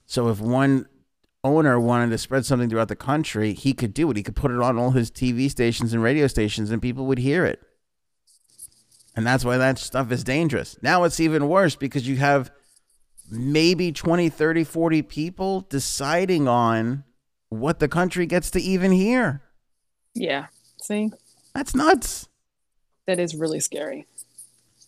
so 0.05 0.29
if 0.29 0.39
one 0.39 0.85
owner 1.43 1.79
wanted 1.79 2.09
to 2.09 2.17
spread 2.17 2.45
something 2.45 2.69
throughout 2.69 2.87
the 2.87 2.95
country 2.95 3.53
he 3.53 3.73
could 3.73 3.93
do 3.93 4.09
it 4.11 4.17
he 4.17 4.23
could 4.23 4.35
put 4.35 4.51
it 4.51 4.59
on 4.59 4.77
all 4.77 4.91
his 4.91 5.09
tv 5.09 5.49
stations 5.49 5.93
and 5.93 6.03
radio 6.03 6.27
stations 6.27 6.71
and 6.71 6.81
people 6.81 7.05
would 7.05 7.19
hear 7.19 7.45
it 7.45 7.59
and 9.15 9.27
that's 9.27 9.43
why 9.43 9.57
that 9.57 9.77
stuff 9.77 10.11
is 10.11 10.23
dangerous. 10.23 10.77
Now 10.81 11.03
it's 11.03 11.19
even 11.19 11.47
worse 11.47 11.75
because 11.75 12.07
you 12.07 12.17
have 12.17 12.51
maybe 13.29 13.91
20, 13.91 14.29
30, 14.29 14.63
40 14.63 15.01
people 15.03 15.61
deciding 15.69 16.47
on 16.47 17.03
what 17.49 17.79
the 17.79 17.87
country 17.87 18.25
gets 18.25 18.51
to 18.51 18.61
even 18.61 18.91
hear. 18.91 19.41
Yeah. 20.13 20.47
See, 20.81 21.11
That's 21.53 21.75
nuts. 21.75 22.27
that 23.07 23.19
is 23.19 23.35
really 23.35 23.59
scary. 23.59 24.07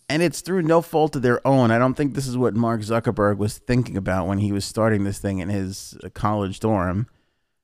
And 0.08 0.22
it's 0.22 0.42
through 0.42 0.62
no 0.62 0.82
fault 0.82 1.16
of 1.16 1.22
their 1.22 1.44
own. 1.46 1.70
I 1.70 1.78
don't 1.78 1.94
think 1.94 2.14
this 2.14 2.26
is 2.26 2.36
what 2.36 2.54
Mark 2.54 2.82
Zuckerberg 2.82 3.38
was 3.38 3.56
thinking 3.58 3.96
about 3.96 4.26
when 4.26 4.38
he 4.38 4.52
was 4.52 4.64
starting 4.64 5.04
this 5.04 5.18
thing 5.18 5.38
in 5.38 5.48
his 5.48 5.96
uh, 6.04 6.10
college 6.10 6.60
dorm, 6.60 7.06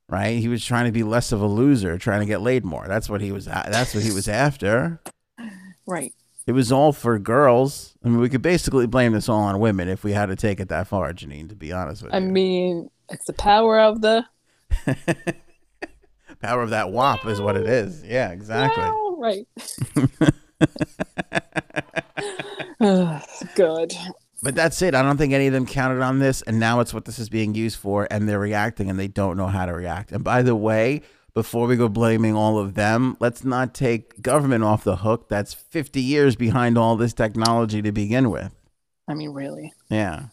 right? 0.09 0.39
He 0.39 0.49
was 0.49 0.65
trying 0.65 0.87
to 0.87 0.93
be 0.93 1.03
less 1.03 1.33
of 1.33 1.43
a 1.43 1.47
loser, 1.47 1.99
trying 1.99 2.21
to 2.21 2.27
get 2.27 2.41
laid 2.41 2.65
more. 2.65 2.87
That's 2.89 3.11
what 3.11 3.21
he 3.21 3.31
was. 3.31 3.45
That's 3.45 3.95
what 3.95 4.05
he 4.05 4.11
was 4.11 4.27
after. 4.27 5.01
Right. 5.87 6.15
It 6.47 6.53
was 6.53 6.73
all 6.73 6.93
for 6.93 7.19
girls. 7.19 7.95
I 8.03 8.09
mean, 8.09 8.19
we 8.21 8.31
could 8.31 8.43
basically 8.43 8.87
blame 8.87 9.13
this 9.13 9.29
all 9.29 9.43
on 9.43 9.61
women 9.61 9.89
if 9.89 10.03
we 10.03 10.13
had 10.13 10.27
to 10.27 10.37
take 10.37 10.61
it 10.61 10.69
that 10.71 10.89
far, 10.89 11.13
Janine. 11.13 11.49
To 11.51 11.55
be 11.55 11.73
honest 11.73 12.03
with 12.03 12.15
I 12.15 12.19
you, 12.19 12.25
I 12.27 12.29
mean, 12.31 12.91
it's 13.11 13.27
the 13.27 13.35
power 13.35 13.79
of 13.79 14.01
the 14.01 14.25
power 16.41 16.63
of 16.63 16.71
that 16.71 16.91
WAP 16.91 17.27
is 17.27 17.41
what 17.41 17.57
it 17.57 17.67
is. 17.67 18.03
Yeah, 18.05 18.31
exactly. 18.31 18.83
Well, 18.83 19.17
right. 19.19 19.47
Ugh, 22.81 23.23
Good. 23.55 23.95
But 24.43 24.55
that's 24.55 24.81
it. 24.81 24.95
I 24.95 25.03
don't 25.03 25.19
think 25.19 25.35
any 25.35 25.47
of 25.49 25.53
them 25.53 25.67
counted 25.67 26.01
on 26.01 26.19
this, 26.19 26.41
and 26.43 26.59
now 26.59 26.81
it's 26.81 26.95
what 26.95 27.05
this 27.05 27.19
is 27.19 27.29
being 27.29 27.55
used 27.55 27.79
for, 27.79 28.09
and 28.11 28.29
they're 28.29 28.39
reacting, 28.39 28.89
and 28.89 28.99
they 28.99 29.09
don't 29.09 29.37
know 29.37 29.49
how 29.49 29.67
to 29.67 29.73
react. 29.73 30.13
And 30.13 30.25
by 30.25 30.43
the 30.43 30.57
way, 30.57 31.03
before 31.35 31.67
we 31.67 31.77
go 31.77 31.89
blaming 31.89 32.35
all 32.35 32.59
of 32.59 32.75
them, 32.75 33.17
let's 33.21 33.45
not 33.45 33.75
take 33.75 34.23
government 34.23 34.65
off 34.65 34.83
the 34.83 34.97
hook. 34.97 35.29
That's 35.29 35.53
50 35.53 36.01
years 36.01 36.37
behind 36.37 36.79
all 36.79 36.97
this 36.97 37.13
technology 37.13 37.83
to 37.83 37.93
begin 37.93 38.31
with. 38.31 38.55
I 39.07 39.15
mean, 39.15 39.31
really. 39.31 39.73
Yeah. 39.91 40.25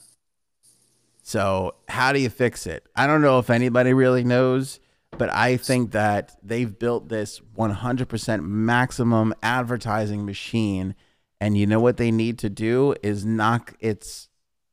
So, 1.21 1.75
how 1.89 2.13
do 2.13 2.19
you 2.19 2.29
fix 2.29 2.65
it? 2.65 2.85
I 2.95 3.07
don't 3.07 3.21
know 3.21 3.39
if 3.39 3.49
anybody 3.49 3.91
really 3.91 4.23
knows, 4.23 4.79
but 5.11 5.33
I 5.33 5.57
think 5.57 5.91
that 5.91 6.35
they've 6.43 6.77
built 6.77 7.09
this 7.09 7.39
100% 7.57 8.43
maximum 8.43 9.33
advertising 9.41 10.25
machine. 10.25 10.95
And 11.39 11.57
you 11.57 11.65
know 11.67 11.79
what 11.79 11.97
they 11.97 12.11
need 12.11 12.39
to 12.39 12.49
do 12.49 12.95
is 13.03 13.25
knock 13.25 13.75
its 13.79 14.29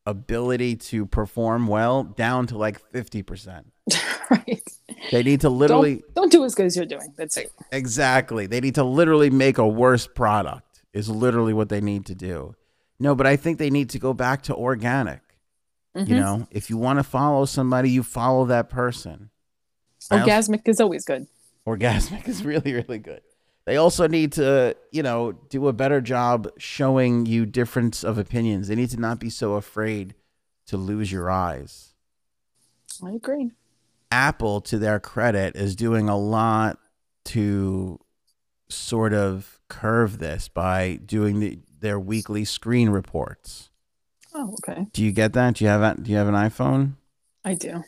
ability 0.06 0.76
to 0.76 1.06
perform 1.06 1.66
well 1.66 2.02
down 2.04 2.46
to 2.48 2.58
like 2.58 2.80
50%. 2.92 3.64
right. 4.30 4.62
They 5.10 5.22
need 5.22 5.40
to 5.42 5.48
literally, 5.50 5.96
Don't, 5.96 6.14
don't 6.14 6.32
do 6.32 6.44
as 6.44 6.54
good 6.54 6.66
as 6.66 6.76
you're 6.76 6.86
doing. 6.86 7.12
That's 7.16 7.36
it. 7.36 7.52
exactly, 7.72 8.46
they 8.46 8.60
need 8.60 8.74
to 8.76 8.84
literally 8.84 9.30
make 9.30 9.58
a 9.58 9.66
worse 9.68 10.06
product, 10.06 10.82
is 10.92 11.08
literally 11.08 11.52
what 11.52 11.68
they 11.68 11.80
need 11.80 12.06
to 12.06 12.14
do. 12.14 12.54
No, 12.98 13.14
but 13.14 13.26
I 13.26 13.36
think 13.36 13.58
they 13.58 13.70
need 13.70 13.90
to 13.90 13.98
go 13.98 14.12
back 14.14 14.42
to 14.42 14.54
organic. 14.54 15.20
You 15.94 16.04
Mhm. 16.06 16.08
know, 16.16 16.48
if 16.50 16.70
you 16.70 16.76
want 16.76 16.98
to 16.98 17.02
follow 17.04 17.44
somebody, 17.44 17.90
you 17.90 18.02
follow 18.02 18.46
that 18.46 18.68
person. 18.68 19.30
Also- 20.10 20.24
Orgasmic 20.24 20.66
is 20.68 20.80
always 20.80 21.04
good. 21.04 21.26
Orgasmic 21.66 22.28
is 22.28 22.44
really, 22.44 22.72
really 22.74 22.98
good. 22.98 23.22
They 23.66 23.76
also 23.78 24.06
need 24.06 24.32
to, 24.32 24.76
you 24.92 25.02
know, 25.02 25.32
do 25.32 25.68
a 25.68 25.72
better 25.72 26.02
job 26.02 26.50
showing 26.58 27.24
you 27.24 27.46
difference 27.46 28.04
of 28.04 28.18
opinions. 28.18 28.68
They 28.68 28.74
need 28.74 28.90
to 28.90 29.00
not 29.00 29.18
be 29.18 29.30
so 29.30 29.54
afraid 29.54 30.14
to 30.66 30.76
lose 30.76 31.10
your 31.10 31.30
eyes. 31.30 31.94
I 33.02 33.12
agree. 33.12 33.52
Apple, 34.12 34.60
to 34.62 34.78
their 34.78 35.00
credit, 35.00 35.56
is 35.56 35.74
doing 35.74 36.08
a 36.10 36.16
lot 36.18 36.78
to 37.26 37.98
sort 38.68 39.14
of 39.14 39.58
curve 39.68 40.18
this 40.18 40.48
by 40.48 41.00
doing 41.04 41.40
the, 41.40 41.58
their 41.80 41.98
weekly 41.98 42.44
screen 42.44 42.90
reports. 42.90 43.70
Oh, 44.34 44.54
okay. 44.68 44.86
Do 44.92 45.02
you 45.02 45.10
get 45.12 45.32
that? 45.32 45.54
Do 45.54 45.64
you 45.64 45.70
have 45.70 45.80
a- 45.82 46.00
do 46.00 46.10
you 46.10 46.16
have 46.18 46.28
an 46.28 46.34
iPhone? 46.34 46.94
I 47.44 47.54
do. 47.54 47.82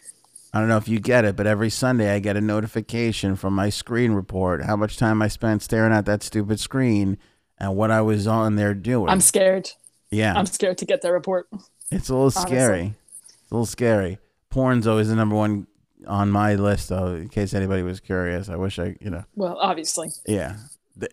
I 0.53 0.61
don't 0.61 0.69
know 0.69 0.77
if 0.79 0.89
you 0.89 0.99
get 1.01 1.25
it, 1.25 1.37
but 1.37 1.47
every 1.47 1.69
Sunday 1.71 2.15
I 2.15 2.19
get 2.19 2.37
a 2.37 2.41
notification 2.41 3.37
from 3.37 3.53
my 3.55 3.69
screen 3.69 4.13
report 4.13 4.65
how 4.65 4.77
much 4.77 4.97
time 4.97 5.21
I 5.21 5.29
spent 5.29 5.63
staring 5.63 5.93
at 5.93 6.07
that 6.07 6.23
stupid 6.23 6.61
screen 6.61 7.19
and 7.59 7.77
what 7.77 7.91
I 7.91 8.01
was 8.01 8.27
on 8.27 8.57
there 8.57 8.73
doing. 8.75 9.09
I'm 9.11 9.21
scared. 9.21 9.71
yeah, 10.11 10.35
I'm 10.35 10.47
scared 10.47 10.79
to 10.79 10.85
get 10.87 11.03
that 11.03 11.13
report. 11.13 11.49
it's 11.91 12.09
a 12.09 12.15
little 12.15 12.25
honestly. 12.27 12.43
scary. 12.43 12.95
It's 13.43 13.51
a 13.51 13.55
little 13.55 13.67
scary. 13.67 14.19
Porn's 14.51 14.87
always 14.87 15.09
the 15.09 15.15
number 15.17 15.35
one 15.37 15.67
on 16.07 16.31
my 16.31 16.55
list, 16.55 16.89
though. 16.89 17.15
In 17.17 17.29
case 17.29 17.53
anybody 17.53 17.83
was 17.83 18.01
curious, 18.01 18.49
I 18.49 18.57
wish 18.57 18.79
I, 18.79 18.97
you 19.01 19.11
know, 19.11 19.25
Well, 19.35 19.59
obviously. 19.61 20.11
yeah. 20.27 20.57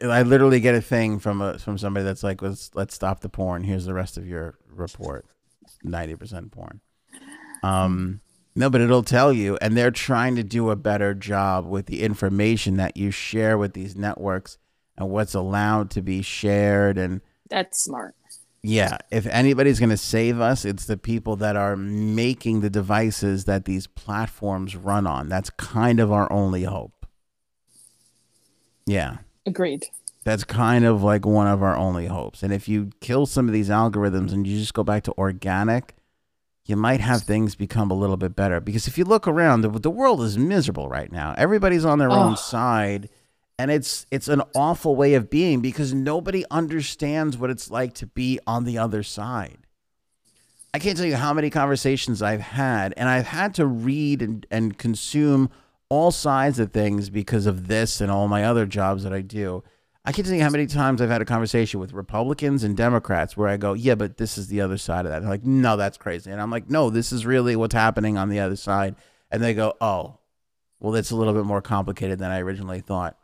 I 0.01 0.21
literally 0.21 0.61
get 0.61 0.75
a 0.75 0.81
thing 0.81 1.19
from 1.19 1.41
a 1.41 1.59
from 1.59 1.77
somebody 1.77 2.05
that's 2.05 2.23
like, 2.23 2.41
let's 2.41 2.71
let's 2.73 2.95
stop 2.95 3.19
the 3.19 3.27
porn. 3.27 3.63
Here's 3.65 3.85
the 3.85 3.93
rest 3.93 4.15
of 4.17 4.25
your 4.25 4.57
report. 4.69 5.25
Ninety 5.83 6.15
percent 6.15 6.51
porn. 6.53 6.79
Um, 7.63 8.21
no, 8.55 8.69
but 8.69 8.81
it'll 8.81 9.03
tell 9.03 9.33
you, 9.33 9.57
and 9.61 9.75
they're 9.75 9.91
trying 9.91 10.35
to 10.35 10.43
do 10.43 10.69
a 10.69 10.75
better 10.75 11.13
job 11.13 11.65
with 11.65 11.87
the 11.87 12.01
information 12.03 12.77
that 12.77 12.95
you 12.97 13.09
share 13.11 13.57
with 13.57 13.73
these 13.73 13.95
networks 13.95 14.57
and 14.97 15.09
what's 15.09 15.33
allowed 15.33 15.89
to 15.91 16.01
be 16.01 16.21
shared. 16.21 16.97
And 16.97 17.21
That's 17.49 17.83
smart. 17.83 18.15
yeah, 18.61 18.97
if 19.11 19.25
anybody's 19.27 19.79
going 19.79 19.89
to 19.89 19.97
save 19.97 20.39
us, 20.39 20.65
it's 20.65 20.85
the 20.85 20.97
people 20.97 21.35
that 21.37 21.55
are 21.55 21.75
making 21.75 22.61
the 22.61 22.69
devices 22.69 23.45
that 23.45 23.65
these 23.65 23.87
platforms 23.87 24.75
run 24.75 25.07
on. 25.07 25.29
That's 25.29 25.49
kind 25.51 25.99
of 25.99 26.11
our 26.11 26.31
only 26.31 26.63
hope. 26.63 27.05
Yeah. 28.85 29.17
Agreed. 29.45 29.83
That's 30.25 30.43
kind 30.43 30.85
of 30.85 31.03
like 31.03 31.25
one 31.25 31.47
of 31.47 31.61
our 31.61 31.75
only 31.75 32.05
hopes. 32.07 32.43
And 32.43 32.53
if 32.53 32.69
you 32.69 32.91
kill 33.01 33.25
some 33.25 33.47
of 33.47 33.53
these 33.53 33.69
algorithms 33.69 34.31
and 34.31 34.47
you 34.47 34.57
just 34.59 34.73
go 34.73 34.83
back 34.83 35.03
to 35.03 35.13
organic, 35.17 35.95
you 36.65 36.75
might 36.75 37.01
have 37.01 37.23
things 37.23 37.55
become 37.55 37.91
a 37.91 37.95
little 37.95 38.17
bit 38.17 38.35
better. 38.35 38.59
Because 38.59 38.87
if 38.87 38.97
you 38.97 39.03
look 39.03 39.27
around, 39.27 39.61
the, 39.61 39.69
the 39.69 39.91
world 39.91 40.21
is 40.21 40.37
miserable 40.37 40.87
right 40.87 41.11
now. 41.11 41.35
Everybody's 41.37 41.83
on 41.85 41.99
their 41.99 42.09
own 42.11 42.33
Oh. 42.33 42.35
side, 42.35 43.09
and 43.59 43.69
it's 43.69 44.05
it's 44.11 44.27
an 44.27 44.41
awful 44.55 44.95
way 44.95 45.13
of 45.13 45.29
being 45.29 45.61
because 45.61 45.93
nobody 45.93 46.45
understands 46.49 47.37
what 47.37 47.49
it's 47.49 47.69
like 47.69 47.93
to 47.95 48.07
be 48.07 48.39
on 48.47 48.63
the 48.63 48.77
other 48.77 49.03
side. 49.03 49.57
I 50.73 50.79
can't 50.79 50.97
tell 50.97 51.05
you 51.05 51.17
how 51.17 51.33
many 51.33 51.49
conversations 51.51 52.21
I've 52.21 52.41
had, 52.41 52.93
and 52.97 53.07
I've 53.07 53.27
had 53.27 53.53
to 53.55 53.65
read 53.67 54.21
and, 54.23 54.45
and 54.49 54.75
consume 54.77 55.51
all 55.89 56.09
sides 56.09 56.57
of 56.57 56.71
things 56.71 57.11
because 57.11 57.45
of 57.45 57.67
this 57.67 58.01
and 58.01 58.09
all 58.09 58.27
my 58.27 58.43
other 58.43 58.65
jobs 58.65 59.03
that 59.03 59.13
I 59.13 59.21
do. 59.21 59.63
I 60.05 60.11
can't 60.11 60.27
you 60.27 60.41
how 60.41 60.49
many 60.49 60.67
times 60.67 61.01
I've 61.01 61.09
had 61.09 61.21
a 61.21 61.25
conversation 61.25 61.79
with 61.79 61.93
Republicans 61.93 62.63
and 62.63 62.75
Democrats 62.75 63.37
where 63.37 63.47
I 63.47 63.55
go, 63.55 63.71
yeah, 63.73 63.95
but 63.95 64.17
this 64.17 64.37
is 64.37 64.47
the 64.47 64.59
other 64.59 64.77
side 64.77 65.05
of 65.05 65.11
that. 65.11 65.17
And 65.17 65.25
they're 65.25 65.31
like, 65.31 65.45
no, 65.45 65.77
that's 65.77 65.97
crazy. 65.97 66.29
And 66.29 66.41
I'm 66.41 66.51
like, 66.51 66.69
no, 66.69 66.89
this 66.89 67.13
is 67.13 67.25
really 67.25 67.55
what's 67.55 67.73
happening 67.73 68.17
on 68.17 68.27
the 68.27 68.39
other 68.39 68.57
side. 68.57 68.95
And 69.31 69.41
they 69.41 69.53
go, 69.53 69.75
oh, 69.79 70.19
well, 70.81 70.91
that's 70.91 71.11
a 71.11 71.15
little 71.15 71.33
bit 71.33 71.45
more 71.45 71.61
complicated 71.61 72.19
than 72.19 72.31
I 72.31 72.39
originally 72.39 72.81
thought. 72.81 73.17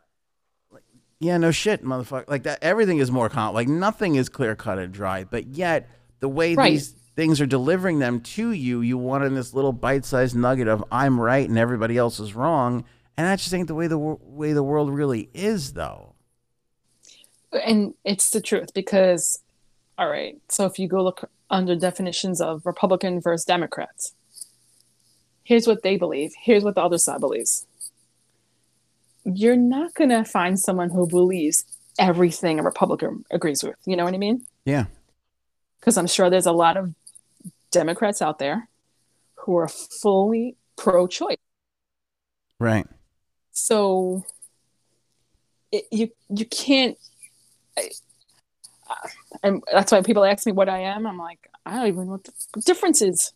Like, 0.72 0.84
yeah, 1.18 1.36
no 1.36 1.50
shit, 1.50 1.84
motherfucker. 1.84 2.24
Like 2.28 2.44
that, 2.44 2.60
everything 2.62 2.96
is 2.98 3.10
more 3.10 3.28
com. 3.28 3.54
Like 3.54 3.68
nothing 3.68 4.14
is 4.14 4.30
clear 4.30 4.56
cut 4.56 4.78
and 4.78 4.90
dry. 4.92 5.24
But 5.24 5.48
yet, 5.48 5.90
the 6.20 6.28
way 6.30 6.54
Right. 6.54 6.70
these 6.70 6.92
things 7.14 7.42
are 7.42 7.46
delivering 7.46 7.98
them 7.98 8.20
to 8.20 8.52
you, 8.52 8.80
you 8.80 8.96
want 8.96 9.24
in 9.24 9.34
this 9.34 9.52
little 9.52 9.74
bite-sized 9.74 10.34
nugget 10.34 10.66
of 10.68 10.82
I'm 10.90 11.20
right 11.20 11.46
and 11.46 11.58
everybody 11.58 11.98
else 11.98 12.20
is 12.20 12.34
wrong. 12.34 12.86
And 13.18 13.26
that 13.26 13.38
just 13.38 13.52
ain't 13.52 13.68
the 13.68 13.74
way 13.74 13.86
the 13.86 13.98
way 13.98 14.54
the 14.54 14.62
world 14.62 14.88
really 14.88 15.28
is, 15.34 15.74
though. 15.74 16.09
And 17.52 17.94
it's 18.04 18.30
the 18.30 18.40
truth 18.40 18.72
because, 18.74 19.42
all 19.98 20.08
right, 20.08 20.36
so 20.48 20.66
if 20.66 20.78
you 20.78 20.88
go 20.88 21.02
look 21.02 21.28
under 21.50 21.74
definitions 21.76 22.40
of 22.40 22.64
Republican 22.64 23.20
versus 23.20 23.44
Democrats, 23.44 24.14
here's 25.44 25.66
what 25.66 25.82
they 25.82 25.96
believe, 25.96 26.32
here's 26.40 26.62
what 26.64 26.76
the 26.76 26.82
other 26.82 26.98
side 26.98 27.20
believes. 27.20 27.66
You're 29.24 29.56
not 29.56 29.94
going 29.94 30.10
to 30.10 30.24
find 30.24 30.58
someone 30.58 30.90
who 30.90 31.06
believes 31.06 31.64
everything 31.98 32.58
a 32.58 32.62
Republican 32.62 33.24
agrees 33.30 33.62
with. 33.62 33.76
You 33.84 33.96
know 33.96 34.04
what 34.04 34.14
I 34.14 34.18
mean? 34.18 34.46
Yeah. 34.64 34.86
Because 35.78 35.96
I'm 35.98 36.06
sure 36.06 36.30
there's 36.30 36.46
a 36.46 36.52
lot 36.52 36.76
of 36.76 36.94
Democrats 37.70 38.22
out 38.22 38.38
there 38.38 38.68
who 39.34 39.56
are 39.56 39.68
fully 39.68 40.56
pro 40.76 41.06
choice. 41.06 41.36
Right. 42.58 42.86
so 43.52 44.24
it, 45.72 45.84
you 45.90 46.10
you 46.28 46.44
can't 46.46 46.98
I, 47.78 47.90
uh, 48.88 48.94
and 49.42 49.62
that's 49.72 49.92
why 49.92 50.02
people 50.02 50.24
ask 50.24 50.46
me 50.46 50.52
what 50.52 50.68
i 50.68 50.80
am 50.80 51.06
i'm 51.06 51.18
like 51.18 51.48
i 51.66 51.76
don't 51.76 51.86
even 51.88 52.06
know 52.06 52.12
what 52.12 52.24
the 52.24 52.60
difference 52.62 53.00
is 53.02 53.32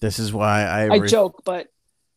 This 0.00 0.18
is 0.18 0.32
why 0.32 0.62
I 0.64 0.82
i 0.82 0.96
re- 0.96 1.08
joke 1.08 1.42
but 1.44 1.68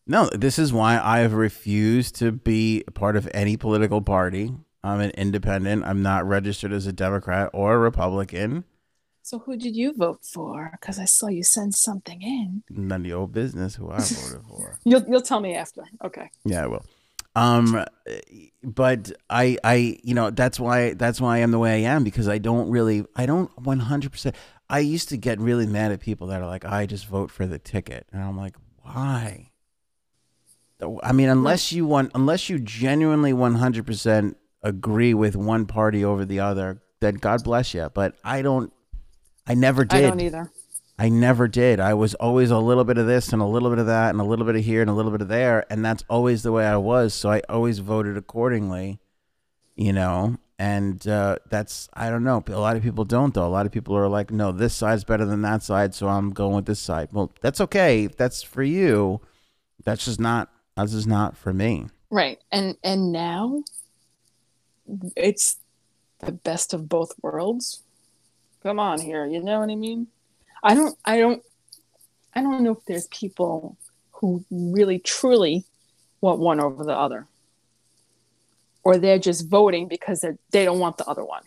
No, 0.08 0.30
this 0.34 0.60
is 0.60 0.72
why 0.72 1.00
I 1.02 1.20
have 1.26 1.34
refused 1.34 2.16
to 2.22 2.32
be 2.32 2.84
a 2.88 2.92
part 2.92 3.16
of 3.18 3.28
any 3.34 3.58
political 3.58 4.02
party. 4.02 4.54
I'm 4.84 5.00
an 5.02 5.10
independent. 5.18 5.84
I'm 5.84 6.04
not 6.04 6.28
registered 6.28 6.72
as 6.72 6.86
a 6.86 6.94
Democrat 6.94 7.50
or 7.54 7.74
a 7.74 7.80
Republican. 7.80 8.66
so 9.24 9.40
who 9.40 9.58
did 9.58 9.76
you 9.76 9.94
vote 9.98 10.22
for 10.34 10.70
because 10.78 11.00
i 11.00 11.06
saw 11.06 11.28
you 11.28 11.44
send 11.44 11.74
something 11.74 12.22
in 12.22 12.62
None 12.70 13.02
of 13.02 13.08
your 13.08 13.28
business 13.28 13.74
who 13.78 13.90
I 13.90 13.98
voted 13.98 14.44
for. 14.48 14.78
you'll, 14.90 15.06
you'll 15.10 15.26
tell 15.32 15.40
me 15.42 15.56
after 15.56 15.82
okay 16.08 16.30
Yeah, 16.46 16.64
I 16.66 16.68
will. 16.68 16.86
Um, 17.36 17.84
but 18.64 19.12
I, 19.30 19.58
I, 19.64 20.00
you 20.04 20.14
know, 20.14 20.30
that's 20.30 20.60
why 20.60 20.94
that's 20.94 21.20
why 21.20 21.38
I 21.38 21.40
am 21.40 21.52
the 21.52 21.60
way 21.60 21.86
I 21.86 21.90
am 21.90 22.04
because 22.04 22.28
I 22.28 22.38
don't 22.38 22.70
really, 22.70 23.06
I 23.16 23.26
don't 23.26 23.52
one 23.60 23.80
hundred 23.80 24.12
percent. 24.12 24.36
I 24.70 24.80
used 24.80 25.10
to 25.10 25.18
get 25.18 25.40
really 25.40 25.68
mad 25.68 25.92
at 25.92 26.00
people 26.00 26.28
that 26.28 26.42
are 26.42 26.48
like, 26.48 26.66
I 26.66 26.86
just 26.86 27.06
vote 27.08 27.30
for 27.30 27.46
the 27.46 27.60
ticket, 27.60 28.08
and 28.12 28.24
I'm 28.24 28.38
like, 28.38 28.56
why? 28.82 29.52
I 31.04 31.12
mean, 31.12 31.30
unless 31.30 31.72
you 31.72 31.86
want, 31.86 32.12
unless 32.16 32.50
you 32.50 32.60
genuinely 32.60 33.34
one 33.34 33.56
hundred 33.56 33.86
percent 33.86 34.38
agree 34.64 35.14
with 35.14 35.36
one 35.36 35.66
party 35.66 36.04
over 36.04 36.26
the 36.26 36.40
other, 36.40 36.82
then 37.00 37.16
God 37.16 37.44
bless 37.44 37.74
you. 37.74 37.90
But 37.94 38.16
I 38.24 38.42
don't. 38.42 38.72
I 39.48 39.54
never 39.54 39.86
did. 39.86 40.06
I 40.06 40.10
don't 40.10 40.20
either. 40.22 40.52
I 40.98 41.10
never 41.10 41.48
did. 41.48 41.80
I 41.80 41.94
was 41.94 42.14
always 42.16 42.52
a 42.52 42.58
little 42.58 42.86
bit 42.86 42.98
of 42.98 43.06
this 43.06 43.34
and 43.34 43.42
a 43.42 43.46
little 43.46 43.70
bit 43.70 43.80
of 43.80 43.88
that 43.88 44.12
and 44.12 44.22
a 44.22 44.24
little 44.24 44.46
bit 44.46 44.56
of 44.56 44.64
here 44.64 44.80
and 44.82 44.90
a 44.90 44.94
little 44.94 45.12
bit 45.12 45.22
of 45.22 45.28
there. 45.28 45.66
And 45.70 45.84
that's 45.84 46.06
always 46.10 46.42
the 46.44 46.54
way 46.54 46.66
I 46.66 46.78
was. 46.78 47.14
So 47.14 47.30
I 47.30 47.42
always 47.50 47.80
voted 47.80 48.16
accordingly, 48.16 49.00
you 49.76 49.92
know. 49.92 50.38
And 50.58 51.06
uh, 51.06 51.40
that's, 51.50 51.90
I 51.94 52.10
don't 52.10 52.24
know. 52.24 52.42
A 52.48 52.52
lot 52.54 52.78
of 52.78 52.82
people 52.82 53.04
don't, 53.04 53.34
though. 53.34 53.46
A 53.46 53.50
lot 53.50 53.66
of 53.66 53.74
people 53.74 53.98
are 53.98 54.08
like, 54.08 54.32
no, 54.32 54.54
this 54.54 54.74
side's 54.74 55.04
better 55.04 55.26
than 55.26 55.42
that 55.42 55.64
side. 55.64 55.94
So 55.94 56.08
I'm 56.08 56.30
going 56.30 56.56
with 56.56 56.66
this 56.66 56.80
side. 56.80 57.10
Well, 57.12 57.34
that's 57.42 57.60
okay. 57.60 58.08
That's 58.08 58.42
for 58.42 58.64
you, 58.64 59.20
that's 59.84 60.06
just 60.06 60.22
not, 60.22 60.50
that's 60.78 60.94
just 60.94 61.08
not 61.08 61.36
for 61.36 61.52
me. 61.52 61.88
Right. 62.10 62.40
And, 62.54 62.78
and 62.86 63.12
now 63.12 63.64
it's 65.18 65.58
the 66.20 66.32
best 66.32 66.74
of 66.74 66.88
both 66.88 67.12
worlds. 67.22 67.82
Come 68.64 68.80
on 68.80 69.02
here. 69.02 69.26
You 69.26 69.44
know 69.44 69.60
what 69.60 69.70
I 69.70 69.76
mean? 69.76 70.08
I 70.66 70.74
don't 70.74 70.98
I 71.06 71.20
don't 71.20 71.44
I 72.34 72.42
don't 72.42 72.64
know 72.64 72.72
if 72.72 72.84
there's 72.86 73.08
people 73.08 73.78
who 74.12 74.44
really 74.50 74.98
truly 74.98 75.64
want 76.22 76.40
one 76.40 76.60
over 76.60 76.84
the 76.84 76.98
other. 76.98 77.28
Or 78.84 78.98
they're 78.98 79.20
just 79.20 79.48
voting 79.48 79.88
because 79.88 80.22
they 80.22 80.32
they 80.52 80.66
don't 80.66 80.80
want 80.80 80.98
the 80.98 81.06
other 81.06 81.24
one. 81.24 81.44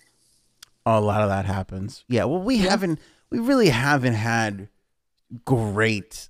A 0.86 1.00
lot 1.00 1.20
of 1.20 1.28
that 1.28 1.44
happens. 1.44 2.04
Yeah, 2.08 2.24
well 2.24 2.40
we 2.40 2.56
yeah. 2.56 2.70
haven't 2.70 3.00
we 3.28 3.40
really 3.40 3.70
haven't 3.70 4.14
had 4.14 4.68
great 5.44 6.28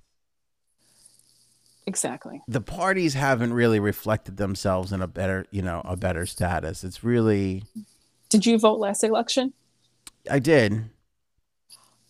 Exactly. 1.85 2.41
The 2.47 2.61
parties 2.61 3.15
haven't 3.15 3.51
really 3.51 3.79
reflected 3.79 4.37
themselves 4.37 4.91
in 4.91 5.01
a 5.01 5.07
better, 5.07 5.47
you 5.49 5.63
know, 5.63 5.81
a 5.83 5.95
better 5.95 6.27
status. 6.27 6.83
It's 6.83 7.03
really 7.03 7.63
Did 8.29 8.45
you 8.45 8.59
vote 8.59 8.79
last 8.79 9.03
election? 9.03 9.53
I 10.29 10.37
did. 10.37 10.91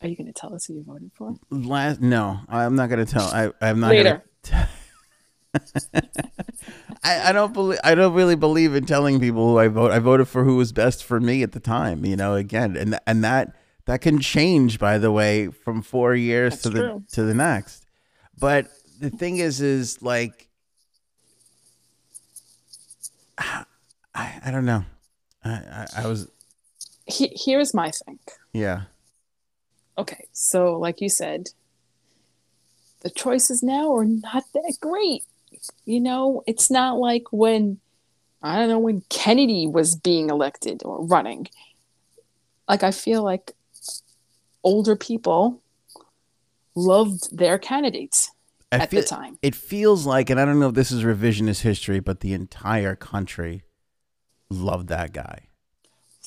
Are 0.02 0.08
you 0.08 0.16
going 0.16 0.28
to 0.28 0.34
tell 0.34 0.54
us 0.54 0.66
who 0.66 0.76
you 0.76 0.84
voted 0.84 1.12
for? 1.14 1.36
Last, 1.50 2.00
no, 2.00 2.40
I'm 2.48 2.76
not 2.76 2.90
going 2.90 3.06
to 3.06 3.12
tell. 3.12 3.26
I, 3.26 3.52
I'm 3.62 3.82
not 3.82 3.90
later. 3.90 4.24
Gonna 4.50 4.70
I, 7.04 7.30
I 7.30 7.32
don't 7.32 7.54
believe. 7.54 7.80
I 7.84 7.96
don't 7.96 8.14
really 8.14 8.36
believe 8.36 8.76
in 8.76 8.86
telling 8.86 9.20
people 9.20 9.50
who 9.50 9.58
I 9.58 9.68
vote. 9.68 9.92
I 9.92 10.00
voted 10.00 10.28
for 10.28 10.44
who 10.44 10.56
was 10.56 10.72
best 10.72 11.04
for 11.04 11.20
me 11.20 11.44
at 11.44 11.52
the 11.52 11.60
time. 11.60 12.06
You 12.06 12.16
know, 12.16 12.36
again, 12.36 12.78
and 12.78 13.00
and 13.08 13.24
that 13.24 13.56
that 13.86 14.02
can 14.02 14.20
change, 14.20 14.80
by 14.80 14.98
the 14.98 15.12
way, 15.12 15.48
from 15.48 15.82
four 15.82 16.14
years 16.14 16.54
That's 16.54 16.64
to 16.64 16.70
the 16.70 16.80
true. 16.80 17.04
to 17.14 17.24
the 17.24 17.34
next. 17.34 17.86
But 18.40 18.68
the 19.00 19.10
thing 19.10 19.38
is, 19.38 19.60
is 19.60 20.02
like, 20.02 20.48
I, 23.38 23.66
I 24.16 24.52
don't 24.52 24.66
know. 24.66 24.86
I, 25.44 25.50
I, 25.50 25.88
I 25.98 26.08
was. 26.08 26.30
He, 27.06 27.32
here's 27.36 27.74
my 27.74 27.90
thing. 27.90 28.20
Yeah 28.54 28.84
okay, 30.00 30.28
so 30.32 30.78
like 30.78 31.02
you 31.02 31.10
said, 31.10 31.50
the 33.02 33.10
choices 33.10 33.62
now 33.62 33.94
are 33.96 34.06
not 34.06 34.44
that 34.54 34.78
great. 34.80 35.24
You 35.86 36.00
know, 36.00 36.44
it's 36.48 36.72
not 36.72 36.98
like 36.98 37.24
when, 37.32 37.80
I 38.42 38.58
don't 38.58 38.70
know, 38.70 38.80
when 38.80 39.04
Kennedy 39.10 39.68
was 39.68 39.96
being 39.96 40.30
elected 40.30 40.82
or 40.84 41.06
running. 41.06 41.48
Like, 42.68 42.84
I 42.84 42.92
feel 42.92 43.24
like 43.24 43.54
older 44.64 44.96
people 44.96 45.62
loved 46.76 47.36
their 47.36 47.58
candidates 47.58 48.32
I 48.72 48.78
at 48.78 48.92
feel, 48.92 49.02
the 49.02 49.08
time. 49.08 49.38
It 49.42 49.56
feels 49.56 50.06
like, 50.06 50.30
and 50.30 50.40
I 50.40 50.46
don't 50.46 50.60
know 50.60 50.70
if 50.70 50.76
this 50.76 50.92
is 50.92 51.04
revisionist 51.04 51.62
history, 51.62 52.00
but 52.00 52.20
the 52.20 52.34
entire 52.34 52.96
country 52.96 53.64
loved 54.50 54.88
that 54.90 55.14
guy. 55.14 55.48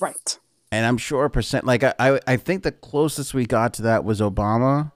Right 0.00 0.38
and 0.72 0.86
I'm 0.86 0.96
sure 0.96 1.28
percent 1.28 1.66
like 1.66 1.84
I, 1.84 1.94
I, 1.98 2.20
I 2.26 2.36
think 2.36 2.62
the 2.62 2.72
closest 2.72 3.34
we 3.34 3.46
got 3.46 3.74
to 3.74 3.82
that 3.82 4.04
was 4.04 4.20
Obama. 4.20 4.90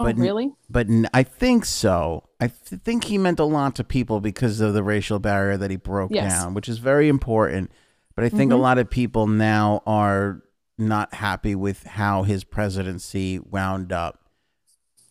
Oh, 0.00 0.04
but, 0.04 0.16
oh, 0.16 0.20
really? 0.20 0.52
But 0.68 0.88
I 1.14 1.22
think 1.22 1.64
so. 1.66 2.28
I 2.40 2.48
th- 2.48 2.80
think 2.82 3.04
he 3.04 3.18
meant 3.18 3.38
a 3.38 3.44
lot 3.44 3.76
to 3.76 3.84
people 3.84 4.20
because 4.20 4.60
of 4.60 4.74
the 4.74 4.82
racial 4.82 5.18
barrier 5.18 5.56
that 5.58 5.70
he 5.70 5.76
broke 5.76 6.10
yes. 6.10 6.32
down, 6.32 6.54
which 6.54 6.68
is 6.68 6.78
very 6.78 7.08
important. 7.08 7.70
But 8.14 8.24
I 8.24 8.30
think 8.30 8.50
mm-hmm. 8.50 8.58
a 8.58 8.62
lot 8.62 8.78
of 8.78 8.90
people 8.90 9.26
now 9.26 9.82
are 9.86 10.42
not 10.78 11.14
happy 11.14 11.54
with 11.54 11.84
how 11.84 12.22
his 12.22 12.44
presidency 12.44 13.38
wound 13.38 13.92
up. 13.92 14.20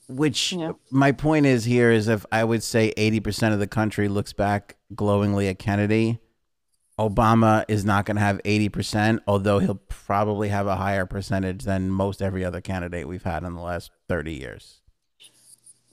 Which 0.07 0.53
yeah. 0.53 0.73
my 0.91 1.11
point 1.11 1.47
is 1.47 1.65
here 1.65 1.91
is 1.91 2.07
if 2.07 2.25
I 2.31 2.43
would 2.43 2.61
say 2.61 2.93
80% 2.95 3.53
of 3.53 3.59
the 3.59 3.67
country 3.67 4.07
looks 4.07 4.33
back 4.33 4.77
glowingly 4.93 5.47
at 5.47 5.57
Kennedy, 5.57 6.19
Obama 6.97 7.65
is 7.67 7.83
not 7.83 8.05
going 8.05 8.15
to 8.15 8.21
have 8.21 8.41
80%, 8.43 9.19
although 9.27 9.59
he'll 9.59 9.81
probably 9.89 10.49
have 10.49 10.67
a 10.67 10.77
higher 10.77 11.05
percentage 11.05 11.63
than 11.63 11.89
most 11.89 12.21
every 12.21 12.45
other 12.45 12.61
candidate 12.61 13.07
we've 13.07 13.23
had 13.23 13.43
in 13.43 13.53
the 13.53 13.61
last 13.61 13.91
30 14.07 14.33
years. 14.33 14.81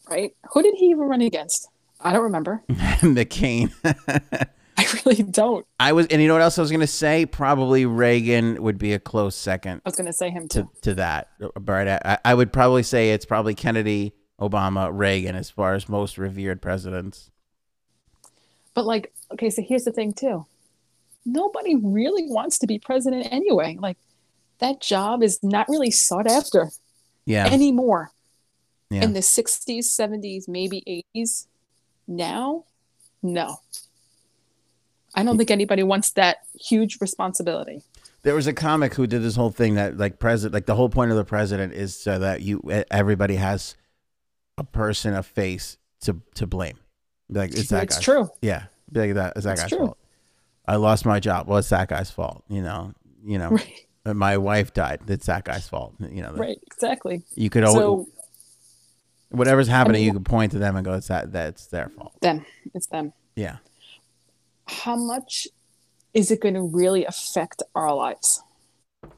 Right. 0.08 0.34
Who 0.52 0.62
did 0.62 0.74
he 0.76 0.86
even 0.86 1.08
run 1.08 1.20
against? 1.20 1.68
I 2.00 2.12
don't 2.12 2.22
remember. 2.22 2.62
McCain. 2.70 3.72
I 4.76 4.86
really 5.04 5.22
don't. 5.22 5.66
I 5.78 5.92
was, 5.92 6.06
and 6.06 6.22
you 6.22 6.28
know 6.28 6.34
what 6.34 6.42
else 6.42 6.58
I 6.58 6.62
was 6.62 6.70
going 6.70 6.80
to 6.80 6.86
say? 6.86 7.26
Probably 7.26 7.84
Reagan 7.84 8.62
would 8.62 8.78
be 8.78 8.92
a 8.92 8.98
close 8.98 9.34
second. 9.34 9.82
I 9.84 9.88
was 9.88 9.96
going 9.96 10.06
to 10.06 10.12
say 10.12 10.30
him 10.30 10.48
too. 10.48 10.62
To, 10.62 10.80
to 10.82 10.94
that. 10.94 11.28
But 11.60 11.88
I, 11.88 12.18
I 12.24 12.34
would 12.34 12.52
probably 12.52 12.82
say 12.82 13.12
it's 13.12 13.26
probably 13.26 13.54
Kennedy, 13.54 14.14
Obama, 14.40 14.90
Reagan 14.92 15.34
as 15.36 15.50
far 15.50 15.74
as 15.74 15.88
most 15.88 16.16
revered 16.16 16.62
presidents. 16.62 17.30
But 18.74 18.86
like, 18.86 19.12
okay, 19.32 19.50
so 19.50 19.62
here's 19.62 19.84
the 19.84 19.92
thing 19.92 20.12
too 20.12 20.46
nobody 21.24 21.74
really 21.76 22.26
wants 22.26 22.58
to 22.58 22.66
be 22.66 22.78
president 22.78 23.28
anyway. 23.30 23.76
Like 23.80 23.98
that 24.58 24.80
job 24.80 25.22
is 25.22 25.38
not 25.42 25.68
really 25.68 25.90
sought 25.90 26.26
after 26.26 26.70
yeah. 27.24 27.46
anymore. 27.46 28.10
Yeah. 28.90 29.04
In 29.04 29.12
the 29.14 29.20
60s, 29.20 29.86
70s, 29.86 30.48
maybe 30.48 31.04
80s. 31.16 31.46
Now, 32.06 32.64
no. 33.22 33.60
I 35.14 35.22
don't 35.22 35.38
think 35.38 35.50
anybody 35.50 35.82
wants 35.82 36.10
that 36.12 36.38
huge 36.54 37.00
responsibility. 37.00 37.82
There 38.22 38.34
was 38.34 38.46
a 38.46 38.52
comic 38.52 38.94
who 38.94 39.06
did 39.06 39.22
this 39.22 39.34
whole 39.34 39.50
thing 39.50 39.74
that 39.74 39.96
like 39.98 40.18
president 40.18 40.54
like 40.54 40.66
the 40.66 40.74
whole 40.74 40.88
point 40.88 41.10
of 41.10 41.16
the 41.16 41.24
president 41.24 41.72
is 41.72 41.96
so 41.96 42.18
that 42.20 42.40
you 42.40 42.62
everybody 42.90 43.34
has 43.34 43.74
a 44.56 44.64
person, 44.64 45.14
a 45.14 45.22
face 45.22 45.76
to 46.02 46.20
to 46.34 46.46
blame. 46.46 46.78
Like 47.28 47.50
it's 47.50 47.68
that 47.70 47.84
it's 47.84 47.96
guy. 47.96 48.02
true. 48.02 48.30
Yeah. 48.40 48.64
Like 48.92 49.14
that 49.14 49.36
is 49.36 49.44
that 49.44 49.52
it's 49.52 49.62
guy's 49.62 49.70
true. 49.70 49.86
fault. 49.86 49.98
I 50.66 50.76
lost 50.76 51.04
my 51.04 51.20
job. 51.20 51.48
Well, 51.48 51.58
it's 51.58 51.68
that 51.70 51.88
guy's 51.88 52.10
fault. 52.10 52.44
You 52.48 52.62
know, 52.62 52.92
you 53.24 53.38
know, 53.38 53.50
right. 53.50 53.86
my 54.04 54.36
wife 54.36 54.72
died. 54.72 55.00
It's 55.08 55.26
that 55.26 55.44
guy's 55.44 55.68
fault. 55.68 55.94
You 55.98 56.22
know, 56.22 56.32
right? 56.32 56.58
Exactly. 56.66 57.22
You 57.34 57.50
could 57.50 57.64
always, 57.64 57.82
so, 57.82 58.08
whatever's 59.30 59.68
happening, 59.68 60.02
I 60.02 60.04
mean, 60.04 60.06
you 60.06 60.12
could 60.12 60.24
point 60.24 60.52
to 60.52 60.58
them 60.58 60.76
and 60.76 60.84
go, 60.84 60.94
"It's 60.94 61.08
that. 61.08 61.32
That's 61.32 61.66
their 61.66 61.88
fault." 61.88 62.20
Them. 62.20 62.44
It's 62.74 62.86
them. 62.86 63.12
Yeah. 63.34 63.58
How 64.66 64.96
much 64.96 65.48
is 66.14 66.30
it 66.30 66.40
going 66.40 66.54
to 66.54 66.62
really 66.62 67.04
affect 67.04 67.62
our 67.74 67.94
lives? 67.94 68.42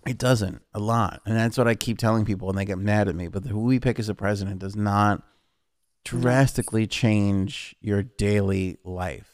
It 0.07 0.17
doesn't 0.17 0.63
a 0.73 0.79
lot, 0.79 1.21
and 1.27 1.37
that's 1.37 1.59
what 1.59 1.69
I 1.69 1.75
keep 1.75 1.99
telling 1.99 2.25
people, 2.25 2.49
and 2.49 2.57
they 2.57 2.65
get 2.65 2.79
mad 2.79 3.09
at 3.09 3.15
me. 3.15 3.29
But 3.29 3.45
who 3.45 3.61
we 3.61 3.79
pick 3.79 3.99
as 3.99 4.09
a 4.09 4.15
president 4.15 4.61
does 4.61 4.75
not 4.75 5.23
drastically 6.05 6.87
change 6.87 7.75
your 7.81 8.03
daily 8.03 8.79
life 8.85 9.34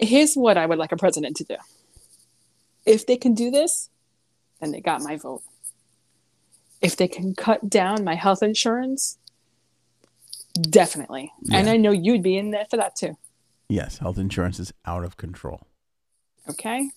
here's 0.00 0.34
what 0.34 0.56
I 0.56 0.66
would 0.66 0.78
like 0.78 0.92
a 0.92 0.96
president 0.96 1.36
to 1.38 1.44
do. 1.44 1.56
If 2.86 3.06
they 3.06 3.16
can 3.16 3.34
do 3.34 3.50
this, 3.50 3.90
then 4.60 4.72
they 4.72 4.80
got 4.80 5.02
my 5.02 5.16
vote. 5.16 5.42
If 6.80 6.96
they 6.96 7.08
can 7.08 7.34
cut 7.34 7.68
down 7.68 8.04
my 8.04 8.14
health 8.14 8.42
insurance, 8.42 9.18
definitely. 10.60 11.32
Yeah. 11.42 11.58
And 11.58 11.68
I 11.68 11.76
know 11.76 11.90
you'd 11.90 12.22
be 12.22 12.38
in 12.38 12.50
there 12.50 12.66
for 12.70 12.76
that 12.76 12.96
too. 12.96 13.16
Yes, 13.68 13.98
health 13.98 14.18
insurance 14.18 14.58
is 14.58 14.72
out 14.86 15.04
of 15.04 15.16
control. 15.16 15.66
Okay. 16.48 16.90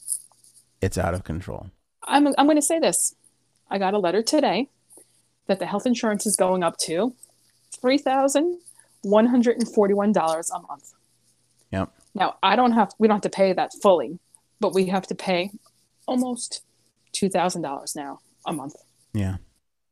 It's 0.82 0.98
out 0.98 1.14
of 1.14 1.24
control. 1.24 1.70
I'm, 2.04 2.28
I'm 2.38 2.46
going 2.46 2.56
to 2.56 2.62
say 2.62 2.80
this. 2.80 3.16
I 3.70 3.78
got 3.78 3.94
a 3.94 4.00
letter 4.00 4.22
today 4.22 4.70
that 5.48 5.60
the 5.60 5.66
health 5.66 5.86
insurance 5.86 6.26
is 6.26 6.36
going 6.36 6.64
up 6.64 6.78
to 6.78 7.14
$3,141 7.84 10.50
a 10.54 10.60
month. 10.60 10.94
Now, 12.14 12.38
I 12.44 12.56
don't 12.56 12.74
have, 12.74 12.92
we 13.00 13.08
don't 13.08 13.16
have 13.16 13.32
to 13.32 13.36
pay 13.36 13.54
that 13.54 13.72
fully, 13.82 14.20
but 14.60 14.74
we 14.74 14.88
have 14.88 15.08
to 15.08 15.16
pay 15.16 15.52
almost 16.08 16.64
$2,000 17.14 17.96
now 17.96 18.20
a 18.46 18.54
month. 18.54 18.76
Yeah. 19.14 19.38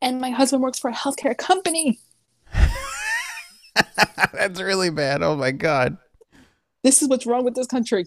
And 0.01 0.19
my 0.19 0.29
husband 0.29 0.63
works 0.63 0.79
for 0.79 0.89
a 0.89 0.93
healthcare 0.93 1.37
company. 1.37 1.99
That's 4.33 4.61
really 4.61 4.89
bad. 4.89 5.21
Oh 5.21 5.35
my 5.35 5.51
God. 5.51 5.97
This 6.83 7.01
is 7.01 7.09
what's 7.09 7.25
wrong 7.25 7.43
with 7.43 7.55
this 7.55 7.67
country. 7.67 8.05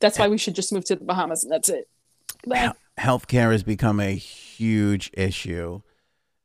That's 0.00 0.18
why 0.18 0.28
we 0.28 0.38
should 0.38 0.54
just 0.54 0.72
move 0.72 0.84
to 0.86 0.96
the 0.96 1.04
Bahamas 1.04 1.44
and 1.44 1.52
that's 1.52 1.68
it. 1.68 1.88
Healthcare 2.98 3.52
has 3.52 3.62
become 3.62 4.00
a 4.00 4.14
huge 4.14 5.10
issue. 5.14 5.82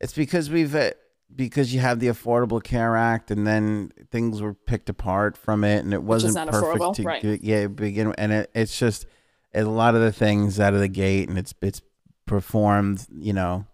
It's 0.00 0.12
because 0.12 0.50
we've 0.50 0.74
uh, 0.74 0.90
because 1.34 1.72
you 1.72 1.80
have 1.80 2.00
the 2.00 2.08
Affordable 2.08 2.62
Care 2.62 2.96
Act, 2.96 3.30
and 3.30 3.46
then 3.46 3.92
things 4.10 4.40
were 4.40 4.54
picked 4.54 4.88
apart 4.88 5.36
from 5.36 5.64
it, 5.64 5.84
and 5.84 5.92
it 5.92 6.02
wasn't 6.02 6.34
perfect 6.50 6.80
affordable, 6.82 6.94
to 6.96 7.02
right. 7.02 7.40
yeah 7.42 7.66
begin. 7.66 8.14
And 8.18 8.32
it, 8.32 8.50
it's 8.54 8.78
just 8.78 9.06
a 9.54 9.64
lot 9.64 9.94
of 9.94 10.00
the 10.00 10.12
things 10.12 10.60
out 10.60 10.74
of 10.74 10.80
the 10.80 10.88
gate, 10.88 11.28
and 11.28 11.38
it's 11.38 11.54
it's 11.62 11.82
performed. 12.26 13.06
You 13.14 13.32
know, 13.32 13.66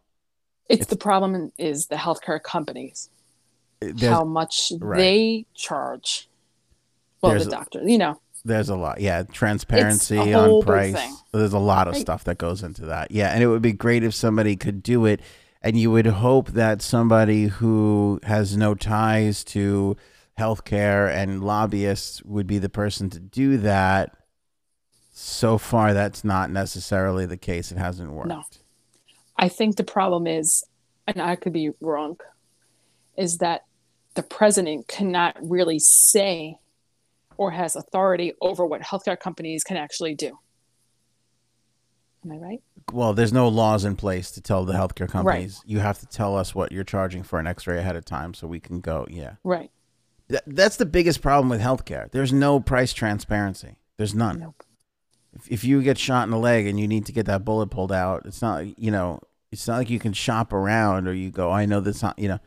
It's, 0.69 0.87
the 0.87 0.97
problem 0.97 1.53
is 1.59 1.87
the 1.87 1.97
healthcare 1.97 2.43
companies, 2.43 3.11
how 4.01 4.25
much 4.25 4.73
right. 4.81 4.99
they 4.99 5.47
charge. 5.55 6.29
Well, 7.21 7.33
There's 7.33 7.47
the 7.47 7.51
doctor, 7.51 7.83
you 7.83 7.99
know, 7.99 8.21
there's 8.45 8.69
a 8.69 8.77
lot. 8.77 9.01
Yeah, 9.01 9.25
transparency 9.25 10.33
on 10.33 10.63
price. 10.63 10.95
thing. 10.95 11.17
There's 11.33 11.53
a 11.53 11.59
lot 11.59 11.89
of 11.89 11.95
Right. 11.95 12.01
stuff 12.01 12.25
that 12.25 12.39
goes 12.39 12.63
into 12.63 12.87
that. 12.87 13.11
Yeah, 13.11 13.31
and 13.31 13.43
it 13.43 13.49
would 13.49 13.63
be 13.63 13.73
great 13.73 14.05
if 14.05 14.15
somebody 14.15 14.57
could 14.57 14.83
do 14.83 15.05
it, 15.05 15.21
and 15.63 15.79
you 15.79 15.91
would 15.91 16.07
hope 16.07 16.49
that 16.51 16.83
somebody 16.83 17.47
who 17.47 18.21
has 18.23 18.57
no 18.57 18.75
ties 18.75 19.43
to 19.45 19.97
healthcare 20.39 21.13
and 21.13 21.43
lobbyists 21.43 22.23
would 22.23 22.47
be 22.47 22.59
the 22.59 22.69
person 22.69 23.11
to 23.11 23.19
do 23.19 23.57
that. 23.59 24.17
So 25.13 25.59
far, 25.59 25.95
that's 25.95 26.23
not 26.23 26.51
necessarily 26.51 27.27
the 27.27 27.37
case. 27.37 27.73
It 27.73 27.79
hasn't 27.79 28.13
worked. 28.13 28.29
No. 28.29 28.45
I 29.37 29.49
think 29.49 29.77
the 29.77 29.85
problem 29.85 30.27
is, 30.27 30.65
and 31.07 31.21
I 31.21 31.35
could 31.35 31.53
be 31.53 31.71
wrong, 31.81 32.19
is 33.17 33.39
that 33.39 33.65
the 34.15 34.23
president 34.23 34.87
cannot 34.87 35.37
really 35.41 35.81
say 35.81 36.59
or 37.37 37.51
has 37.51 37.75
authority 37.77 38.33
over 38.41 38.65
what 38.65 38.83
healthcare 38.83 39.19
companies 39.19 39.65
can 39.65 39.77
actually 39.77 40.15
do. 40.15 40.39
Am 42.25 42.33
I 42.33 42.37
right? 42.37 42.63
Well, 42.93 43.15
there's 43.15 43.33
no 43.33 43.49
laws 43.49 43.85
in 43.85 43.97
place 43.97 44.31
to 44.33 44.41
tell 44.41 44.65
the 44.65 44.73
healthcare 44.73 45.09
companies. 45.09 45.63
You 45.65 45.79
have 45.79 45.99
to 46.01 46.07
tell 46.07 46.37
us 46.37 46.55
what 46.55 46.73
you're 46.73 46.85
charging 46.85 47.23
for 47.23 47.39
an 47.39 47.47
X-ray 47.47 47.79
ahead 47.79 47.97
of 47.97 48.05
time, 48.05 48.35
so 48.35 48.47
we 48.47 48.61
can 48.61 48.81
go. 48.81 49.07
Yeah. 49.09 49.35
Right. 49.45 49.71
Th- 50.29 50.43
that's 50.47 50.77
the 50.77 50.87
biggest 50.87 51.23
problem 51.23 51.49
with 51.49 51.61
healthcare. 51.61 52.11
There's 52.11 52.33
no 52.33 52.61
price 52.61 52.93
transparency. 52.93 53.77
There's 53.97 54.15
none. 54.15 54.41
Nope. 54.41 54.65
If, 55.35 55.51
if 55.51 55.65
you 55.65 55.83
get 55.83 55.99
shot 55.99 56.25
in 56.25 56.31
the 56.31 56.39
leg 56.39 56.67
and 56.67 56.79
you 56.79 56.89
need 56.89 57.07
to 57.07 57.13
get 57.13 57.27
that 57.27 57.45
bullet 57.45 57.69
pulled 57.69 57.93
out, 57.93 58.23
it's 58.25 58.43
not 58.43 58.79
you 58.79 58.91
know 58.91 59.21
it's 59.53 59.67
not 59.69 59.77
like 59.77 59.91
you 59.91 59.99
can 59.99 60.13
shop 60.13 60.53
around 60.53 61.07
or 61.07 61.13
you 61.13 61.31
go 61.31 61.51
I 61.51 61.67
know 61.67 61.81
this 61.81 62.03
not 62.03 62.19
you 62.19 62.29
know. 62.29 62.39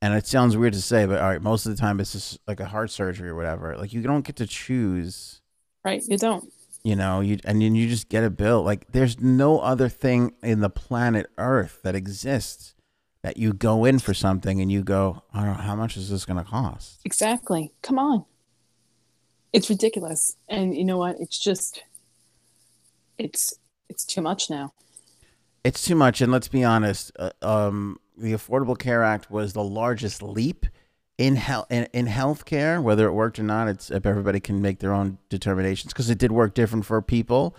And 0.00 0.14
it 0.14 0.26
sounds 0.26 0.56
weird 0.56 0.72
to 0.72 0.82
say, 0.82 1.06
but 1.06 1.20
all 1.20 1.28
right, 1.28 1.40
most 1.40 1.64
of 1.64 1.70
the 1.70 1.80
time 1.80 2.00
it's 2.00 2.10
just 2.12 2.40
like 2.48 2.58
a 2.58 2.64
heart 2.66 2.90
surgery 2.90 3.28
or 3.28 3.36
whatever. 3.36 3.76
Like 3.76 3.92
you 3.92 4.02
don't 4.02 4.24
get 4.24 4.34
to 4.36 4.46
choose, 4.48 5.40
Right. 5.84 6.02
You 6.06 6.16
don't. 6.18 6.52
You 6.84 6.96
know, 6.96 7.20
you 7.20 7.38
and 7.44 7.62
then 7.62 7.74
you 7.74 7.88
just 7.88 8.08
get 8.08 8.24
a 8.24 8.30
bill. 8.30 8.62
Like 8.62 8.90
there's 8.92 9.20
no 9.20 9.60
other 9.60 9.88
thing 9.88 10.34
in 10.42 10.60
the 10.60 10.70
planet 10.70 11.26
Earth 11.38 11.80
that 11.82 11.94
exists 11.94 12.74
that 13.22 13.36
you 13.36 13.52
go 13.52 13.84
in 13.84 14.00
for 14.00 14.14
something 14.14 14.60
and 14.60 14.70
you 14.70 14.82
go, 14.82 15.22
I 15.32 15.44
don't 15.44 15.56
know, 15.56 15.62
how 15.62 15.76
much 15.76 15.96
is 15.96 16.10
this 16.10 16.24
going 16.24 16.42
to 16.42 16.50
cost? 16.50 17.00
Exactly. 17.04 17.72
Come 17.82 17.98
on. 17.98 18.24
It's 19.52 19.70
ridiculous. 19.70 20.36
And 20.48 20.76
you 20.76 20.84
know 20.84 20.98
what? 20.98 21.16
It's 21.20 21.38
just 21.38 21.84
it's 23.18 23.54
it's 23.88 24.04
too 24.04 24.22
much 24.22 24.50
now. 24.50 24.72
It's 25.64 25.82
too 25.82 25.94
much, 25.94 26.20
and 26.20 26.32
let's 26.32 26.48
be 26.48 26.64
honest. 26.64 27.12
Uh, 27.16 27.30
um, 27.40 28.00
the 28.16 28.32
Affordable 28.32 28.76
Care 28.76 29.04
Act 29.04 29.30
was 29.30 29.52
the 29.52 29.62
largest 29.62 30.20
leap 30.20 30.66
in 31.22 31.36
health 31.36 31.66
in, 31.70 31.86
in 31.92 32.06
healthcare. 32.06 32.82
Whether 32.82 33.06
it 33.06 33.12
worked 33.12 33.38
or 33.38 33.44
not, 33.44 33.68
it's 33.68 33.90
if 33.92 34.04
everybody 34.04 34.40
can 34.40 34.60
make 34.60 34.80
their 34.80 34.92
own 34.92 35.18
determinations 35.28 35.92
because 35.92 36.10
it 36.10 36.18
did 36.18 36.32
work 36.32 36.52
different 36.54 36.84
for 36.84 37.00
people, 37.00 37.54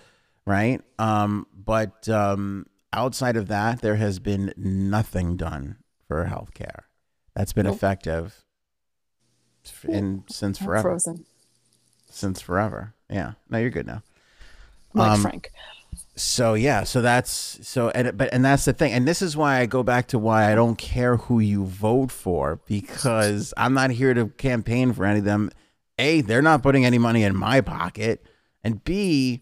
right? 0.46 0.82
Um, 1.00 1.48
but 1.56 2.10
um, 2.10 2.66
outside 2.92 3.38
of 3.38 3.48
that, 3.48 3.82
there 3.82 3.96
has 3.96 4.20
been 4.20 4.54
nothing 4.58 5.38
done 5.38 5.78
for 6.08 6.26
healthcare 6.26 6.82
that's 7.34 7.54
been 7.54 7.66
Nope. 7.66 7.76
effective 7.76 8.44
in 9.88 10.26
since 10.30 10.58
forever. 10.58 10.90
Frozen. 10.90 11.26
Since 12.10 12.42
forever, 12.42 12.94
yeah. 13.10 13.34
No, 13.50 13.58
you're 13.60 13.70
good 13.70 13.88
now. 13.88 14.04
Like 14.94 15.12
Um, 15.12 15.22
Frank. 15.22 15.52
So 16.16 16.54
yeah, 16.54 16.84
so 16.84 17.02
that's 17.02 17.32
so 17.68 17.90
and 17.90 18.16
but 18.16 18.30
and 18.32 18.46
that's 18.46 18.66
the 18.66 18.74
thing, 18.74 18.94
and 18.94 19.08
this 19.08 19.22
is 19.24 19.36
why 19.36 19.60
I 19.60 19.66
go 19.66 19.82
back 19.82 20.08
to 20.10 20.20
why 20.20 20.52
I 20.52 20.56
don't 20.56 20.76
care 20.78 21.18
who 21.18 21.40
you 21.40 21.66
vote 21.66 22.12
for 22.12 22.60
because 22.68 23.52
I'm 23.58 23.74
not 23.74 23.90
here 23.90 24.14
to 24.14 24.28
campaign 24.28 24.94
for 24.94 25.06
any 25.06 25.20
of 25.20 25.26
them. 25.26 25.50
A, 25.98 26.22
they're 26.22 26.42
not 26.44 26.62
putting 26.62 26.86
any 26.86 27.00
money 27.00 27.24
in 27.24 27.36
my 27.36 27.62
pocket, 27.62 28.26
and 28.64 28.84
B, 28.84 29.42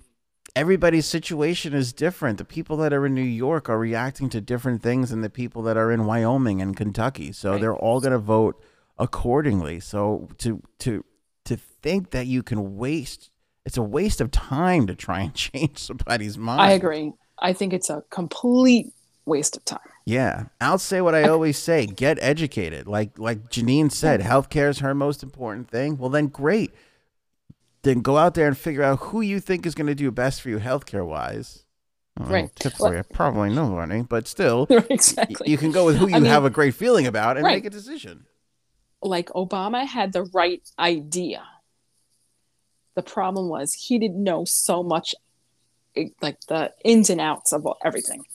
everybody's 0.56 1.06
situation 1.06 1.74
is 1.74 1.92
different. 1.92 2.38
The 2.38 2.46
people 2.46 2.78
that 2.78 2.94
are 2.94 3.06
in 3.06 3.16
New 3.16 3.22
York 3.22 3.68
are 3.70 3.78
reacting 3.80 4.30
to 4.30 4.40
different 4.40 4.82
things 4.82 5.10
than 5.10 5.22
the 5.22 5.30
people 5.30 5.62
that 5.64 5.76
are 5.76 5.92
in 5.92 6.06
Wyoming 6.06 6.62
and 6.62 6.76
Kentucky. 6.76 7.32
So 7.34 7.52
Right. 7.52 7.62
they're 7.62 7.76
all 7.76 8.00
going 8.00 8.12
to 8.14 8.18
vote 8.18 8.62
accordingly. 8.98 9.80
So 9.80 10.30
to 10.38 10.62
to 10.80 11.04
to 11.46 11.58
think 11.58 12.12
that 12.12 12.28
you 12.28 12.44
can 12.44 12.78
waste 12.78 13.31
it's 13.66 13.78
a 13.78 13.82
waste 13.84 14.22
of 14.22 14.32
time 14.32 14.88
to 14.88 14.96
try 14.96 15.22
and 15.22 15.34
change 15.36 15.78
somebody's 15.78 16.38
mind. 16.38 16.62
I 16.62 16.72
agree. 16.72 17.14
I 17.40 17.54
think 17.54 17.74
it's 17.74 17.90
a 17.90 18.04
complete 18.10 18.94
waste 19.26 19.56
of 19.58 19.66
time. 19.66 19.80
Yeah, 20.06 20.46
I'll 20.60 20.78
say 20.80 21.02
what 21.02 21.14
I 21.16 21.24
always 21.24 21.58
say: 21.58 21.86
get 21.86 22.18
educated. 22.22 22.88
Like 22.88 23.18
like 23.20 23.50
Janine 23.50 23.92
said, 23.92 24.22
healthcare 24.22 24.70
is 24.70 24.80
her 24.80 24.94
most 24.96 25.22
important 25.24 25.70
thing. 25.70 25.98
Well, 25.98 26.10
then 26.10 26.28
great. 26.28 26.72
Then 27.84 28.02
go 28.02 28.18
out 28.18 28.36
there 28.36 28.48
and 28.48 28.58
figure 28.58 28.84
out 28.84 29.00
who 29.00 29.22
you 29.22 29.40
think 29.40 29.66
is 29.66 29.74
going 29.76 29.88
to 29.88 29.96
do 29.96 30.12
best 30.12 30.42
for 30.42 30.50
you 30.50 30.60
healthcare 30.60 31.06
wise. 31.06 31.66
Right. 32.20 32.54
Tip 32.56 32.74
for 32.74 32.96
you: 32.96 33.04
probably 33.14 33.50
nobody, 33.54 34.00
eh? 34.00 34.04
but 34.08 34.28
still, 34.28 34.68
exactly. 34.90 35.50
you 35.50 35.58
can 35.58 35.72
go 35.72 35.86
with 35.86 35.98
who 35.98 36.08
you 36.08 36.16
I 36.16 36.20
mean- 36.20 36.30
have 36.30 36.46
a 36.46 36.50
great 36.50 36.74
feeling 36.76 37.08
about 37.08 37.38
and 37.38 37.46
Right. 37.46 37.56
make 37.56 37.66
a 37.66 37.70
decision. 37.70 38.26
like 39.02 39.30
Obama 39.30 39.86
had 39.86 40.14
the 40.14 40.24
right 40.26 40.62
idea. 40.78 41.42
The 43.02 43.12
problem 43.12 43.50
was 43.50 43.74
he 43.74 43.98
didn't 43.98 44.24
know 44.24 44.46
so 44.46 44.84
much, 44.84 45.16
eh, 45.96 46.10
like 46.22 46.40
the 46.42 46.72
ins 46.86 47.10
and 47.10 47.20
outs 47.20 47.52
of 47.52 47.68
everything. 47.84 48.26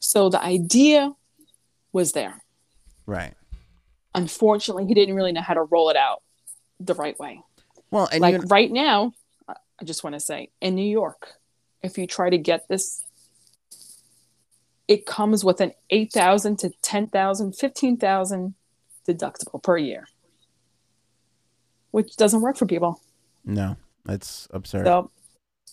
So 0.00 0.30
the 0.30 0.42
idea 0.42 1.12
was 1.92 2.10
there. 2.10 2.42
Right. 3.06 3.34
Unfortunately, 4.16 4.84
he 4.86 4.94
didn't 4.94 5.14
really 5.14 5.30
know 5.30 5.42
how 5.42 5.54
to 5.54 5.62
roll 5.62 5.90
it 5.90 5.96
out 5.96 6.24
the 6.80 6.94
right 6.94 7.16
way. 7.20 7.40
Well, 7.92 8.08
and 8.10 8.20
like 8.20 8.34
you, 8.34 8.40
right 8.48 8.72
now, 8.72 9.12
I 9.46 9.54
I 9.80 9.84
just 9.84 10.02
want 10.02 10.14
to 10.14 10.20
say 10.20 10.50
in 10.60 10.74
New 10.74 10.90
York, 10.90 11.34
if 11.80 11.98
you 11.98 12.08
try 12.08 12.30
to 12.30 12.38
get 12.38 12.66
this, 12.66 13.04
it 14.88 15.06
comes 15.06 15.44
with 15.44 15.60
an 15.60 15.70
8,000 15.90 16.58
to 16.58 16.70
10,000, 16.82 17.52
15,000 17.52 18.54
deductible 19.08 19.62
per 19.62 19.78
year, 19.78 20.08
which 21.92 22.16
doesn't 22.16 22.40
work 22.40 22.56
for 22.56 22.66
people. 22.66 23.00
No, 23.44 23.76
that's 24.04 24.48
absurd. 24.52 24.86
So, 24.86 25.10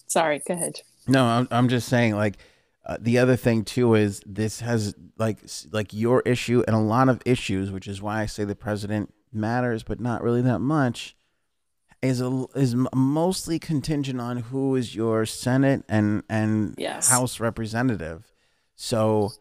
sorry, 0.07 0.41
go 0.47 0.53
ahead. 0.53 0.81
No, 1.07 1.23
I'm 1.25 1.47
I'm 1.51 1.69
just 1.69 1.87
saying 1.87 2.15
like 2.15 2.37
uh, 2.85 2.97
the 2.99 3.17
other 3.17 3.35
thing 3.35 3.63
too 3.63 3.95
is 3.95 4.21
this 4.25 4.61
has 4.61 4.95
like 5.17 5.39
like 5.71 5.93
your 5.93 6.21
issue 6.21 6.63
and 6.67 6.75
a 6.75 6.79
lot 6.79 7.09
of 7.09 7.21
issues, 7.25 7.71
which 7.71 7.87
is 7.87 8.01
why 8.01 8.21
I 8.21 8.25
say 8.25 8.43
the 8.43 8.55
president 8.55 9.13
matters, 9.31 9.83
but 9.83 9.99
not 9.99 10.23
really 10.23 10.41
that 10.41 10.59
much. 10.59 11.15
Is 12.01 12.21
a, 12.21 12.45
is 12.53 12.75
mostly 12.93 13.57
contingent 13.57 14.21
on 14.21 14.37
who 14.37 14.75
is 14.75 14.93
your 14.95 15.25
Senate 15.25 15.83
and 15.89 16.23
and 16.29 16.75
Yes. 16.77 17.09
House 17.09 17.39
representative. 17.39 18.31
So 18.75 19.31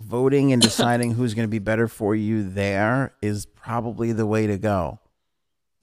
voting 0.00 0.52
and 0.52 0.62
deciding 0.62 1.12
who's 1.14 1.34
going 1.34 1.46
to 1.46 1.50
be 1.50 1.58
better 1.58 1.86
for 1.88 2.14
you 2.14 2.48
there 2.48 3.14
is 3.20 3.44
probably 3.44 4.12
the 4.12 4.26
way 4.26 4.46
to 4.46 4.56
go. 4.56 4.98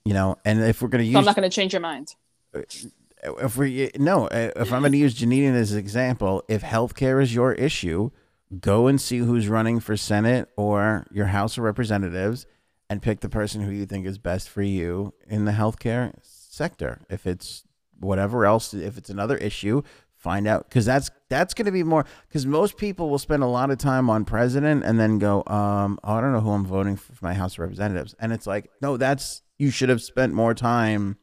You 0.06 0.14
know, 0.14 0.38
and 0.44 0.62
if 0.62 0.82
we're 0.82 0.90
going 0.90 1.06
to 1.06 1.12
So 1.12 1.20
I'm 1.20 1.26
not 1.26 1.36
going 1.36 1.50
to 1.50 1.56
change 1.56 1.74
your 1.74 1.80
mind. 1.82 2.16
if 2.54 3.58
we 3.58 3.90
no, 3.96 4.28
uh, 4.28 4.52
if 4.56 4.74
I'm 4.74 4.82
going 4.82 4.92
to 4.92 4.98
use 4.98 5.16
Janine 5.16 5.54
as 5.54 5.72
an 5.72 5.80
example, 5.80 6.44
if 6.48 6.62
healthcare 6.62 7.22
is 7.22 7.34
your 7.34 7.54
issue, 7.54 8.12
go 8.60 8.88
and 8.88 9.00
see 9.00 9.20
who's 9.20 9.48
running 9.48 9.80
for 9.80 9.96
Senate 9.96 10.50
or 10.58 11.08
your 11.12 11.28
House 11.28 11.58
of 11.58 11.64
Representatives, 11.64 12.46
and 12.90 13.02
pick 13.02 13.22
the 13.22 13.30
person 13.30 13.62
who 13.62 13.72
you 13.72 13.86
think 13.86 14.06
is 14.06 14.18
best 14.18 14.50
for 14.50 14.62
you 14.62 15.14
in 15.28 15.46
the 15.46 15.54
healthcare 15.54 16.14
sector. 16.22 17.02
If 17.10 17.26
it's 17.26 17.64
whatever 18.00 18.46
else, 18.46 18.74
if 18.74 18.98
it's 18.98 19.10
another 19.10 19.38
issue, 19.38 19.84
find 20.18 20.48
out 20.48 20.70
because 20.70 20.86
that's 20.86 21.10
that's 21.30 21.54
going 21.54 21.66
to 21.66 21.72
be 21.72 21.84
more 21.84 22.06
because 22.28 22.46
most 22.46 22.78
people 22.78 23.10
will 23.10 23.20
spend 23.20 23.44
a 23.44 23.48
lot 23.48 23.72
of 23.72 23.78
time 23.78 24.10
on 24.10 24.26
president 24.26 24.84
and 24.84 25.00
then 25.00 25.18
go, 25.18 25.44
um, 25.48 26.00
oh, 26.04 26.14
I 26.14 26.22
don't 26.22 26.34
know 26.34 26.42
who 26.42 26.52
I'm 26.52 26.66
voting 26.66 26.96
for, 26.96 27.14
for 27.14 27.26
my 27.26 27.34
House 27.34 27.54
of 27.54 27.60
Representatives, 27.60 28.16
and 28.20 28.32
it's 28.32 28.46
like, 28.46 28.70
no, 28.82 28.98
that's 28.98 29.42
you 29.64 29.72
should 29.72 29.90
have 29.90 30.02
spent 30.02 30.34
more 30.34 30.54
time 30.54 31.18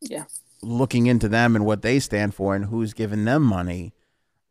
Yeah. 0.00 0.24
looking 0.62 1.06
into 1.06 1.28
them 1.28 1.54
and 1.56 1.64
what 1.66 1.82
they 1.82 1.98
stand 1.98 2.34
for 2.34 2.54
and 2.54 2.66
who's 2.66 2.94
giving 2.94 3.24
them 3.24 3.42
money. 3.42 3.92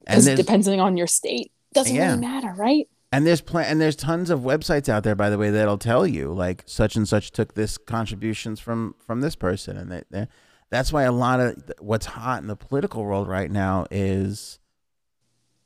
And 0.08 0.24
depending 0.26 0.80
on 0.82 0.98
your 0.98 1.08
state, 1.08 1.52
doesn't 1.74 1.96
Yeah. 1.96 2.10
really 2.12 2.22
matter, 2.22 2.54
right? 2.58 2.88
And 3.14 3.26
there's 3.28 3.42
pl- 3.42 3.60
and 3.60 3.80
there's 3.82 3.96
tons 3.96 4.30
of 4.30 4.40
websites 4.42 4.88
out 4.90 5.04
there, 5.04 5.16
by 5.16 5.30
the 5.30 5.38
way, 5.38 5.50
that'll 5.50 5.78
tell 5.78 6.08
you 6.08 6.32
like 6.34 6.64
such 6.66 6.96
and 6.96 7.08
such 7.08 7.32
took 7.32 7.54
this 7.56 7.78
contributions 7.78 8.60
from 8.60 8.96
from 9.06 9.20
this 9.22 9.36
person, 9.36 9.76
and 9.78 9.92
they, 9.92 10.04
they, 10.10 10.28
that's 10.70 10.94
why 10.94 11.04
a 11.04 11.12
lot 11.12 11.40
of 11.42 11.62
what's 11.80 12.06
hot 12.08 12.42
in 12.42 12.48
the 12.48 12.56
political 12.56 13.04
world 13.04 13.28
right 13.28 13.52
now 13.52 13.86
is 13.92 14.60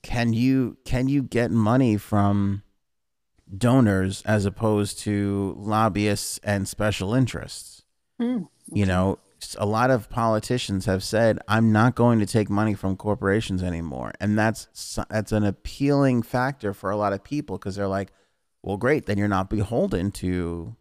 can 0.01 0.33
you 0.33 0.77
can 0.85 1.07
you 1.07 1.21
get 1.21 1.51
money 1.51 1.97
from 1.97 2.63
donors 3.57 4.21
as 4.25 4.45
opposed 4.45 4.99
to 4.99 5.53
lobbyists 5.57 6.39
and 6.43 6.67
special 6.67 7.13
interests? 7.13 7.83
Hmm, 8.19 8.43
You 8.71 8.85
know, 8.85 9.19
a 9.57 9.65
lot 9.65 9.91
of 9.91 10.09
politicians 10.09 10.85
have 10.85 11.03
said, 11.03 11.39
"I'm 11.47 11.71
not 11.71 11.93
going 11.95 12.19
to 12.19 12.25
take 12.25 12.49
money 12.49 12.73
from 12.73 12.95
corporations 12.97 13.61
anymore," 13.61 14.13
and 14.19 14.37
that's 14.39 14.67
that's 15.09 15.31
an 15.31 15.43
appealing 15.43 16.23
factor 16.23 16.73
for 16.73 16.89
a 16.89 16.97
lot 16.97 17.13
of 17.13 17.23
people 17.23 17.57
because 17.57 17.75
they're 17.75 17.87
like, 17.87 18.11
"Well, 18.63 18.77
great, 18.77 19.05
then 19.05 19.17
you're 19.17 19.27
not 19.27 19.49
beholden 19.49 20.11
to 20.13 20.75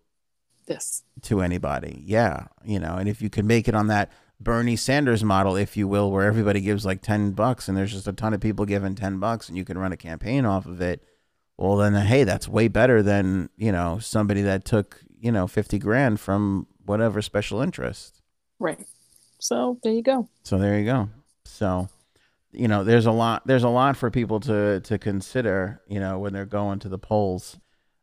This. 0.66 1.02
to 1.22 1.40
anybody." 1.42 2.02
Yeah, 2.06 2.46
you 2.64 2.78
know, 2.78 2.94
and 2.96 3.08
if 3.08 3.20
you 3.20 3.28
could 3.28 3.44
make 3.44 3.68
it 3.68 3.74
on 3.74 3.88
that 3.88 4.10
Bernie 4.40 4.76
Sanders 4.76 5.22
model, 5.24 5.56
if 5.56 5.76
you 5.76 5.86
will, 5.88 6.10
where 6.10 6.26
everybody 6.26 6.60
gives 6.60 6.86
like 6.86 7.02
ten 7.02 7.32
bucks 7.32 7.68
and 7.68 7.76
there's 7.76 7.92
just 7.92 8.08
a 8.08 8.12
ton 8.12 8.32
of 8.32 8.40
people 8.40 8.64
giving 8.64 8.94
ten 8.94 9.18
bucks, 9.18 9.48
and 9.48 9.58
you 9.58 9.64
can 9.64 9.76
run 9.76 9.92
a 9.92 9.96
campaign 9.96 10.46
off 10.46 10.64
of 10.66 10.80
it. 10.80 11.02
Well, 11.56 11.76
then, 11.76 11.94
hey, 11.94 12.24
that's 12.24 12.48
way 12.48 12.68
better 12.68 13.02
than 13.02 13.48
you 13.56 13.72
know 13.72 13.98
somebody 14.00 14.42
that 14.42 14.64
took 14.64 15.00
you 15.20 15.30
know 15.32 15.46
fifty 15.46 15.78
grand 15.78 16.20
from 16.20 16.66
whatever 16.84 17.22
special 17.22 17.60
interest. 17.60 18.20
Right. 18.58 18.86
So 19.38 19.78
there 19.82 19.92
you 19.92 20.02
go. 20.02 20.28
So 20.42 20.58
there 20.58 20.78
you 20.78 20.84
go. 20.84 21.10
So, 21.44 21.88
you 22.52 22.66
know, 22.68 22.82
there's 22.84 23.06
a 23.06 23.12
lot 23.12 23.46
there's 23.46 23.64
a 23.64 23.68
lot 23.68 23.96
for 23.96 24.10
people 24.10 24.40
to 24.40 24.80
to 24.80 24.98
consider, 24.98 25.80
you 25.88 26.00
know, 26.00 26.18
when 26.18 26.32
they're 26.32 26.46
going 26.46 26.78
to 26.80 26.88
the 26.88 26.98
polls. 26.98 27.58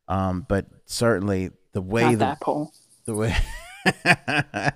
Um, 0.08 0.45
but 0.47 0.68
certainly 0.86 1.52
the 1.74 1.82
way 1.82 2.04
Not 2.04 2.12
the, 2.12 2.18
that 2.18 2.41
poll. 2.41 2.72
the 3.06 3.16
way 3.16 3.36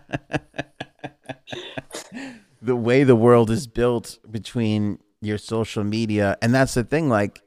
the 2.62 2.76
way 2.76 3.04
the 3.04 3.16
world 3.16 3.50
is 3.50 3.68
built 3.68 4.18
between 4.30 5.00
your 5.22 5.38
social 5.38 5.84
media 5.84 6.38
and 6.42 6.54
that's 6.54 6.74
the 6.74 6.84
thing 6.84 7.10
like 7.10 7.42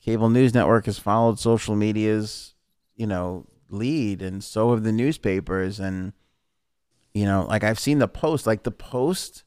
cable 0.00 0.30
news 0.30 0.54
network 0.54 0.86
has 0.86 0.98
followed 0.98 1.38
social 1.38 1.76
media's 1.76 2.54
you 2.96 3.06
know 3.06 3.46
lead 3.68 4.20
and 4.22 4.42
so 4.42 4.72
have 4.72 4.82
the 4.82 4.92
newspapers. 4.92 5.78
And 5.78 6.12
you 7.14 7.24
know 7.24 7.44
like 7.48 7.64
i've 7.64 7.78
seen 7.78 7.98
the 7.98 8.08
post 8.08 8.46
like 8.46 8.62
the 8.62 8.70
post 8.70 9.44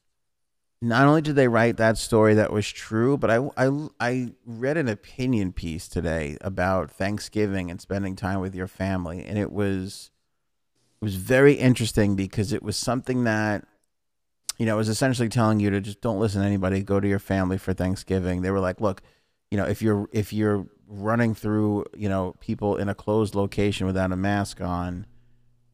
not 0.82 1.06
only 1.06 1.22
did 1.22 1.34
they 1.34 1.48
write 1.48 1.76
that 1.78 1.96
story 1.96 2.34
that 2.34 2.52
was 2.52 2.68
true 2.70 3.16
but 3.16 3.30
i 3.30 3.38
i, 3.56 3.88
I 4.00 4.32
read 4.44 4.76
an 4.76 4.88
opinion 4.88 5.52
piece 5.52 5.88
today 5.88 6.36
about 6.40 6.90
thanksgiving 6.90 7.70
and 7.70 7.80
spending 7.80 8.16
time 8.16 8.40
with 8.40 8.54
your 8.54 8.66
family. 8.66 9.24
And 9.24 9.38
it 9.38 9.50
was 9.50 10.10
it 11.00 11.04
was 11.04 11.16
very 11.16 11.54
interesting 11.54 12.16
because 12.16 12.52
it 12.52 12.62
was 12.62 12.76
something 12.76 13.24
that 13.24 13.64
you 14.58 14.66
know 14.66 14.74
it 14.74 14.78
was 14.78 14.88
essentially 14.88 15.28
telling 15.28 15.60
you 15.60 15.70
to 15.70 15.80
just 15.80 16.00
don't 16.00 16.20
listen 16.20 16.40
to 16.42 16.46
anybody. 16.46 16.82
Go 16.82 17.00
to 17.00 17.08
your 17.08 17.18
family 17.18 17.58
for 17.58 17.72
thanksgiving. 17.72 18.42
They 18.42 18.50
were 18.50 18.60
like 18.60 18.80
look 18.80 19.02
you 19.54 19.60
know 19.60 19.66
if 19.66 19.80
you're 19.80 20.08
if 20.10 20.32
you're 20.32 20.66
running 20.88 21.32
through 21.32 21.84
you 21.96 22.08
know 22.08 22.34
people 22.40 22.74
in 22.76 22.88
a 22.88 22.94
closed 22.94 23.36
location 23.36 23.86
without 23.86 24.10
a 24.10 24.16
mask 24.16 24.60
on 24.60 25.06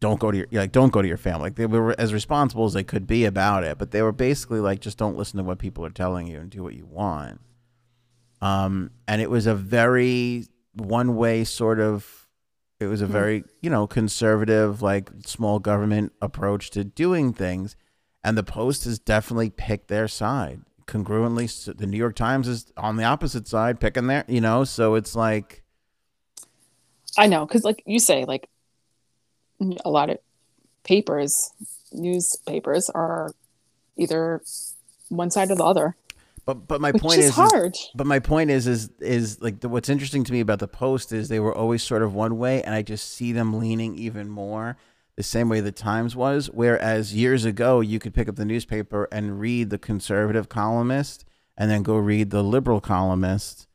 don't 0.01 0.21
go 0.21 0.31
to 0.31 0.37
your 0.37 0.47
like 0.53 0.71
don't 0.73 0.93
go 0.93 1.01
to 1.01 1.09
your 1.09 1.17
family. 1.17 1.45
Like 1.45 1.55
they 1.57 1.65
were 1.65 1.95
as 1.99 2.13
responsible 2.13 2.67
as 2.67 2.75
they 2.75 2.85
could 2.85 3.07
be 3.07 3.25
about 3.25 3.65
it 3.65 3.79
but 3.79 3.91
they 3.91 4.03
were 4.03 4.13
basically 4.13 4.61
like 4.61 4.81
just 4.81 4.99
don't 4.99 5.17
listen 5.17 5.39
to 5.39 5.45
what 5.45 5.59
people 5.59 5.83
are 5.87 5.97
telling 6.05 6.27
you 6.27 6.41
and 6.41 6.51
do 6.51 6.63
what 6.63 6.75
you 6.75 6.85
want. 6.85 7.41
Um 8.43 8.91
and 9.09 9.23
it 9.23 9.31
was 9.31 9.47
a 9.47 9.55
very 9.55 10.45
one 10.75 11.17
way 11.17 11.45
sort 11.45 11.81
of 11.81 12.29
it 12.81 12.87
was 12.87 13.01
a 13.01 13.07
Hmm. 13.07 13.13
very 13.13 13.45
you 13.63 13.71
know 13.71 13.87
conservative 13.87 14.83
like 14.83 15.11
small 15.25 15.59
government 15.59 16.13
approach 16.21 16.69
to 16.73 16.85
doing 16.85 17.33
things. 17.33 17.77
And 18.23 18.37
the 18.37 18.43
post 18.43 18.85
has 18.85 18.99
definitely 18.99 19.49
picked 19.49 19.89
their 19.89 20.07
side 20.07 20.61
congruently 20.91 21.77
the 21.77 21.87
new 21.87 21.97
york 21.97 22.15
times 22.15 22.49
is 22.49 22.73
on 22.77 22.97
the 22.97 23.05
opposite 23.05 23.47
side 23.49 23.81
picking 23.81 24.07
there, 24.09 24.25
you 24.29 24.41
know 24.41 24.65
so 24.65 24.95
it's 24.95 25.15
like 25.17 25.63
I 27.19 27.27
know, 27.27 27.47
because 27.47 27.65
like 27.65 27.83
you 27.87 27.99
say, 27.99 28.25
like 28.25 28.49
a 29.85 29.91
lot 29.91 30.11
of 30.11 30.19
papers, 30.85 31.53
newspapers 31.93 32.89
are 32.91 33.35
either 33.97 34.43
one 35.09 35.31
side 35.31 35.51
or 35.51 35.57
the 35.57 35.65
other, 35.65 35.97
but 36.45 36.67
but 36.67 36.81
my 36.81 36.93
point 36.93 37.19
is, 37.19 37.27
is, 37.27 37.31
is 37.31 37.37
hard. 37.37 37.77
but 37.95 38.07
my 38.07 38.19
point 38.19 38.51
is 38.51 38.67
is 38.67 38.91
is 39.01 39.41
like 39.41 39.61
the, 39.61 39.69
what's 39.69 39.89
interesting 39.89 40.25
to 40.25 40.33
me 40.33 40.41
about 40.41 40.59
the 40.61 40.69
post 40.69 41.13
is 41.13 41.29
they 41.29 41.41
were 41.41 41.55
always 41.55 41.83
sort 41.83 42.03
of 42.03 42.15
one 42.15 42.39
way 42.39 42.63
and 42.63 42.75
i 42.75 42.83
just 42.83 43.13
see 43.13 43.33
them 43.33 43.59
leaning 43.59 43.95
even 43.97 44.29
more 44.29 44.77
the 45.17 45.23
same 45.23 45.49
way 45.49 45.61
the 45.61 45.73
times 45.73 46.17
was 46.17 46.47
whereas 46.51 47.15
years 47.15 47.45
ago 47.45 47.81
you 47.81 47.99
could 47.99 48.15
pick 48.15 48.29
up 48.29 48.37
the 48.37 48.45
newspaper 48.45 49.09
and 49.13 49.39
read 49.41 49.71
the 49.71 49.79
conservative 49.79 50.49
columnist 50.49 51.25
and 51.57 51.71
then 51.71 51.83
go 51.83 51.97
read 51.97 52.31
the 52.31 52.43
liberal 52.43 52.81
columnist 52.81 53.67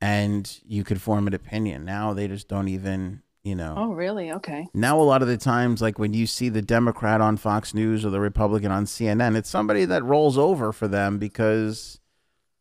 and 0.00 0.60
you 0.64 0.84
could 0.84 1.00
form 1.00 1.26
an 1.26 1.34
opinion 1.34 1.84
now 1.84 2.12
they 2.12 2.28
just 2.28 2.48
don't 2.48 2.68
even 2.68 3.22
you 3.42 3.54
know 3.54 3.74
oh, 3.76 3.92
really? 3.92 4.32
Okay. 4.32 4.66
now 4.74 4.98
a 4.98 5.02
lot 5.02 5.22
of 5.22 5.28
the 5.28 5.36
times 5.36 5.80
like 5.80 5.98
when 5.98 6.12
you 6.14 6.26
see 6.26 6.48
the 6.48 6.62
democrat 6.62 7.20
on 7.20 7.36
fox 7.36 7.74
news 7.74 8.04
or 8.04 8.10
the 8.10 8.20
republican 8.20 8.70
on 8.70 8.84
cnn 8.84 9.36
it's 9.36 9.48
somebody 9.50 9.84
that 9.84 10.02
rolls 10.04 10.36
over 10.38 10.72
for 10.72 10.88
them 10.88 11.18
because 11.18 12.00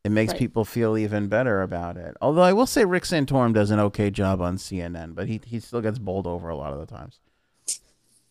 it 0.03 0.11
makes 0.11 0.33
Right. 0.33 0.39
people 0.39 0.63
feel 0.65 0.97
even 0.97 1.27
better 1.27 1.61
about 1.61 1.97
it 1.97 2.15
although 2.21 2.43
i 2.43 2.53
will 2.53 2.67
say 2.67 2.85
rick 2.85 3.03
santorum 3.03 3.53
does 3.53 3.71
an 3.71 3.79
okay 3.79 4.11
job 4.11 4.39
on 4.41 4.57
cnn 4.57 5.15
but 5.15 5.27
he, 5.27 5.41
he 5.45 5.59
still 5.59 5.81
gets 5.81 5.97
bowled 5.99 6.27
over 6.27 6.49
a 6.49 6.55
lot 6.55 6.73
of 6.73 6.79
the 6.79 6.85
times 6.85 7.19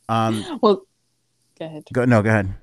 um 0.09 0.59
Well, 0.63 0.83
go 1.59 1.65
ahead. 1.67 1.85
go 1.93 2.05
no 2.05 2.23
go 2.23 2.31
ahead 2.31 2.55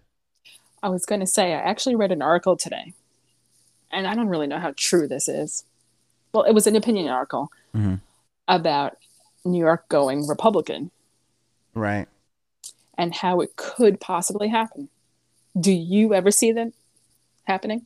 I 0.84 0.90
was 0.90 1.06
going 1.06 1.22
to 1.22 1.28
say, 1.28 1.54
I 1.54 1.60
actually 1.60 1.96
read 1.96 2.12
an 2.12 2.24
article 2.24 2.58
today, 2.58 2.94
and 3.92 4.08
I 4.08 4.16
don't 4.16 4.30
really 4.30 4.48
know 4.48 4.58
how 4.58 4.74
true 4.76 5.08
this 5.08 5.28
is. 5.28 5.64
Well, 6.34 6.44
it 6.44 6.54
was 6.54 6.66
an 6.66 6.76
opinion 6.76 7.08
article 7.08 7.52
Mhm. 7.76 8.02
about 8.48 8.98
New 9.46 9.60
York 9.60 9.88
going 9.90 10.28
Republican 10.28 10.90
right 11.76 12.08
and 12.98 13.14
how 13.16 13.42
it 13.42 13.56
could 13.56 14.00
possibly 14.00 14.48
happen. 14.50 14.90
Do 15.60 15.72
you 15.72 16.14
ever 16.16 16.32
see 16.32 16.52
that 16.52 16.74
happening? 17.46 17.86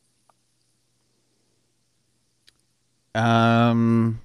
um 3.14 4.20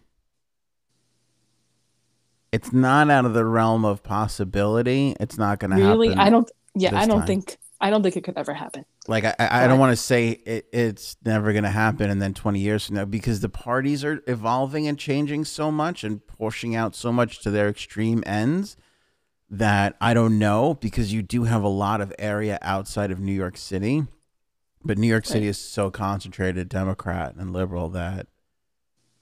it's 2.51 2.73
not 2.73 3.09
out 3.09 3.25
of 3.25 3.33
the 3.33 3.45
realm 3.45 3.85
of 3.85 4.03
possibility 4.03 5.15
it's 5.19 5.37
not 5.37 5.59
gonna 5.59 5.75
Really? 5.75 5.87
happen 5.87 5.99
Really, 5.99 6.15
I 6.15 6.29
don't. 6.29 6.51
Yeah, 6.73 6.97
I 6.97 7.05
don't 7.05 7.19
time. 7.19 7.27
think. 7.27 7.57
I 7.81 7.89
don't 7.89 8.03
think 8.03 8.15
it 8.15 8.23
could 8.23 8.37
ever 8.37 8.53
happen. 8.53 8.85
Like 9.07 9.25
I, 9.25 9.35
I 9.39 9.63
I 9.63 9.67
don't 9.67 9.79
want 9.79 9.91
to 9.91 10.01
say 10.01 10.29
it, 10.29 10.67
it's 10.71 11.17
never 11.25 11.51
going 11.51 11.63
to 11.63 11.69
happen, 11.71 12.09
and 12.09 12.21
then 12.21 12.33
twenty 12.33 12.59
years 12.59 12.85
from 12.85 12.95
now, 12.95 13.05
because 13.05 13.39
the 13.41 13.49
parties 13.49 14.05
are 14.05 14.23
evolving 14.27 14.87
and 14.87 14.97
changing 14.97 15.43
so 15.45 15.71
much 15.71 16.03
and 16.03 16.25
pushing 16.25 16.75
out 16.75 16.95
so 16.95 17.11
much 17.11 17.41
to 17.41 17.49
their 17.49 17.67
extreme 17.67 18.23
ends 18.25 18.77
that 19.49 19.97
I 19.99 20.13
don't 20.13 20.37
know. 20.39 20.75
Because 20.75 21.11
you 21.11 21.21
do 21.23 21.43
have 21.45 21.63
a 21.63 21.67
lot 21.67 21.99
of 21.99 22.13
area 22.19 22.59
outside 22.61 23.09
of 23.11 23.19
New 23.19 23.33
York 23.33 23.57
City, 23.57 24.05
but 24.85 24.97
New 24.99 25.07
York 25.07 25.25
City 25.25 25.47
is 25.47 25.57
so 25.57 25.89
concentrated 25.91 26.69
Democrat 26.69 27.33
and 27.35 27.51
liberal 27.51 27.89
that 27.89 28.27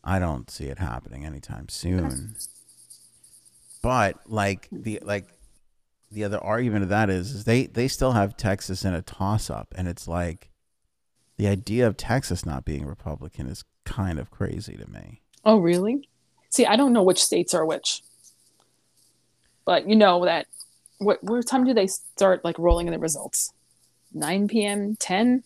I 0.03 0.19
don't 0.19 0.51
see 0.51 0.65
it 0.65 0.79
happening 0.79 1.25
anytime 1.25 1.69
soon. 1.69 2.35
But 3.81 4.17
like 4.25 4.67
the 4.71 4.99
like 5.03 5.25
the 6.11 6.23
other 6.23 6.39
argument 6.39 6.83
of 6.83 6.89
that 6.89 7.09
is, 7.09 7.31
is 7.31 7.43
they 7.45 7.67
they 7.67 7.87
still 7.87 8.11
have 8.13 8.35
Texas 8.35 8.83
in 8.83 8.93
a 8.93 9.01
toss 9.01 9.49
up, 9.49 9.73
and 9.77 9.87
it's 9.87 10.07
like 10.07 10.49
the 11.37 11.47
idea 11.47 11.87
of 11.87 11.95
Texas 11.95 12.45
not 12.45 12.65
being 12.65 12.85
Republican 12.85 13.47
is 13.47 13.63
kind 13.85 14.19
of 14.19 14.29
crazy 14.31 14.75
to 14.75 14.89
me. 14.89 15.21
Oh, 15.45 15.57
really? 15.57 16.09
See, 16.49 16.65
I 16.65 16.75
don't 16.75 16.93
know 16.93 17.03
which 17.03 17.23
states 17.23 17.53
are 17.53 17.65
which, 17.65 18.01
but 19.65 19.87
you 19.87 19.95
know 19.95 20.25
that. 20.25 20.47
What 20.97 21.23
what 21.23 21.47
time 21.47 21.63
do 21.63 21.73
they 21.73 21.87
start 21.87 22.43
like 22.43 22.59
rolling 22.59 22.87
in 22.87 22.93
the 22.93 22.99
results? 22.99 23.53
Nine 24.13 24.49
p.m., 24.49 24.97
ten, 24.99 25.43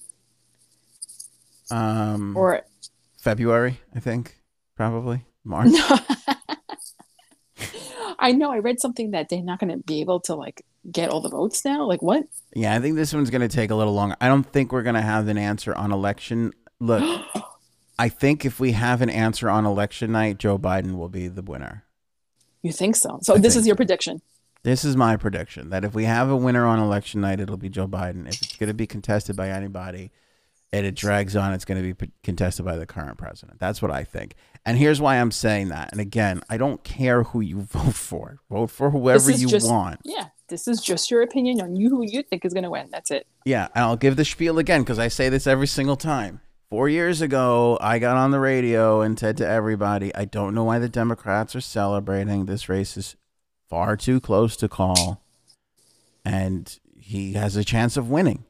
Um, 1.70 2.36
or 2.36 2.62
February, 3.20 3.80
I 3.94 4.00
think, 4.00 4.40
probably 4.76 5.26
March. 5.44 5.70
I 8.24 8.32
know 8.32 8.52
I 8.52 8.60
read 8.60 8.80
something 8.80 9.12
that 9.12 9.28
they're 9.28 9.44
not 9.44 9.60
going 9.60 9.72
to 9.72 9.84
be 9.84 10.00
able 10.00 10.22
to 10.22 10.34
like 10.34 10.66
get 10.90 11.10
all 11.10 11.20
the 11.20 11.30
votes 11.30 11.66
now. 11.66 11.86
Like 11.86 12.02
what? 12.02 12.24
Yeah, 12.56 12.74
I 12.74 12.80
think 12.80 12.96
this 12.96 13.14
one's 13.14 13.30
going 13.30 13.42
to 13.42 13.50
take 13.50 13.70
a 13.70 13.76
little 13.76 13.94
longer. 13.94 14.16
I 14.22 14.30
don't 14.30 14.46
think 14.46 14.72
we're 14.72 14.82
going 14.82 14.96
to 14.96 15.02
have 15.02 15.28
an 15.28 15.38
answer 15.38 15.76
on 15.76 15.92
election. 15.92 16.54
Look, 16.80 17.04
I 18.00 18.08
think 18.08 18.46
if 18.46 18.62
we 18.62 18.72
have 18.72 19.02
an 19.02 19.10
answer 19.10 19.50
on 19.50 19.66
election 19.66 20.14
night, 20.14 20.38
Joe 20.38 20.58
Biden 20.58 20.96
will 20.96 21.10
be 21.10 21.28
the 21.28 21.42
winner. 21.42 21.84
You 22.62 22.72
think 22.72 22.96
so? 22.96 23.20
So 23.24 23.36
I 23.36 23.40
this 23.40 23.58
is 23.58 23.68
your 23.68 23.74
so. 23.74 23.78
prediction. 23.78 24.22
This 24.64 24.86
is 24.86 24.96
my 24.96 25.18
prediction 25.18 25.72
that 25.72 25.84
if 25.84 25.94
we 25.94 26.06
have 26.06 26.30
a 26.30 26.38
winner 26.38 26.66
on 26.66 26.80
election 26.80 27.20
night, 27.20 27.42
it'll 27.42 27.58
be 27.58 27.68
Joe 27.68 27.90
Biden. 27.90 28.26
If 28.30 28.42
it's 28.42 28.56
going 28.56 28.70
to 28.70 28.74
be 28.74 28.88
contested 28.88 29.36
by 29.36 29.50
anybody, 29.50 30.12
and 30.74 30.86
it 30.86 30.96
drags 30.96 31.36
on, 31.36 31.54
it's 31.54 31.66
going 31.66 31.84
to 31.84 31.94
be 31.94 32.12
contested 32.24 32.66
by 32.66 32.78
the 32.78 32.86
current 32.86 33.18
president. 33.18 33.60
That's 33.60 33.82
what 33.82 33.92
I 33.92 34.06
think. 34.06 34.36
And 34.66 34.78
here's 34.78 35.02
why 35.02 35.18
I'm 35.18 35.32
saying 35.32 35.70
that. 35.70 35.92
And 35.92 36.00
again, 36.00 36.42
I 36.50 36.58
don't 36.58 36.84
care 36.84 37.24
who 37.24 37.42
you 37.42 37.62
vote 37.72 37.96
for. 37.96 38.40
Vote 38.50 38.70
for 38.70 38.90
whoever 38.92 39.32
you 39.32 39.48
just, 39.48 39.70
want. 39.70 40.00
Yeah, 40.04 40.28
this 40.48 40.68
is 40.68 40.82
just 40.82 41.12
your 41.12 41.22
opinion 41.22 41.62
on 41.62 41.76
you 41.76 41.90
who 41.90 42.06
you 42.06 42.24
think 42.24 42.46
is 42.46 42.54
going 42.54 42.64
to 42.64 42.70
win. 42.70 42.90
That's 42.92 43.12
it. 43.12 43.28
Yeah, 43.46 43.68
and 43.76 43.84
I'll 43.84 43.98
give 43.98 44.16
the 44.16 44.26
spiel 44.26 44.60
again 44.60 44.82
because 44.82 45.00
I 45.00 45.08
say 45.10 45.30
this 45.30 45.48
every 45.48 45.68
single 45.68 45.98
time. 45.98 46.42
Four 46.70 46.90
years 46.90 47.22
ago, 47.22 47.78
I 47.82 48.00
got 48.00 48.18
on 48.18 48.32
the 48.32 48.40
radio 48.40 49.02
and 49.02 49.20
said 49.20 49.38
to 49.38 49.48
everybody, 49.48 50.14
I 50.16 50.26
don't 50.26 50.56
know 50.56 50.64
why 50.64 50.80
the 50.80 50.90
Democrats 50.90 51.56
are 51.56 51.62
celebrating. 51.62 52.46
This 52.46 52.68
race 52.68 52.98
is 52.98 53.16
far 53.70 53.96
too 53.96 54.20
close 54.20 54.56
to 54.58 54.68
call. 54.68 55.24
And 56.26 56.80
he 56.98 57.34
has 57.34 57.56
a 57.56 57.64
chance 57.64 57.96
of 57.96 58.10
winning. 58.10 58.46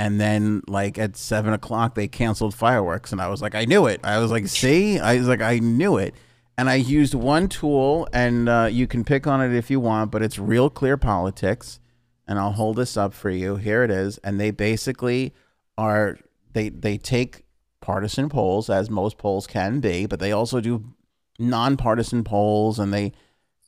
And 0.00 0.18
then, 0.18 0.62
like 0.66 0.96
at 0.96 1.14
seven 1.14 1.52
o'clock, 1.52 1.94
they 1.94 2.08
canceled 2.08 2.54
fireworks, 2.54 3.12
and 3.12 3.20
I 3.20 3.28
was 3.28 3.42
like, 3.42 3.54
I 3.54 3.66
knew 3.66 3.84
it. 3.86 4.00
I 4.02 4.18
was 4.18 4.30
like, 4.30 4.46
see, 4.46 4.98
I 4.98 5.18
was 5.18 5.28
like, 5.28 5.42
I 5.42 5.58
knew 5.58 5.98
it. 5.98 6.14
And 6.56 6.70
I 6.70 6.76
used 6.76 7.12
one 7.12 7.50
tool, 7.50 8.08
and 8.10 8.48
uh, 8.48 8.68
you 8.72 8.86
can 8.86 9.04
pick 9.04 9.26
on 9.26 9.42
it 9.42 9.54
if 9.54 9.70
you 9.70 9.78
want, 9.78 10.10
but 10.10 10.22
it's 10.22 10.38
Real 10.38 10.70
Clear 10.70 10.96
Politics. 10.96 11.80
And 12.26 12.38
I'll 12.38 12.52
hold 12.52 12.76
this 12.76 12.96
up 12.96 13.12
for 13.12 13.28
you. 13.28 13.56
Here 13.56 13.84
it 13.84 13.90
is. 13.90 14.16
And 14.24 14.40
they 14.40 14.50
basically 14.50 15.34
are 15.76 16.16
they 16.54 16.70
they 16.70 16.96
take 16.96 17.44
partisan 17.82 18.30
polls, 18.30 18.70
as 18.70 18.88
most 18.88 19.18
polls 19.18 19.46
can 19.46 19.80
be, 19.80 20.06
but 20.06 20.18
they 20.18 20.32
also 20.32 20.62
do 20.62 20.94
nonpartisan 21.38 22.24
polls, 22.24 22.78
and 22.78 22.90
they 22.94 23.12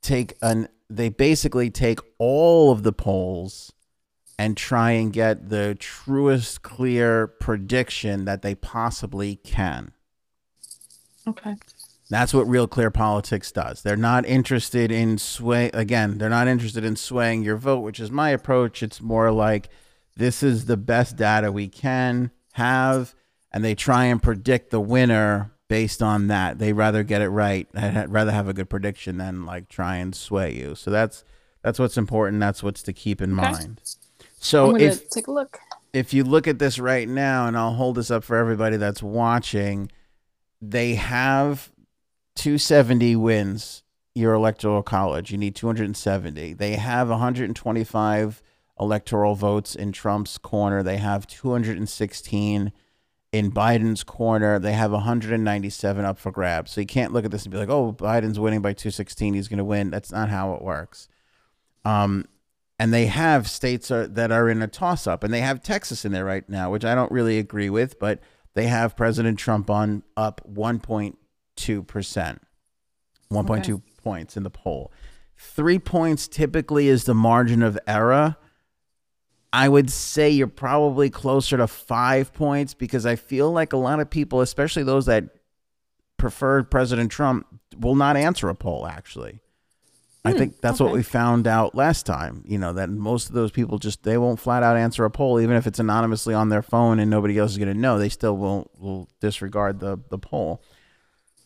take 0.01 0.33
an 0.41 0.69
they 0.89 1.11
basically 1.11 1.69
take 1.69 2.01
all 2.17 2.73
of 2.73 2.85
the 2.85 2.93
polls 2.93 3.75
and 4.39 4.57
try 4.57 4.93
and 4.93 5.13
get 5.13 5.49
the 5.49 5.77
truest, 5.79 6.63
clear 6.63 7.27
prediction 7.27 8.25
that 8.25 8.43
they 8.43 8.55
possibly 8.55 9.37
can. 9.37 9.93
Okay. 11.27 11.55
That's 12.11 12.35
what 12.35 12.49
Real 12.49 12.67
Clear 12.67 12.91
Politics 12.91 13.53
does. 13.53 13.83
They're 13.83 13.97
not 13.97 14.27
interested 14.27 14.91
in 14.91 15.17
sway 15.19 15.71
again, 15.73 16.19
they're 16.19 16.29
not 16.29 16.49
interested 16.49 16.85
in 16.85 16.97
swaying 16.97 17.43
your 17.43 17.57
vote, 17.57 17.81
which 17.81 18.01
is 18.01 18.11
my 18.11 18.31
approach. 18.31 18.83
It's 18.83 19.01
more 19.01 19.31
like 19.31 19.69
this 20.17 20.43
is 20.43 20.67
the 20.67 20.77
best 20.77 21.17
data 21.17 21.51
we 21.51 21.69
can 21.69 22.31
have 22.53 23.15
and 23.53 23.65
they 23.65 23.75
try 23.75 24.05
and 24.05 24.23
predict 24.23 24.71
the 24.71 24.81
winner 24.81 25.53
based 25.69 26.03
on 26.03 26.29
that. 26.29 26.59
They 26.59 26.73
rather 26.73 27.03
get 27.03 27.23
it 27.23 27.29
right. 27.29 27.67
I'd 27.75 28.13
rather 28.13 28.33
have 28.33 28.49
a 28.49 28.53
good 28.53 28.71
prediction 28.71 29.19
than 29.19 29.47
like 29.47 29.69
try 29.69 29.97
and 29.97 30.15
sway 30.15 30.55
you. 30.55 30.75
So 30.75 30.91
that's 30.91 31.25
that's 31.63 31.79
what's 31.79 31.97
important. 31.97 32.41
That's 32.41 32.63
what's 32.63 32.83
to 32.83 32.93
keep 32.93 33.23
in 33.23 33.39
okay. 33.39 33.53
mind. 33.53 33.81
So 34.43 34.77
if 34.77 35.09
take 35.09 35.29
a 35.29 35.31
look, 35.31 35.61
if 35.93 36.13
you 36.13 36.25
look 36.25 36.49
at 36.49 36.59
this 36.59 36.79
right 36.79 37.09
now, 37.09 37.47
and 37.47 37.57
I'll 37.57 37.75
hold 37.75 37.95
this 37.95 38.11
up 38.11 38.25
for 38.25 38.37
everybody 38.37 38.77
that's 38.77 39.03
watching, 39.03 39.91
they 40.61 40.97
have 40.97 41.71
270 42.35 43.17
wins 43.17 43.85
your 44.15 44.35
electoral 44.35 44.83
college. 44.83 45.31
You 45.31 45.39
need 45.39 45.55
270. 45.55 46.55
They 46.55 46.73
have 46.73 47.09
125 47.09 48.43
electoral 48.81 49.35
votes 49.37 49.75
in 49.77 49.93
Trump's 49.93 50.39
corner. 50.39 50.83
They 50.83 50.97
have 50.97 51.27
216 51.29 52.73
in 53.31 53.53
Biden's 53.53 54.03
corner. 54.03 54.59
They 54.59 54.73
have 54.73 54.91
197 54.91 56.05
up 56.05 56.19
for 56.19 56.33
grabs. 56.33 56.73
So 56.73 56.81
you 56.81 56.87
can't 56.87 57.13
look 57.13 57.25
at 57.25 57.31
this 57.31 57.45
and 57.45 57.53
be 57.53 57.59
like, 57.59 57.71
"Oh, 57.71 57.93
Biden's 57.93 58.41
winning 58.41 58.61
by 58.61 58.73
216. 58.73 59.35
He's 59.35 59.49
going 59.49 59.59
to 59.59 59.65
win." 59.65 59.91
That's 59.91 60.11
not 60.11 60.29
how 60.29 60.55
it 60.55 60.63
works. 60.63 61.09
Um, 61.85 62.27
and 62.79 62.93
they 62.93 63.07
have 63.07 63.49
states 63.49 63.91
are, 63.91 64.07
that 64.07 64.33
are 64.33 64.49
in 64.49 64.63
a 64.63 64.69
toss 64.69 65.07
up, 65.07 65.23
and 65.25 65.33
they 65.33 65.41
have 65.41 65.63
Texas 65.63 66.05
in 66.05 66.13
there 66.13 66.25
right 66.25 66.49
now, 66.49 66.71
which 66.71 66.85
I 66.85 66.95
don't 66.95 67.13
really 67.13 67.39
agree 67.39 67.71
with, 67.71 67.99
but 67.99 68.21
they 68.55 68.67
have 68.67 68.97
President 68.97 69.39
Trump 69.39 69.71
on 69.71 70.03
up 70.17 70.41
1.2 70.49 71.87
percent, 71.87 72.43
1.2 73.33 73.75
okay. 73.75 73.83
points 74.03 74.37
in 74.37 74.43
the 74.43 74.51
poll. 74.51 74.93
Three 75.37 75.79
points 75.79 76.29
typically 76.29 76.89
is 76.89 77.05
the 77.05 77.15
margin 77.15 77.63
of 77.63 77.79
error. 77.87 78.37
I 79.53 79.69
would 79.69 79.91
say 79.91 80.31
you're 80.31 80.47
probably 80.47 81.11
closer 81.11 81.59
to 81.59 81.67
five 81.67 82.33
points 82.33 82.75
because 82.75 83.05
I 83.05 83.17
feel 83.17 83.51
like 83.53 83.73
a 83.73 83.77
lot 83.77 84.01
of 84.01 84.09
people, 84.09 84.41
especially 84.41 84.83
those 84.83 85.07
that 85.07 85.25
prefer 86.17 86.63
President 86.63 87.11
Trump, 87.11 87.47
will 87.79 87.97
not 87.97 88.17
answer 88.17 88.49
a 88.49 88.55
poll 88.55 88.87
actually. 88.87 89.41
I 90.25 90.33
hmm, 90.33 90.39
think 90.39 90.61
that's 90.61 90.81
okay. 90.81 90.85
what 90.85 90.95
we 90.95 91.03
found 91.03 91.47
out 91.47 91.75
last 91.75 92.07
time. 92.07 92.45
You 92.47 92.59
know 92.59 92.73
that 92.75 92.91
most 92.91 93.29
of 93.29 93.35
those 93.35 93.51
people 93.51 93.79
just 93.79 94.03
they 94.03 94.19
won't 94.19 94.41
flat 94.41 94.63
out 94.63 94.77
answer 94.77 95.05
a 95.05 95.11
poll, 95.11 95.41
even 95.41 95.57
if 95.57 95.67
it's 95.67 95.79
anonymously 95.79 96.35
on 96.35 96.49
their 96.49 96.63
phone 96.63 96.99
and 96.99 97.11
nobody 97.11 97.39
else 97.39 97.53
is 97.53 97.59
going 97.59 97.73
to 97.73 97.79
know. 97.79 97.99
They 97.99 98.09
still 98.09 98.37
won't 98.37 98.71
will 98.79 99.09
disregard 99.21 99.81
the 99.81 99.99
the 100.11 100.19
poll. 100.19 100.63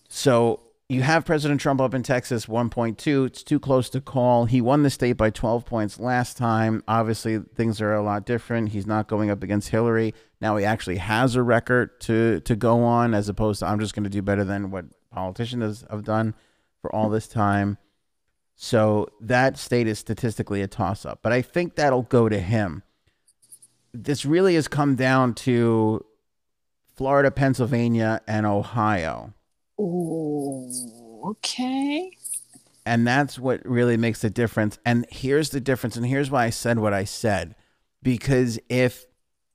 So 0.08 0.60
you 0.88 1.02
have 1.02 1.24
President 1.24 1.60
Trump 1.60 1.80
up 1.80 1.94
in 1.94 2.04
Texas, 2.04 2.46
1.2. 2.46 3.26
It's 3.26 3.42
too 3.42 3.58
close 3.58 3.90
to 3.90 4.00
call. 4.00 4.44
He 4.44 4.60
won 4.60 4.84
the 4.84 4.90
state 4.90 5.14
by 5.14 5.30
12 5.30 5.64
points 5.64 5.98
last 5.98 6.36
time. 6.36 6.84
Obviously, 6.86 7.38
things 7.38 7.80
are 7.80 7.92
a 7.92 8.02
lot 8.02 8.24
different. 8.24 8.68
He's 8.68 8.86
not 8.86 9.08
going 9.08 9.28
up 9.28 9.42
against 9.42 9.70
Hillary. 9.70 10.14
Now 10.40 10.56
he 10.56 10.64
actually 10.64 10.98
has 10.98 11.34
a 11.34 11.42
record 11.42 12.00
to 12.02 12.40
to 12.40 12.54
go 12.54 12.84
on, 12.84 13.14
as 13.14 13.28
opposed 13.28 13.60
to 13.60 13.66
I'm 13.66 13.80
just 13.80 13.94
going 13.94 14.04
to 14.04 14.10
do 14.10 14.22
better 14.22 14.44
than 14.44 14.70
what 14.70 14.84
politicians 15.10 15.84
have 15.90 16.04
done 16.04 16.34
for 16.82 16.94
all 16.94 17.08
this 17.08 17.26
time. 17.26 17.78
So 18.56 19.08
that 19.20 19.58
state 19.58 19.86
is 19.86 19.98
statistically 19.98 20.62
a 20.62 20.66
toss 20.66 21.04
up. 21.04 21.20
But 21.22 21.32
I 21.32 21.42
think 21.42 21.76
that'll 21.76 22.02
go 22.02 22.28
to 22.28 22.40
him. 22.40 22.82
This 23.92 24.24
really 24.24 24.54
has 24.54 24.66
come 24.66 24.96
down 24.96 25.34
to 25.34 26.04
Florida, 26.96 27.30
Pennsylvania, 27.30 28.22
and 28.26 28.46
Ohio. 28.46 29.34
Oh, 29.78 30.70
okay. 31.26 32.10
And 32.86 33.06
that's 33.06 33.38
what 33.38 33.66
really 33.66 33.96
makes 33.96 34.22
the 34.22 34.30
difference. 34.30 34.78
And 34.86 35.06
here's 35.10 35.50
the 35.50 35.60
difference. 35.60 35.96
And 35.96 36.06
here's 36.06 36.30
why 36.30 36.44
I 36.44 36.50
said 36.50 36.78
what 36.78 36.94
I 36.94 37.04
said. 37.04 37.54
Because 38.02 38.58
if 38.68 39.06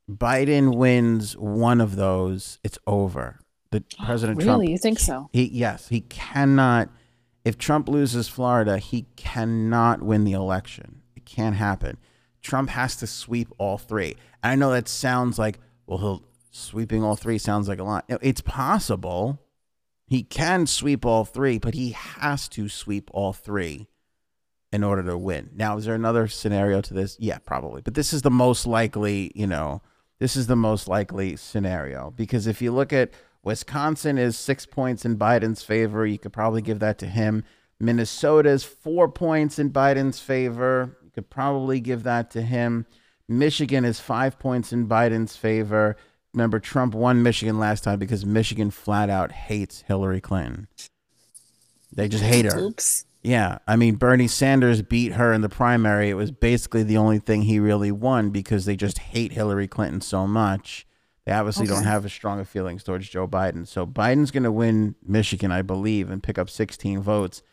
Biden 0.10 0.76
wins 0.76 1.38
one 1.38 1.82
of 1.82 1.96
those, 1.96 2.60
it's 2.64 2.78
over. 2.86 3.40
The 3.72 3.84
oh, 4.00 4.06
President 4.06 4.38
really? 4.38 4.46
Trump. 4.46 4.62
Really? 4.62 4.72
You 4.74 4.78
think 4.78 5.00
so? 5.00 5.30
He 5.32 5.46
yes, 5.46 5.88
he 5.88 6.02
cannot 6.02 6.90
if 7.44 7.58
Trump 7.58 7.90
loses 7.90 8.28
Florida, 8.28 8.78
he 8.78 9.08
cannot 9.16 10.02
win 10.02 10.24
the 10.24 10.34
election. 10.34 11.02
It 11.16 11.26
can't 11.26 11.56
happen. 11.56 11.98
Trump 12.42 12.70
has 12.70 12.96
to 12.98 13.08
sweep 13.08 13.50
all 13.58 13.78
three. 13.78 14.16
And 14.44 14.52
I 14.52 14.56
know 14.56 14.72
that 14.72 14.88
sounds 14.88 15.38
like, 15.40 15.60
well, 15.86 16.00
he'll 16.00 16.24
sweeping 16.52 17.04
all 17.04 17.16
three 17.16 17.38
sounds 17.38 17.68
like 17.68 17.80
a 17.80 17.84
lot. 17.84 18.06
It's 18.22 18.42
possible. 18.42 19.42
He 20.06 20.24
can 20.24 20.68
sweep 20.68 21.06
all 21.06 21.24
three, 21.26 21.58
but 21.58 21.74
he 21.74 21.92
has 21.92 22.48
to 22.50 22.68
sweep 22.68 23.10
all 23.14 23.34
three 23.34 23.88
in 24.72 24.84
order 24.84 25.04
to 25.04 25.18
win. 25.18 25.50
Now, 25.54 25.78
is 25.78 25.86
there 25.86 25.96
another 25.96 26.28
scenario 26.28 26.82
to 26.82 26.94
this? 26.94 27.18
Yeah, 27.20 27.40
probably. 27.40 27.82
But 27.82 27.94
this 27.94 28.14
is 28.14 28.22
the 28.22 28.32
most 28.32 28.68
likely, 28.68 29.32
you 29.36 29.48
know, 29.48 29.82
this 30.20 30.36
is 30.36 30.48
the 30.48 30.56
most 30.56 30.88
likely 30.88 31.36
scenario 31.36 32.12
because 32.12 32.46
if 32.46 32.62
you 32.62 32.72
look 32.72 32.94
at 32.94 33.12
Wisconsin 33.44 34.18
is 34.18 34.38
six 34.38 34.66
points 34.66 35.04
in 35.06 35.18
Biden's 35.18 35.64
favor. 35.64 36.06
You 36.06 36.20
could 36.20 36.34
probably 36.34 36.62
give 36.62 36.80
that 36.80 36.98
to 37.00 37.08
him. 37.08 37.44
Minnesota 37.80 38.50
is 38.50 38.64
four 38.64 39.10
points 39.10 39.58
in 39.58 39.72
Biden's 39.72 40.20
favor. 40.20 40.98
You 41.04 41.10
could 41.10 41.30
probably 41.30 41.80
give 41.80 42.04
that 42.04 42.30
to 42.32 42.42
him. 42.42 42.86
Michigan 43.28 43.86
is 43.86 44.00
five 44.00 44.38
points 44.38 44.72
in 44.72 44.88
Biden's 44.88 45.36
favor. 45.36 45.96
Remember, 46.34 46.60
Trump 46.60 46.94
won 46.94 47.24
Michigan 47.24 47.60
last 47.60 47.84
time 47.84 47.98
because 47.98 48.26
Michigan 48.26 48.72
flat 48.72 49.10
out 49.10 49.32
hates 49.32 49.82
Hillary 49.82 50.22
Clinton. 50.22 50.68
They 51.92 52.08
just 52.08 52.24
hate 52.24 52.46
her. 52.46 52.58
Oops. 52.60 53.06
Yeah. 53.24 53.58
I 53.68 53.76
mean, 53.76 53.96
Bernie 53.96 54.28
Sanders 54.28 54.82
beat 54.82 55.14
her 55.14 55.34
in 55.34 55.42
the 55.42 55.50
primary. 55.50 56.10
It 56.10 56.16
was 56.16 56.32
basically 56.32 56.84
the 56.84 56.98
only 56.98 57.20
thing 57.20 57.44
he 57.44 57.60
really 57.60 57.92
won 57.92 58.30
because 58.30 58.66
they 58.66 58.76
just 58.76 59.00
hate 59.00 59.34
Hillary 59.34 59.68
Clinton 59.68 60.02
so 60.02 60.26
much. 60.26 60.86
They 61.26 61.32
obviously 61.32 61.66
okay. 61.66 61.76
don't 61.76 61.84
have 61.84 62.06
as 62.06 62.14
strong 62.14 62.40
of 62.40 62.50
feelings 62.50 62.84
towards 62.84 63.08
Joe 63.08 63.28
Biden. 63.28 63.68
So 63.68 63.86
Biden's 63.86 64.32
going 64.32 64.44
to 64.44 64.52
win 64.52 64.96
Michigan, 65.06 65.52
I 65.52 65.62
believe, 65.62 66.10
and 66.10 66.24
pick 66.24 66.38
up 66.38 66.50
16 66.50 67.02
votes. 67.02 67.44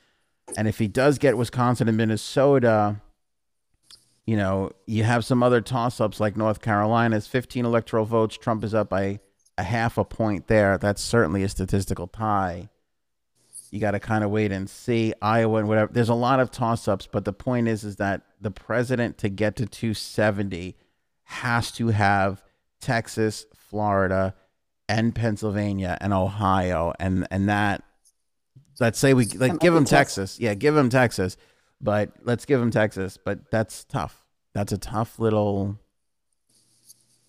And 0.56 0.66
if 0.66 0.78
he 0.78 0.88
does 0.88 1.18
get 1.18 1.36
Wisconsin 1.36 1.88
and 1.88 1.96
Minnesota, 1.96 3.00
you 4.26 4.36
know, 4.36 4.72
you 4.86 5.04
have 5.04 5.24
some 5.24 5.42
other 5.42 5.60
toss 5.60 6.00
ups 6.00 6.20
like 6.20 6.36
North 6.36 6.62
Carolina's 6.62 7.26
15 7.26 7.64
electoral 7.64 8.06
votes. 8.06 8.38
Trump 8.38 8.64
is 8.64 8.74
up 8.74 8.88
by 8.88 9.20
a 9.58 9.62
half 9.62 9.98
a 9.98 10.04
point 10.04 10.46
there. 10.46 10.78
That's 10.78 11.02
certainly 11.02 11.42
a 11.42 11.48
statistical 11.48 12.06
tie. 12.06 12.70
You 13.70 13.80
got 13.80 13.90
to 13.90 14.00
kind 14.00 14.24
of 14.24 14.30
wait 14.30 14.50
and 14.50 14.68
see. 14.70 15.12
Iowa 15.20 15.58
and 15.58 15.68
whatever. 15.68 15.92
There's 15.92 16.08
a 16.08 16.14
lot 16.14 16.40
of 16.40 16.50
toss 16.50 16.88
ups, 16.88 17.06
but 17.10 17.26
the 17.26 17.34
point 17.34 17.68
is, 17.68 17.84
is 17.84 17.96
that 17.96 18.22
the 18.40 18.50
president 18.50 19.18
to 19.18 19.28
get 19.28 19.56
to 19.56 19.66
270 19.66 20.76
has 21.24 21.70
to 21.72 21.88
have 21.88 22.42
Texas, 22.80 23.44
Florida, 23.68 24.34
and 24.88 25.14
Pennsylvania 25.14 25.98
and 26.00 26.12
Ohio, 26.12 26.92
and 26.98 27.26
and 27.30 27.48
that 27.48 27.82
let's 28.80 28.98
say 28.98 29.14
we 29.14 29.26
like 29.26 29.58
give 29.60 29.74
them 29.74 29.84
Texas, 29.84 30.40
yeah, 30.40 30.54
give 30.54 30.74
them 30.74 30.90
Texas, 30.90 31.36
but 31.80 32.12
let's 32.22 32.44
give 32.44 32.60
them 32.60 32.70
Texas, 32.70 33.18
but 33.22 33.50
that's 33.50 33.84
tough. 33.84 34.24
That's 34.54 34.72
a 34.72 34.78
tough 34.78 35.18
little 35.18 35.78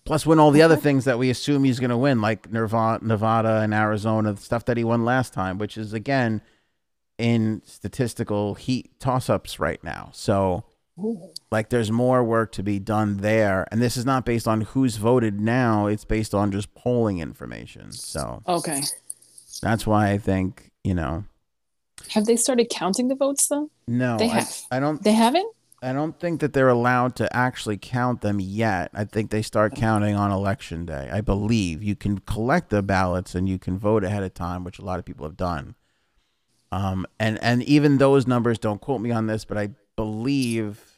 Plus, 0.05 0.25
win 0.25 0.39
all 0.39 0.49
the 0.49 0.63
other 0.63 0.75
things 0.75 1.05
that 1.05 1.19
we 1.19 1.29
assume 1.29 1.63
he's 1.63 1.79
going 1.79 1.91
to 1.91 1.97
win, 1.97 2.19
like 2.19 2.51
Nevada, 2.51 3.05
Nevada 3.05 3.59
and 3.61 3.75
Arizona, 3.75 4.33
the 4.33 4.41
stuff 4.41 4.65
that 4.65 4.75
he 4.75 4.83
won 4.83 5.05
last 5.05 5.33
time, 5.33 5.59
which 5.59 5.77
is 5.77 5.93
again 5.93 6.41
in 7.19 7.61
statistical 7.63 8.55
heat 8.55 8.99
toss-ups 8.99 9.59
right 9.59 9.83
now. 9.83 10.09
So. 10.13 10.63
Like, 11.51 11.69
there's 11.69 11.91
more 11.91 12.23
work 12.23 12.51
to 12.53 12.63
be 12.63 12.79
done 12.79 13.17
there, 13.17 13.67
and 13.71 13.81
this 13.81 13.97
is 13.97 14.05
not 14.05 14.25
based 14.25 14.47
on 14.47 14.61
who's 14.61 14.97
voted 14.97 15.39
now; 15.39 15.87
it's 15.87 16.05
based 16.05 16.33
on 16.33 16.51
just 16.51 16.73
polling 16.75 17.19
information. 17.19 17.91
So 17.91 18.41
Okay. 18.47 18.81
that's 19.61 19.85
why 19.87 20.11
I 20.11 20.17
think 20.17 20.71
you 20.83 20.93
know. 20.93 21.25
Have 22.11 22.25
they 22.25 22.35
started 22.37 22.69
counting 22.69 23.07
the 23.09 23.15
votes 23.15 23.47
though? 23.47 23.69
No, 23.87 24.17
They 24.17 24.25
I- 24.25 24.39
have. 24.39 24.55
I 24.71 24.79
don't 24.79 25.03
They 25.03 25.11
haven't? 25.13 25.51
I 25.81 25.93
don't 25.93 26.19
think 26.19 26.41
that 26.41 26.51
they're 26.51 26.67
allowed 26.69 27.15
to 27.17 27.33
actually 27.35 27.77
count 27.77 28.19
them 28.21 28.39
yet. 28.41 28.89
I 28.93 29.05
think 29.05 29.29
they 29.31 29.41
start 29.41 29.75
counting 29.75 30.13
on 30.13 30.29
election 30.29 30.85
day. 30.85 31.09
I 31.11 31.21
believe 31.21 31.81
you 31.81 31.95
can 31.95 32.17
collect 32.19 32.69
the 32.69 32.81
ballots 32.83 33.33
and 33.33 33.47
you 33.47 33.57
can 33.57 33.77
vote 33.79 34.03
ahead 34.03 34.23
of 34.23 34.33
time, 34.33 34.65
which 34.65 34.77
a 34.79 34.83
lot 34.83 34.99
of 34.99 35.05
people 35.05 35.25
have 35.25 35.37
done. 35.37 35.75
Um, 36.71 37.05
and 37.19 37.41
and 37.41 37.63
even 37.63 37.97
those 37.97 38.27
numbers 38.27 38.59
don't 38.59 38.81
quote 38.81 38.99
me 39.01 39.11
on 39.11 39.27
this, 39.27 39.45
but 39.45 39.57
I 39.57 39.69
believe 39.95 40.88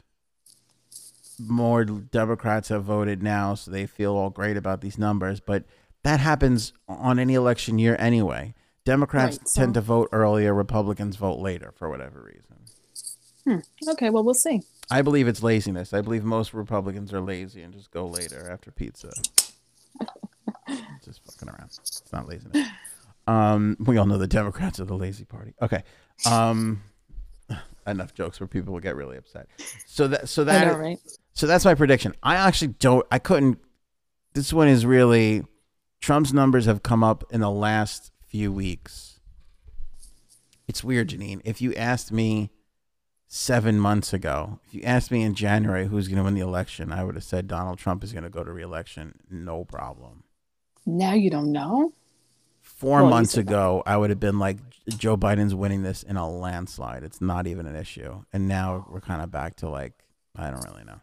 more 1.46 1.84
Democrats 1.84 2.68
have 2.68 2.84
voted 2.84 3.22
now, 3.22 3.54
so 3.54 3.70
they 3.70 3.86
feel 3.86 4.14
all 4.14 4.30
great 4.30 4.56
about 4.56 4.80
these 4.80 4.98
numbers. 4.98 5.40
But 5.40 5.64
that 6.02 6.20
happens 6.20 6.72
on 6.88 7.18
any 7.18 7.34
election 7.34 7.78
year 7.78 7.96
anyway. 7.98 8.54
Democrats 8.84 9.38
Right, 9.38 9.48
so- 9.48 9.60
tend 9.60 9.74
to 9.74 9.80
vote 9.80 10.08
earlier, 10.12 10.52
Republicans 10.54 11.16
vote 11.16 11.38
later 11.38 11.72
for 11.76 11.88
whatever 11.88 12.20
reason. 12.22 13.62
Okay, 13.88 14.10
well 14.10 14.22
we'll 14.22 14.34
see. 14.34 14.62
I 14.90 15.02
believe 15.02 15.26
it's 15.26 15.42
laziness. 15.42 15.92
I 15.92 16.00
believe 16.00 16.22
most 16.24 16.54
Republicans 16.54 17.12
are 17.12 17.20
lazy 17.20 17.62
and 17.62 17.72
just 17.72 17.90
go 17.90 18.06
later 18.06 18.48
after 18.50 18.70
pizza. 18.70 19.10
just 21.04 21.20
fucking 21.24 21.48
around. 21.48 21.70
It's 21.80 22.02
not 22.12 22.28
laziness. 22.28 22.68
Um, 23.26 23.76
we 23.80 23.96
all 23.96 24.06
know 24.06 24.18
the 24.18 24.26
Democrats 24.26 24.80
are 24.80 24.84
the 24.84 24.96
lazy 24.96 25.24
party. 25.24 25.54
Okay. 25.60 25.82
Um, 26.26 26.82
enough 27.86 28.14
jokes 28.14 28.38
where 28.40 28.46
people 28.46 28.72
will 28.72 28.80
get 28.80 28.96
really 28.96 29.16
upset. 29.16 29.48
So 29.86 30.08
that 30.08 30.28
so 30.28 30.44
that 30.44 30.66
know, 30.66 30.78
right? 30.78 30.98
So 31.34 31.46
that's 31.46 31.64
my 31.64 31.74
prediction. 31.74 32.14
I 32.22 32.36
actually 32.36 32.74
don't. 32.78 33.06
I 33.10 33.18
couldn't. 33.18 33.58
This 34.34 34.52
one 34.52 34.68
is 34.68 34.86
really 34.86 35.44
Trump's 36.00 36.32
numbers 36.32 36.66
have 36.66 36.82
come 36.82 37.04
up 37.04 37.24
in 37.30 37.40
the 37.40 37.50
last 37.50 38.10
few 38.26 38.52
weeks. 38.52 39.20
It's 40.66 40.82
weird, 40.82 41.08
Janine. 41.10 41.40
If 41.44 41.60
you 41.60 41.74
asked 41.74 42.12
me 42.12 42.50
seven 43.28 43.78
months 43.78 44.12
ago, 44.12 44.60
if 44.66 44.74
you 44.74 44.82
asked 44.82 45.10
me 45.10 45.22
in 45.22 45.34
January 45.34 45.86
who's 45.86 46.08
going 46.08 46.18
to 46.18 46.24
win 46.24 46.34
the 46.34 46.40
election, 46.40 46.92
I 46.92 47.04
would 47.04 47.14
have 47.14 47.24
said 47.24 47.46
Donald 47.48 47.78
Trump 47.78 48.02
is 48.04 48.12
going 48.12 48.24
to 48.24 48.30
go 48.30 48.44
to 48.44 48.52
reelection. 48.52 49.18
No 49.30 49.64
problem. 49.64 50.24
Now 50.86 51.12
you 51.14 51.30
don't 51.30 51.52
know? 51.52 51.92
Four 52.60 53.02
Well, 53.02 53.10
months 53.10 53.32
said 53.32 53.46
that. 53.46 53.52
ago, 53.52 53.82
I 53.86 53.96
would 53.96 54.10
have 54.10 54.20
been 54.20 54.38
like, 54.38 54.58
Joe 54.88 55.16
Biden's 55.16 55.54
winning 55.54 55.82
this 55.82 56.02
in 56.02 56.16
a 56.16 56.28
landslide. 56.28 57.04
It's 57.04 57.20
not 57.20 57.46
even 57.46 57.66
an 57.66 57.76
issue. 57.76 58.24
And 58.32 58.48
now 58.48 58.86
we're 58.90 59.00
kind 59.00 59.22
of 59.22 59.30
back 59.30 59.56
to 59.56 59.68
like, 59.68 59.92
I 60.34 60.50
don't 60.50 60.64
really 60.64 60.84
know. 60.84 61.00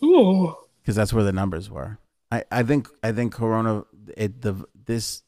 Because 0.00 0.96
that's 0.96 1.12
where 1.12 1.24
the 1.24 1.32
numbers 1.32 1.70
were. 1.70 1.98
I, 2.30 2.44
I 2.50 2.62
think 2.62 2.88
I 3.02 3.12
think 3.12 3.32
Corona 3.32 3.84
it 4.16 4.42
the 4.42 4.64
this 4.86 5.22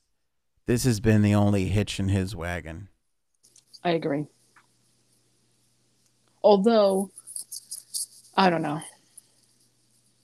this 0.67 0.85
has 0.85 1.01
been 1.01 1.23
the 1.23 1.35
only 1.35 1.67
hitch 1.67 1.99
in 1.99 2.09
his 2.09 2.35
wagon. 2.35 2.89
I 3.85 3.91
agree. 3.91 4.27
Although 6.43 7.11
I 8.37 8.51
don't 8.51 8.63
know. 8.63 8.81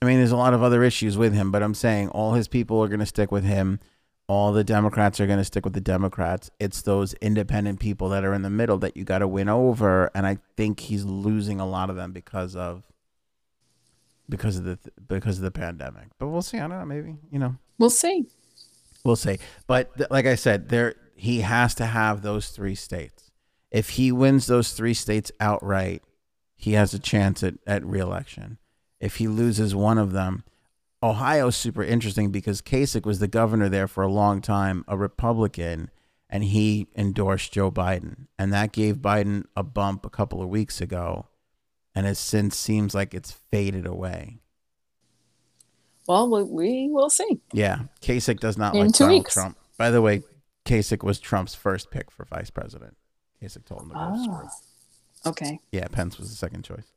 I 0.00 0.06
mean, 0.06 0.18
there's 0.18 0.32
a 0.32 0.36
lot 0.36 0.52
of 0.54 0.62
other 0.62 0.82
issues 0.82 1.16
with 1.16 1.32
him, 1.32 1.50
but 1.50 1.62
I'm 1.62 1.74
saying 1.74 2.10
all 2.10 2.34
his 2.34 2.46
people 2.46 2.82
are 2.82 2.88
going 2.88 3.00
to 3.00 3.06
stick 3.06 3.32
with 3.32 3.44
him. 3.44 3.80
All 4.26 4.52
the 4.52 4.64
Democrats 4.64 5.18
are 5.18 5.26
going 5.26 5.38
to 5.38 5.44
stick 5.44 5.64
with 5.64 5.72
the 5.72 5.80
Democrats. 5.80 6.50
It's 6.60 6.82
those 6.82 7.14
independent 7.14 7.80
people 7.80 8.10
that 8.10 8.24
are 8.24 8.34
in 8.34 8.42
the 8.42 8.50
middle 8.50 8.78
that 8.78 8.96
you 8.96 9.04
got 9.04 9.18
to 9.18 9.28
win 9.28 9.48
over, 9.48 10.10
and 10.14 10.26
I 10.26 10.38
think 10.56 10.80
he's 10.80 11.04
losing 11.04 11.58
a 11.58 11.66
lot 11.66 11.88
of 11.90 11.96
them 11.96 12.12
because 12.12 12.54
of 12.54 12.84
because 14.28 14.56
of 14.56 14.64
the 14.64 14.78
because 15.06 15.38
of 15.38 15.44
the 15.44 15.50
pandemic. 15.50 16.08
But 16.18 16.28
we'll 16.28 16.42
see. 16.42 16.58
I 16.58 16.68
don't 16.68 16.78
know. 16.78 16.84
Maybe 16.84 17.16
you 17.30 17.38
know. 17.38 17.56
We'll 17.78 17.90
see. 17.90 18.26
We'll 19.04 19.16
see. 19.16 19.38
But 19.66 19.96
th- 19.96 20.10
like 20.10 20.26
I 20.26 20.34
said, 20.34 20.68
there 20.68 20.94
he 21.14 21.40
has 21.40 21.74
to 21.76 21.86
have 21.86 22.22
those 22.22 22.48
three 22.48 22.74
states. 22.74 23.30
If 23.70 23.90
he 23.90 24.12
wins 24.12 24.46
those 24.46 24.72
three 24.72 24.94
states 24.94 25.32
outright, 25.40 26.02
he 26.56 26.72
has 26.72 26.94
a 26.94 26.98
chance 26.98 27.42
at, 27.42 27.54
at 27.66 27.84
reelection. 27.84 28.58
If 29.00 29.16
he 29.16 29.28
loses 29.28 29.74
one 29.74 29.98
of 29.98 30.12
them, 30.12 30.44
Ohio's 31.02 31.56
super 31.56 31.82
interesting 31.82 32.30
because 32.30 32.62
Kasich 32.62 33.04
was 33.04 33.18
the 33.18 33.28
governor 33.28 33.68
there 33.68 33.88
for 33.88 34.02
a 34.02 34.10
long 34.10 34.40
time, 34.40 34.84
a 34.88 34.96
Republican, 34.96 35.90
and 36.30 36.44
he 36.44 36.86
endorsed 36.96 37.52
Joe 37.52 37.70
Biden. 37.70 38.28
And 38.38 38.52
that 38.52 38.72
gave 38.72 38.96
Biden 38.96 39.44
a 39.54 39.62
bump 39.62 40.06
a 40.06 40.10
couple 40.10 40.40
of 40.40 40.48
weeks 40.48 40.80
ago. 40.80 41.26
And 41.94 42.06
it 42.06 42.16
since 42.16 42.56
seems 42.56 42.94
like 42.94 43.14
it's 43.14 43.30
faded 43.30 43.86
away. 43.86 44.40
Well, 46.06 46.28
we, 46.28 46.42
we 46.42 46.88
will 46.90 47.08
see. 47.08 47.40
Yeah, 47.52 47.82
Kasich 48.02 48.40
does 48.40 48.58
not 48.58 48.74
In 48.74 48.86
like 48.86 48.92
Donald 48.94 49.20
weeks. 49.22 49.34
Trump. 49.34 49.56
By 49.78 49.90
the 49.90 50.02
way, 50.02 50.22
Kasich 50.64 51.02
was 51.02 51.18
Trump's 51.18 51.54
first 51.54 51.90
pick 51.90 52.10
for 52.10 52.24
vice 52.24 52.50
president. 52.50 52.96
Kasich 53.42 53.64
told 53.64 53.82
him 53.82 53.88
to 53.90 53.94
go 53.94 54.00
Ah. 54.00 54.48
Okay. 55.26 55.60
Yeah, 55.72 55.86
Pence 55.88 56.18
was 56.18 56.28
the 56.30 56.36
second 56.36 56.64
choice. 56.64 56.92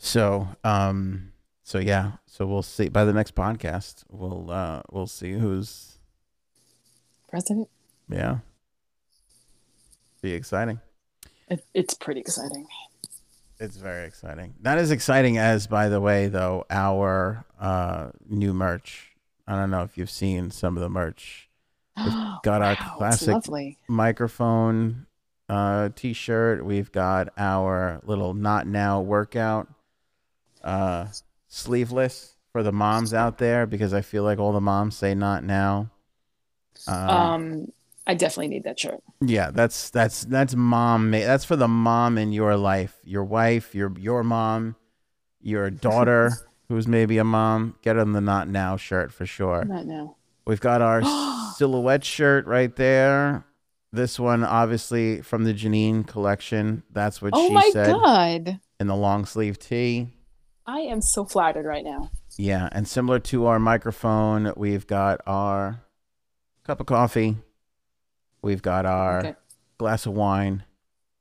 So, 0.00 0.48
um, 0.64 1.32
so 1.62 1.78
yeah, 1.78 2.12
so 2.26 2.46
we'll 2.46 2.62
see. 2.62 2.88
By 2.88 3.04
the 3.04 3.12
next 3.12 3.34
podcast, 3.34 4.04
we'll 4.10 4.50
uh, 4.50 4.82
we'll 4.90 5.06
see 5.06 5.32
who's 5.32 5.98
President. 7.28 7.68
yeah. 8.08 8.38
Be 10.22 10.32
exciting. 10.32 10.80
It, 11.48 11.64
it's 11.74 11.94
pretty 11.94 12.20
exciting. 12.20 12.66
It's 13.60 13.76
very 13.76 14.06
exciting. 14.06 14.54
Not 14.62 14.78
as 14.78 14.90
exciting 14.90 15.36
as, 15.38 15.66
by 15.66 15.88
the 15.88 16.00
way, 16.00 16.28
though, 16.28 16.64
our 16.70 17.44
uh, 17.60 18.10
new 18.28 18.52
merch. 18.54 19.16
I 19.46 19.56
don't 19.56 19.70
know 19.70 19.82
if 19.82 19.98
you've 19.98 20.10
seen 20.10 20.50
some 20.50 20.76
of 20.76 20.82
the 20.82 20.88
merch. 20.88 21.48
We've 21.96 22.12
got 22.44 22.62
our 22.62 22.76
Wow, 22.80 22.94
classic- 22.98 23.76
microphone 23.88 25.06
uh, 25.48 25.88
t-shirt. 25.96 26.64
We've 26.64 26.92
got 26.92 27.30
our 27.36 28.00
little 28.04 28.34
not 28.34 28.66
now 28.66 29.00
workout 29.00 29.66
uh, 30.62 31.06
sleeveless 31.48 32.36
for 32.52 32.62
the 32.62 32.72
moms 32.72 33.12
out 33.14 33.38
there 33.38 33.66
because 33.66 33.92
I 33.94 34.02
feel 34.02 34.22
like 34.22 34.38
all 34.38 34.52
the 34.52 34.60
moms 34.60 34.96
say 34.96 35.14
not 35.14 35.42
now. 35.42 35.90
Um, 36.86 37.08
Um, 37.10 37.66
I 38.08 38.14
definitely 38.14 38.48
need 38.48 38.64
that 38.64 38.80
shirt. 38.80 39.00
yeah, 39.20 39.50
that's 39.52 39.90
that's 39.90 40.24
that's 40.24 40.54
mom. 40.56 41.10
That's 41.10 41.44
for 41.44 41.56
the 41.56 41.68
mom 41.68 42.16
in 42.18 42.32
your 42.32 42.56
life, 42.56 42.98
your 43.04 43.22
wife, 43.24 43.74
your 43.74 43.92
your 43.98 44.24
mom, 44.24 44.76
your 45.40 45.68
daughter 45.70 46.32
who's 46.68 46.88
maybe 46.88 47.18
a 47.18 47.24
mom. 47.24 47.76
Get 47.82 47.94
them 47.94 48.12
the 48.14 48.20
not 48.22 48.48
now 48.48 48.76
shirt 48.76 49.12
for 49.12 49.26
sure. 49.26 49.64
Not 49.64 49.86
now. 49.86 50.16
We've 50.46 50.60
got 50.60 50.80
our 50.80 51.02
silhouette 51.56 52.04
shirt 52.04 52.46
right 52.46 52.74
there. 52.74 53.44
This 53.92 54.18
one, 54.18 54.44
obviously, 54.44 55.22
from 55.22 55.44
the 55.44 55.54
Janine 55.54 56.06
collection. 56.06 56.82
That's 56.90 57.20
what 57.22 57.32
Oh 57.34 57.48
she 57.48 57.54
my 57.54 57.70
said 57.72 57.92
god. 57.92 58.60
in 58.80 58.86
the 58.86 58.96
long 58.96 59.24
sleeve 59.26 59.58
tee. 59.58 60.08
I 60.66 60.80
am 60.80 61.00
so 61.00 61.24
flattered 61.24 61.64
right 61.64 61.84
now. 61.84 62.10
Yeah, 62.36 62.68
and 62.72 62.86
similar 62.86 63.18
to 63.20 63.46
our 63.46 63.58
microphone, 63.58 64.52
we've 64.56 64.86
got 64.86 65.20
our 65.26 65.80
cup 66.64 66.80
of 66.80 66.86
coffee. 66.86 67.36
We've 68.42 68.62
got 68.62 68.86
our 68.86 69.18
Okay. 69.20 69.34
glass 69.78 70.06
of 70.06 70.12
wine, 70.14 70.64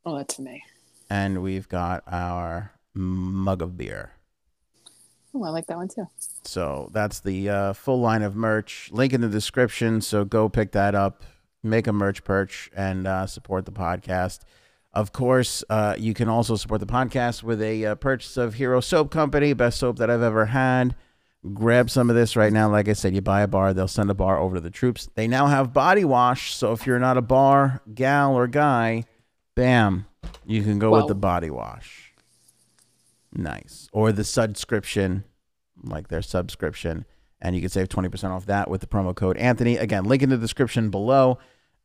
Oh, 0.06 0.18
that's 0.18 0.36
for 0.36 0.42
me. 0.44 0.64
and 1.10 1.42
we've 1.42 1.68
got 1.68 2.04
our 2.08 2.72
mug 2.94 3.62
of 3.62 3.78
beer. 3.78 4.12
Oh, 5.34 5.44
I 5.44 5.50
like 5.50 5.68
that 5.68 5.78
one 5.78 5.88
too. 5.88 6.08
So 6.44 6.90
that's 6.94 7.20
the 7.20 7.50
uh, 7.50 7.74
full 7.74 8.00
line 8.00 8.22
of 8.24 8.36
merch. 8.36 8.90
Link 8.92 9.14
in 9.14 9.22
the 9.22 9.28
description. 9.30 10.02
So 10.02 10.26
go 10.26 10.50
pick 10.50 10.72
that 10.72 10.96
up, 10.96 11.24
make 11.62 11.86
a 11.88 11.94
merch 11.94 12.24
perch, 12.24 12.72
and 12.76 13.06
uh, 13.06 13.28
support 13.28 13.66
the 13.66 13.72
podcast. 13.72 14.40
Of 14.94 15.12
course, 15.12 15.64
uh, 15.70 15.96
you 15.98 16.14
can 16.16 16.28
also 16.30 16.56
support 16.56 16.80
the 16.80 16.88
podcast 16.88 17.44
with 17.44 17.62
a 17.62 17.86
uh, 17.86 17.96
purchase 17.96 18.36
of 18.38 18.56
Hero 18.56 18.80
Soap 18.80 19.12
Company, 19.12 19.54
best 19.54 19.78
soap 19.80 19.98
that 19.98 20.10
I've 20.10 20.24
ever 20.24 20.46
had. 20.48 20.96
Grab 21.54 21.90
some 21.90 22.10
of 22.10 22.16
this 22.16 22.36
right 22.36 22.52
now. 22.52 22.70
Like 22.70 22.88
I 22.88 22.94
said, 22.94 23.14
you 23.14 23.22
buy 23.22 23.42
a 23.42 23.48
bar, 23.48 23.74
they'll 23.74 23.88
send 23.88 24.10
a 24.10 24.14
bar 24.14 24.40
over 24.40 24.56
to 24.56 24.62
the 24.62 24.70
troops. 24.70 25.10
They 25.16 25.28
now 25.28 25.48
have 25.48 25.74
body 25.74 26.06
wash. 26.06 26.54
So 26.54 26.74
if 26.74 26.86
you're 26.86 27.00
not 27.00 27.18
a 27.18 27.22
bar, 27.22 27.82
gal, 27.94 28.36
or 28.36 28.48
guy, 28.48 29.06
bam, 29.56 30.06
you 30.46 30.64
can 30.64 30.80
go 30.80 30.92
with 30.92 31.08
the 31.08 31.16
body 31.16 31.50
wash. 31.50 32.14
Nice. 33.34 33.90
Or 33.92 34.12
the 34.12 34.24
subscription, 34.24 35.24
like 35.84 36.08
their 36.08 36.22
subscription. 36.22 37.06
And 37.40 37.56
you 37.56 37.62
can 37.62 37.70
save 37.70 37.90
20% 37.90 38.32
off 38.32 38.48
that 38.48 38.70
with 38.70 38.82
the 38.82 38.88
promo 38.88 39.16
code 39.16 39.38
Anthony. 39.38 39.78
Again, 39.78 40.06
link 40.06 40.24
in 40.24 40.30
the 40.30 40.38
description 40.38 40.90
below 40.90 41.38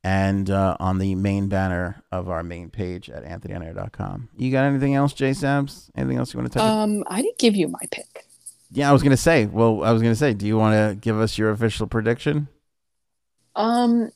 and 0.05 0.51
uh, 0.51 0.77
on 0.81 0.99
the 0.99 1.15
main 1.15 1.49
banner 1.49 2.03
of 2.11 2.29
our 2.29 2.43
main 2.43 2.71
page 2.71 3.11
at 3.11 3.25
anthonyonair.com. 3.25 4.31
You 4.37 4.51
got 4.51 4.65
anything 4.65 4.95
else, 4.95 5.13
Jay 5.13 5.31
Sabs? 5.31 5.91
Anything 5.95 6.19
else 6.19 6.33
you 6.33 6.41
want 6.41 6.53
to 6.53 6.59
touch? 6.59 6.69
Um, 6.69 7.05
I 7.07 7.23
didn't 7.23 7.39
give 7.39 7.55
you 7.55 7.69
my 7.69 7.83
pick. 7.91 8.27
Yeah, 8.73 8.89
I 8.89 8.93
was 8.93 9.03
gonna 9.03 9.17
say. 9.17 9.47
Well, 9.47 9.85
I 9.85 9.93
was 9.93 10.01
gonna 10.03 10.15
say, 10.15 10.33
do 10.35 10.47
you 10.47 10.57
want 10.57 10.75
to 10.75 10.97
give 10.99 11.19
us 11.21 11.37
your 11.37 11.51
official 11.51 11.87
prediction? 11.87 12.49
Um, 13.55 14.11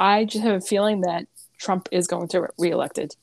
I 0.00 0.24
just 0.24 0.42
have 0.44 0.56
a 0.56 0.60
feeling 0.60 1.02
that 1.02 1.26
Trump 1.58 1.88
is 1.92 2.06
going 2.08 2.26
to 2.28 2.40
re- 2.42 2.48
reelected. 2.58 3.14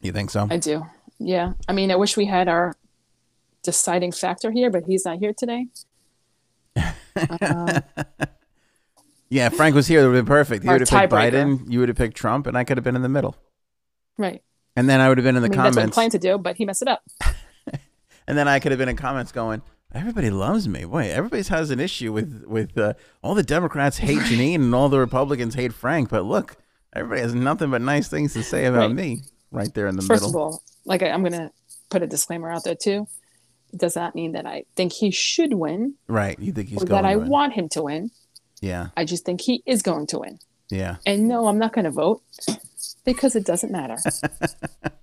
You 0.00 0.12
think 0.12 0.30
so? 0.30 0.48
I 0.50 0.56
do. 0.56 0.86
Yeah. 1.18 1.52
I 1.68 1.72
mean, 1.72 1.90
I 1.90 1.96
wish 1.96 2.16
we 2.16 2.24
had 2.24 2.48
our 2.48 2.74
deciding 3.62 4.12
factor 4.12 4.50
here, 4.50 4.70
but 4.70 4.84
he's 4.86 5.04
not 5.04 5.18
here 5.18 5.32
today. 5.36 5.66
Um, 6.74 7.68
yeah, 9.28 9.46
if 9.46 9.54
Frank 9.54 9.74
was 9.74 9.86
here, 9.86 10.00
it 10.00 10.06
would 10.06 10.16
have 10.16 10.24
been 10.24 10.34
perfect. 10.34 10.66
Our 10.66 10.72
would 10.74 10.80
have 10.80 10.88
picked. 10.88 11.12
Biden. 11.12 11.70
You 11.70 11.80
would 11.80 11.88
have 11.90 11.98
picked 11.98 12.16
Trump, 12.16 12.46
and 12.46 12.56
I 12.56 12.64
could 12.64 12.78
have 12.78 12.84
been 12.84 12.96
in 12.96 13.02
the 13.02 13.08
middle. 13.08 13.36
right. 14.16 14.42
And 14.74 14.88
then 14.88 15.00
I 15.02 15.10
would 15.10 15.18
have 15.18 15.24
been 15.24 15.36
in 15.36 15.42
the 15.42 15.48
I 15.48 15.50
mean, 15.50 15.58
that's 15.58 15.76
what 15.76 15.80
comments. 15.82 15.94
planned 15.94 16.12
to 16.12 16.18
do, 16.18 16.38
but 16.38 16.56
he 16.56 16.64
messed 16.64 16.80
it 16.80 16.88
up. 16.88 17.02
And 18.26 18.36
then 18.38 18.48
I 18.48 18.58
could 18.60 18.72
have 18.72 18.78
been 18.78 18.88
in 18.88 18.96
comments 18.96 19.32
going, 19.32 19.62
"Everybody 19.94 20.30
loves 20.30 20.68
me. 20.68 20.84
Wait, 20.84 21.10
everybody 21.10 21.42
has 21.44 21.70
an 21.70 21.80
issue 21.80 22.12
with 22.12 22.44
with 22.46 22.76
uh, 22.78 22.94
all 23.22 23.34
the 23.34 23.42
Democrats 23.42 23.98
hate 23.98 24.18
Janine 24.20 24.56
and 24.56 24.74
all 24.74 24.88
the 24.88 24.98
Republicans 24.98 25.54
hate 25.54 25.72
Frank, 25.72 26.08
but 26.08 26.24
look, 26.24 26.56
everybody 26.94 27.20
has 27.22 27.34
nothing 27.34 27.70
but 27.70 27.80
nice 27.82 28.08
things 28.08 28.32
to 28.34 28.42
say 28.42 28.66
about 28.66 28.88
Right. 28.88 28.94
me." 28.94 29.22
Right 29.50 29.72
there 29.74 29.86
in 29.86 29.96
the 29.96 30.02
First 30.02 30.22
middle. 30.22 30.28
of 30.30 30.36
all, 30.36 30.62
like 30.86 31.02
I, 31.02 31.10
I'm 31.10 31.20
going 31.20 31.32
to 31.32 31.50
put 31.90 32.02
a 32.02 32.06
disclaimer 32.06 32.50
out 32.50 32.64
there 32.64 32.74
too. 32.74 33.06
It 33.70 33.78
does 33.80 33.96
not 33.96 34.14
mean 34.14 34.32
that 34.32 34.46
I 34.46 34.64
think 34.76 34.92
he 34.94 35.10
should 35.10 35.52
win 35.54 35.94
right? 36.08 36.38
You 36.38 36.52
think 36.52 36.68
he's 36.70 36.82
or 36.82 36.86
going 36.86 37.02
that 37.02 37.08
I 37.08 37.16
win? 37.16 37.28
want 37.28 37.52
him 37.52 37.68
to 37.70 37.82
win. 37.82 38.10
Yeah, 38.62 38.88
I 38.96 39.04
just 39.04 39.24
think 39.26 39.40
he 39.42 39.62
is 39.66 39.82
going 39.82 40.06
to 40.08 40.20
win. 40.20 40.38
yeah. 40.70 40.96
And 41.04 41.26
no, 41.28 41.48
I'm 41.48 41.58
not 41.58 41.72
going 41.74 41.84
to 41.84 41.90
vote 41.90 42.22
because 43.04 43.34
it 43.36 43.44
doesn't 43.44 43.72
matter. 43.72 43.96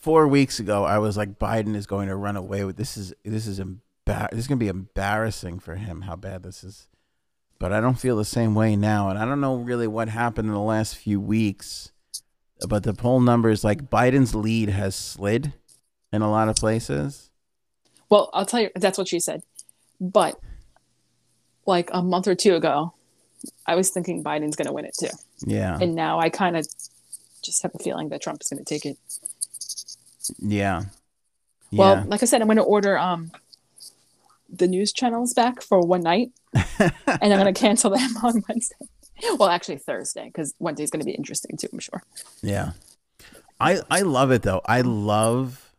Four 0.00 0.28
weeks 0.28 0.58
ago, 0.58 0.84
I 0.84 0.98
was 0.98 1.16
like, 1.16 1.38
Biden 1.38 1.76
is 1.76 1.86
going 1.86 2.08
to 2.08 2.16
run 2.16 2.36
away 2.36 2.64
with 2.64 2.76
this. 2.76 2.96
Is 2.96 3.14
this 3.24 3.46
is 3.46 3.60
embar- 3.60 4.30
This 4.30 4.40
is 4.40 4.48
going 4.48 4.58
to 4.58 4.64
be 4.64 4.68
embarrassing 4.68 5.60
for 5.60 5.76
him. 5.76 6.02
How 6.02 6.16
bad 6.16 6.42
this 6.42 6.64
is. 6.64 6.88
But 7.58 7.72
I 7.72 7.80
don't 7.80 7.98
feel 7.98 8.16
the 8.16 8.24
same 8.24 8.54
way 8.54 8.74
now, 8.74 9.10
and 9.10 9.18
I 9.18 9.26
don't 9.26 9.42
know 9.42 9.56
really 9.56 9.86
what 9.86 10.08
happened 10.08 10.48
in 10.48 10.54
the 10.54 10.60
last 10.60 10.96
few 10.96 11.20
weeks. 11.20 11.92
But 12.66 12.82
the 12.82 12.94
poll 12.94 13.20
numbers, 13.20 13.62
like 13.62 13.90
Biden's 13.90 14.34
lead, 14.34 14.70
has 14.70 14.94
slid 14.94 15.52
in 16.12 16.22
a 16.22 16.30
lot 16.30 16.48
of 16.48 16.56
places. 16.56 17.30
Well, 18.08 18.30
I'll 18.32 18.46
tell 18.46 18.60
you, 18.60 18.70
that's 18.74 18.96
what 18.98 19.08
she 19.08 19.20
said. 19.20 19.42
But 20.00 20.40
like 21.66 21.90
a 21.92 22.02
month 22.02 22.26
or 22.26 22.34
two 22.34 22.54
ago, 22.54 22.94
I 23.66 23.74
was 23.76 23.90
thinking 23.90 24.24
Biden's 24.24 24.56
going 24.56 24.66
to 24.66 24.72
win 24.72 24.86
it 24.86 24.94
too. 24.98 25.08
Yeah, 25.46 25.78
And 25.80 25.94
now 25.94 26.18
I 26.18 26.30
kind 26.30 26.56
of 26.56 26.66
just 27.42 27.62
have 27.62 27.72
a 27.74 27.78
feeling 27.78 28.08
that 28.10 28.20
Trump 28.20 28.40
is 28.42 28.48
going 28.48 28.62
to 28.62 28.68
take 28.68 28.84
it. 28.84 28.98
Yeah, 30.38 30.82
Well, 31.72 31.96
yeah. 31.96 32.04
like 32.06 32.22
I 32.22 32.26
said, 32.26 32.40
I'm 32.40 32.48
going 32.48 32.56
to 32.56 32.62
order 32.62 32.98
um 32.98 33.30
the 34.48 34.66
news 34.66 34.92
channels 34.92 35.34
back 35.34 35.62
for 35.62 35.80
one 35.80 36.02
night, 36.02 36.32
and 36.54 36.92
I'm 37.06 37.38
going 37.38 37.52
to 37.52 37.60
cancel 37.60 37.90
them 37.90 38.16
on 38.22 38.42
Wednesday. 38.48 38.76
Well, 39.38 39.50
actually 39.50 39.76
Thursday, 39.76 40.24
because 40.24 40.54
Wednesday's 40.58 40.90
going 40.90 41.00
to 41.00 41.04
be 41.04 41.12
interesting 41.12 41.58
too. 41.58 41.68
I'm 41.70 41.78
sure. 41.78 42.02
Yeah. 42.40 42.72
I 43.60 43.82
I 43.90 44.00
love 44.00 44.30
it 44.30 44.40
though. 44.40 44.62
I 44.64 44.80
love 44.80 45.74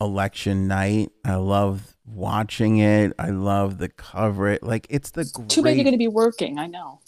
election 0.00 0.66
night. 0.66 1.12
I 1.24 1.36
love 1.36 1.94
watching 2.04 2.78
it. 2.78 3.12
I 3.20 3.30
love 3.30 3.78
the 3.78 3.88
cover 3.88 4.48
it. 4.48 4.64
Like 4.64 4.88
it's 4.90 5.12
the 5.12 5.30
great 5.32 5.48
Too 5.48 5.62
bad 5.62 5.76
you're 5.76 5.84
going 5.84 5.94
to 5.94 5.98
be 5.98 6.08
working. 6.08 6.58
I 6.58 6.66
know. 6.66 6.98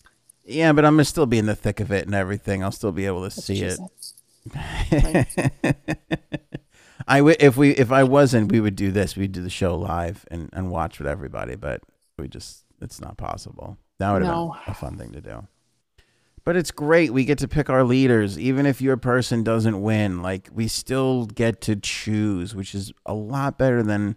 Yeah, 0.44 0.72
but 0.72 0.84
I'm 0.86 0.94
gonna 0.94 1.04
still 1.04 1.26
be 1.26 1.38
in 1.38 1.44
the 1.44 1.54
thick 1.54 1.78
of 1.78 1.92
it 1.92 2.06
and 2.06 2.14
everything. 2.14 2.64
I'll 2.64 2.72
still 2.72 2.92
be 2.92 3.04
able 3.04 3.28
to 3.28 3.34
That's 3.34 3.44
see 3.44 3.62
it. 3.62 3.78
I 7.06 7.18
w- 7.18 7.36
if 7.38 7.56
we 7.56 7.70
if 7.70 7.92
I 7.92 8.04
wasn't, 8.04 8.50
we 8.50 8.60
would 8.60 8.76
do 8.76 8.90
this. 8.90 9.16
We'd 9.16 9.32
do 9.32 9.42
the 9.42 9.50
show 9.50 9.76
live 9.76 10.24
and, 10.30 10.48
and 10.52 10.70
watch 10.70 10.98
with 10.98 11.06
everybody, 11.08 11.54
but 11.56 11.82
we 12.18 12.28
just 12.28 12.64
it's 12.80 13.00
not 13.00 13.16
possible. 13.16 13.78
That 13.98 14.12
would 14.12 14.22
have 14.22 14.32
No. 14.34 14.56
been 14.64 14.72
a 14.72 14.74
fun 14.74 14.96
thing 14.96 15.12
to 15.12 15.20
do. 15.20 15.46
But 16.44 16.56
it's 16.56 16.70
great. 16.70 17.12
We 17.12 17.24
get 17.24 17.38
to 17.38 17.48
pick 17.48 17.68
our 17.68 17.84
leaders, 17.84 18.38
even 18.38 18.64
if 18.64 18.80
your 18.80 18.96
person 18.96 19.42
doesn't 19.42 19.82
win. 19.82 20.22
Like 20.22 20.48
we 20.52 20.66
still 20.66 21.26
get 21.26 21.60
to 21.62 21.76
choose, 21.76 22.54
which 22.54 22.74
is 22.74 22.92
a 23.04 23.14
lot 23.14 23.58
better 23.58 23.82
than 23.82 24.16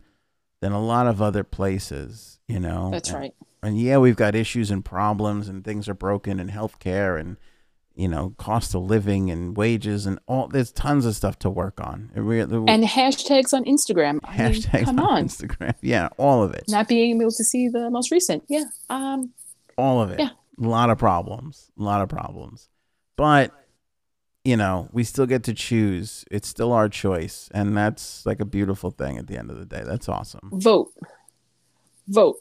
than 0.62 0.72
a 0.72 0.82
lot 0.82 1.08
of 1.08 1.22
other 1.22 1.44
places. 1.44 2.40
You 2.48 2.60
know. 2.60 2.90
That's 2.92 3.10
And- 3.10 3.20
right. 3.20 3.34
and 3.64 3.80
yeah, 3.80 3.98
we've 3.98 4.16
got 4.16 4.34
issues 4.36 4.72
and 4.72 4.84
problems 4.86 5.48
and 5.50 5.64
things 5.64 5.90
are 5.90 5.94
broken 5.94 6.40
in 6.40 6.50
healthcare 6.50 7.20
and 7.20 7.38
you 7.96 8.08
know 8.08 8.34
cost 8.38 8.74
of 8.76 8.84
living 8.84 9.30
and 9.30 9.56
wages 9.56 10.06
and 10.06 10.20
all. 10.28 10.48
There's 10.48 10.72
tons 10.72 11.06
of 11.06 11.16
stuff 11.16 11.38
to 11.40 11.50
work 11.50 11.80
on. 11.82 12.12
Really, 12.16 12.56
And 12.72 12.84
hashtags 12.84 13.54
on 13.54 13.64
Instagram. 13.66 14.20
I 14.24 14.38
mean, 14.38 14.54
hashtags 14.54 14.86
come 14.86 15.00
on 15.00 15.18
on. 15.18 15.26
Instagram. 15.26 15.74
Yeah, 15.82 16.10
all 16.18 16.44
of 16.44 16.54
it. 16.54 16.66
Not 16.68 16.88
being 16.88 17.20
able 17.22 17.32
to 17.32 17.44
see 17.44 17.68
the 17.68 17.90
most 17.90 18.12
recent. 18.12 18.44
Yeah. 18.48 18.66
Um. 18.90 19.34
all 19.78 20.02
of 20.02 20.12
it. 20.12 20.20
Yeah. 20.20 20.30
A 20.62 20.68
lot 20.68 20.90
of 20.90 20.98
problems. 20.98 21.72
A 21.80 21.84
lot 21.84 22.02
of 22.02 22.10
problems. 22.10 22.70
But 23.16 23.52
you 24.44 24.58
know, 24.58 24.90
we 24.92 25.04
still 25.04 25.28
get 25.28 25.44
to 25.44 25.54
choose. 25.54 26.26
It's 26.32 26.48
still 26.48 26.72
our 26.72 26.90
choice, 26.90 27.50
and 27.54 27.78
that's 27.78 28.26
like 28.26 28.40
a 28.40 28.46
beautiful 28.46 28.90
thing 28.92 29.18
at 29.18 29.28
the 29.28 29.38
end 29.38 29.52
of 29.52 29.58
the 29.60 29.66
day. 29.66 29.84
That's 29.86 30.10
awesome. 30.10 30.50
Vote. 30.54 30.92
Vote. 32.08 32.38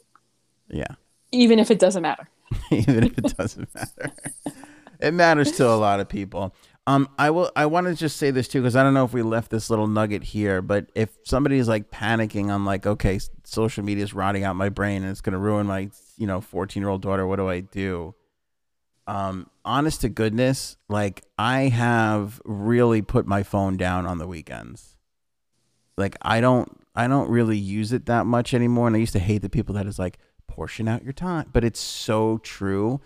Yeah. 0.69 0.95
Even 1.31 1.59
if 1.59 1.69
it 1.69 1.79
doesn't 1.79 2.01
matter. 2.01 2.27
even 2.71 3.03
if 3.03 3.17
it 3.17 3.37
doesn't 3.37 3.73
matter. 3.75 4.11
It 5.01 5.13
matters 5.13 5.51
to 5.53 5.67
a 5.67 5.75
lot 5.75 5.99
of 5.99 6.07
people. 6.07 6.53
Um, 6.87 7.09
I 7.19 7.29
will. 7.29 7.51
I 7.55 7.67
want 7.67 7.87
to 7.87 7.95
just 7.95 8.17
say 8.17 8.31
this 8.31 8.47
too 8.47 8.61
because 8.61 8.75
I 8.75 8.81
don't 8.81 8.93
know 8.93 9.05
if 9.05 9.13
we 9.13 9.21
left 9.21 9.51
this 9.51 9.69
little 9.69 9.87
nugget 9.87 10.23
here, 10.23 10.61
but 10.61 10.91
if 10.95 11.09
somebody's 11.23 11.67
like 11.67 11.91
panicking 11.91 12.49
on 12.49 12.65
like, 12.65 12.87
okay, 12.87 13.19
social 13.43 13.83
media 13.83 14.03
is 14.03 14.13
rotting 14.13 14.43
out 14.43 14.55
my 14.55 14.69
brain 14.69 15.03
and 15.03 15.11
it's 15.11 15.21
going 15.21 15.33
to 15.33 15.39
ruin 15.39 15.67
my, 15.67 15.91
you 16.17 16.25
know, 16.25 16.41
fourteen 16.41 16.81
year 16.81 16.89
old 16.89 17.01
daughter. 17.03 17.27
What 17.27 17.35
do 17.35 17.47
I 17.47 17.59
do? 17.59 18.15
Um, 19.05 19.49
honest 19.63 20.01
to 20.01 20.09
goodness, 20.09 20.77
like 20.89 21.23
I 21.37 21.63
have 21.63 22.41
really 22.45 23.01
put 23.01 23.27
my 23.27 23.43
phone 23.43 23.77
down 23.77 24.05
on 24.05 24.17
the 24.17 24.27
weekends. 24.27 24.97
Like 25.97 26.15
I 26.21 26.41
don't, 26.41 26.79
I 26.95 27.07
don't 27.07 27.29
really 27.29 27.57
use 27.57 27.93
it 27.93 28.05
that 28.07 28.25
much 28.25 28.53
anymore, 28.53 28.87
and 28.87 28.95
I 28.95 28.99
used 28.99 29.13
to 29.13 29.19
hate 29.19 29.43
the 29.43 29.49
people 29.49 29.75
that 29.75 29.85
is 29.85 29.99
like 29.99 30.17
portion 30.47 30.87
out 30.87 31.03
your 31.03 31.13
time, 31.13 31.49
but 31.53 31.63
it's 31.63 31.79
so 31.79 32.39
true. 32.39 33.01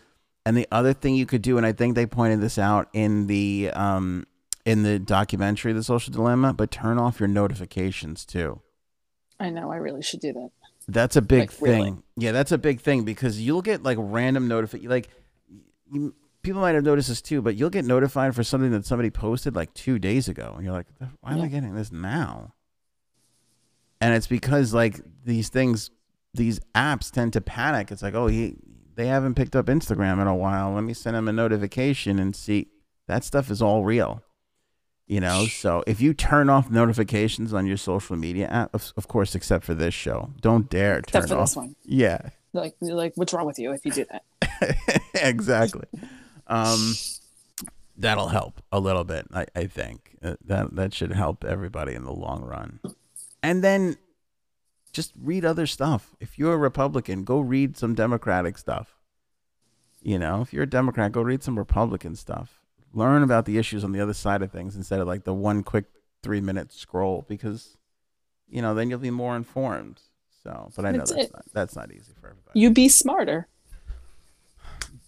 And 0.46 0.56
the 0.56 0.68
other 0.72 0.94
thing 0.94 1.16
you 1.16 1.26
could 1.26 1.42
do, 1.42 1.58
and 1.58 1.66
I 1.66 1.72
think 1.72 1.96
they 1.96 2.06
pointed 2.06 2.40
this 2.40 2.58
out 2.60 2.88
in 2.94 3.28
the 3.28 3.72
um 3.74 4.26
in 4.66 4.84
the 4.84 4.98
documentary, 5.00 5.74
The 5.74 5.84
Social 5.84 6.12
Dilemma, 6.12 6.54
but 6.54 6.72
turn 6.72 6.98
off 6.98 7.20
your 7.20 7.28
notifications 7.30 8.26
too. 8.26 8.62
I 9.40 9.50
know. 9.50 9.72
I 9.72 9.76
really 9.76 10.02
should 10.02 10.22
do 10.22 10.34
that. 10.34 10.50
That's 10.88 11.16
a 11.16 11.22
big 11.22 11.52
Like, 11.52 11.62
really? 11.62 11.82
thing. 11.84 12.04
Yeah, 12.18 12.32
that's 12.32 12.52
a 12.52 12.58
big 12.58 12.80
thing 12.82 13.04
because 13.04 13.42
you'll 13.42 13.62
get 13.64 13.84
like 13.84 13.98
random 14.00 14.48
notification. 14.48 14.90
Like 14.90 15.10
you, 15.92 16.14
people 16.44 16.62
might 16.62 16.76
have 16.76 16.84
noticed 16.84 17.10
this 17.10 17.22
too, 17.22 17.42
but 17.42 17.56
you'll 17.56 17.70
get 17.72 17.86
notified 17.86 18.36
for 18.36 18.44
something 18.44 18.72
that 18.72 18.86
somebody 18.86 19.10
posted 19.10 19.56
like 19.56 19.74
two 19.74 19.98
days 20.00 20.28
ago, 20.28 20.54
and 20.56 20.64
you're 20.64 20.74
like, 20.74 20.88
"Why 21.22 21.34
am 21.34 21.42
I 21.42 21.48
getting 21.48 21.74
this 21.76 21.92
now?" 21.92 22.54
And 24.02 24.14
it's 24.14 24.28
because 24.28 24.74
like 24.74 25.00
these 25.26 25.50
things, 25.50 25.90
these 26.34 26.60
apps 26.76 27.12
tend 27.12 27.34
to 27.34 27.42
panic. 27.42 27.92
It's 27.92 28.04
like, 28.04 28.14
oh, 28.14 28.28
he 28.28 28.56
they 28.96 29.08
haven't 29.08 29.36
picked 29.36 29.56
up 29.56 29.66
Instagram 29.68 30.22
in 30.22 30.28
a 30.28 30.36
while. 30.36 30.74
Let 30.74 30.84
me 30.84 30.94
send 30.94 31.16
them 31.16 31.28
a 31.28 31.34
notification 31.34 32.20
and 32.20 32.36
see. 32.36 32.68
That 33.08 33.24
stuff 33.24 33.52
is 33.52 33.62
all 33.62 33.84
real. 33.84 34.22
You 35.08 35.20
know, 35.20 35.46
so 35.46 35.84
if 35.86 36.02
you 36.02 36.16
turn 36.16 36.50
off 36.50 36.72
notifications 36.72 37.54
on 37.54 37.68
your 37.68 37.78
social 37.78 38.16
media 38.16 38.48
app, 38.48 38.74
of, 38.74 38.92
of 38.98 39.08
course, 39.08 39.36
except 39.36 39.64
for 39.64 39.76
this 39.76 39.94
show, 39.94 40.32
don't 40.42 40.68
dare 40.68 40.96
turn 41.02 41.22
Except 41.24 41.28
for 41.30 41.36
off. 41.36 41.50
this 41.50 41.56
one. 41.56 41.76
Yeah, 41.84 42.30
Like, 42.54 42.76
like, 42.82 43.14
what's 43.16 43.32
wrong 43.32 43.46
with 43.46 43.60
you 43.60 43.72
if 43.72 43.86
you 43.86 43.92
do 43.92 44.06
that? 44.12 44.24
exactly. 45.14 45.86
Um, 46.48 46.96
that'll 47.96 48.30
help 48.30 48.64
a 48.72 48.80
little 48.80 49.04
bit. 49.04 49.28
I, 49.32 49.46
I 49.56 49.66
think 49.68 50.16
Uh, 50.24 50.36
that 50.44 50.76
that 50.76 50.94
should 50.96 51.12
help 51.14 51.44
everybody 51.46 51.94
in 51.94 52.04
the 52.04 52.12
long 52.14 52.44
run. 52.44 52.80
And 53.44 53.64
then 53.64 53.98
just 54.96 55.12
read 55.22 55.44
other 55.44 55.68
stuff. 55.68 56.16
If 56.20 56.40
you're 56.40 56.54
a 56.54 56.58
Republican, 56.58 57.24
go 57.26 57.40
read 57.40 57.78
some 57.78 57.94
Democratic 57.94 58.58
stuff. 58.58 58.96
You 60.02 60.18
know, 60.18 60.42
if 60.42 60.54
you're 60.54 60.64
a 60.64 60.70
Democrat, 60.70 61.12
go 61.12 61.22
read 61.22 61.44
some 61.44 61.58
Republican 61.58 62.16
stuff. 62.16 62.62
Learn 62.94 63.22
about 63.22 63.46
the 63.46 63.58
issues 63.58 63.84
on 63.84 63.92
the 63.92 64.00
other 64.00 64.14
side 64.14 64.42
of 64.42 64.52
things 64.52 64.76
instead 64.76 65.02
of 65.02 65.08
like 65.08 65.26
the 65.26 65.34
one 65.34 65.64
quick 65.64 65.86
three 66.24 66.42
minute 66.42 66.72
scroll 66.72 67.26
because, 67.28 67.78
you 68.48 68.62
know, 68.62 68.74
then 68.74 68.90
you'll 68.90 69.00
be 69.00 69.12
more 69.12 69.36
informed. 69.36 70.00
So, 70.44 70.72
but 70.76 70.86
I 70.86 70.92
know 70.92 71.00
That's 71.00 71.12
that's 71.12 71.34
not, 71.34 71.46
that's 71.54 71.76
not 71.76 71.92
easy 71.92 72.14
for 72.20 72.30
everybody. 72.30 72.60
You 72.60 72.70
be 72.70 72.88
smarter. 72.88 73.48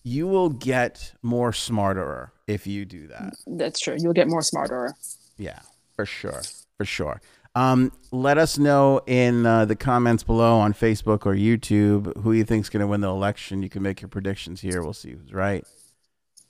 You 0.04 0.28
will 0.28 0.50
get 0.50 1.14
more 1.22 1.54
smarter 1.54 2.34
if 2.48 2.66
you 2.68 2.86
do 2.86 3.08
that. 3.08 3.36
That's 3.46 3.80
true. 3.80 3.96
You'll 4.00 4.14
get 4.14 4.28
more 4.28 4.42
smarter. 4.42 4.96
Yeah, 5.38 5.60
for 5.96 6.06
sure, 6.06 6.42
for 6.78 6.86
sure. 6.86 7.22
Um, 7.58 7.92
let 8.12 8.38
us 8.38 8.60
know 8.60 9.02
in 9.08 9.48
uh, 9.48 9.66
the 9.66 9.76
comments 9.76 10.22
below 10.22 10.60
on 10.60 10.74
Facebook 10.74 11.26
or 11.26 11.34
YouTube 11.34 12.16
who 12.22 12.32
you 12.32 12.44
think's 12.44 12.70
going 12.70 12.82
to 12.82 12.88
win 12.88 13.02
the 13.02 13.08
election. 13.08 13.64
You 13.64 13.70
can 13.70 13.82
make 13.82 14.00
your 14.00 14.10
predictions 14.10 14.62
here. 14.62 14.84
We'll 14.84 14.94
see 14.94 15.14
who's 15.14 15.34
right, 15.34 15.66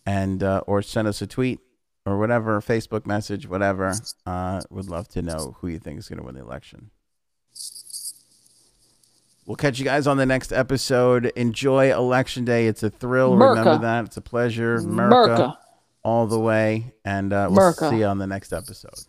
and 0.06 0.44
uh, 0.44 0.64
or 0.68 0.82
send 0.82 1.08
us 1.08 1.22
a 1.22 1.28
tweet 1.28 1.62
or 2.06 2.18
whatever, 2.18 2.60
Facebook 2.60 3.06
message, 3.06 3.48
whatever. 3.48 3.94
Uh, 4.26 4.62
would 4.70 4.90
love 4.90 5.08
to 5.10 5.22
know 5.22 5.56
who 5.60 5.68
you 5.70 5.80
think 5.80 5.98
is 5.98 6.10
going 6.10 6.20
to 6.20 6.26
win 6.26 6.36
the 6.36 6.42
election. 6.42 6.92
We'll 9.46 9.56
catch 9.56 9.80
you 9.80 9.86
guys 9.86 10.08
on 10.08 10.18
the 10.18 10.26
next 10.26 10.52
episode. 10.52 11.28
Enjoy 11.38 11.90
election 11.94 12.44
day. 12.44 12.68
It's 12.68 12.84
a 12.84 12.90
thrill. 12.90 13.32
Merca. 13.32 13.50
Remember 13.50 13.78
that. 13.78 14.06
It's 14.06 14.18
a 14.18 14.22
pleasure. 14.22 14.80
Merca, 14.80 15.10
Merca. 15.10 15.58
all 16.04 16.28
the 16.28 16.40
way. 16.40 16.94
And 17.06 17.32
uh, 17.32 17.48
we'll 17.50 17.72
Merca. 17.72 17.90
see 17.90 18.00
you 18.00 18.06
on 18.06 18.18
the 18.18 18.28
next 18.28 18.52
episode. 18.52 19.00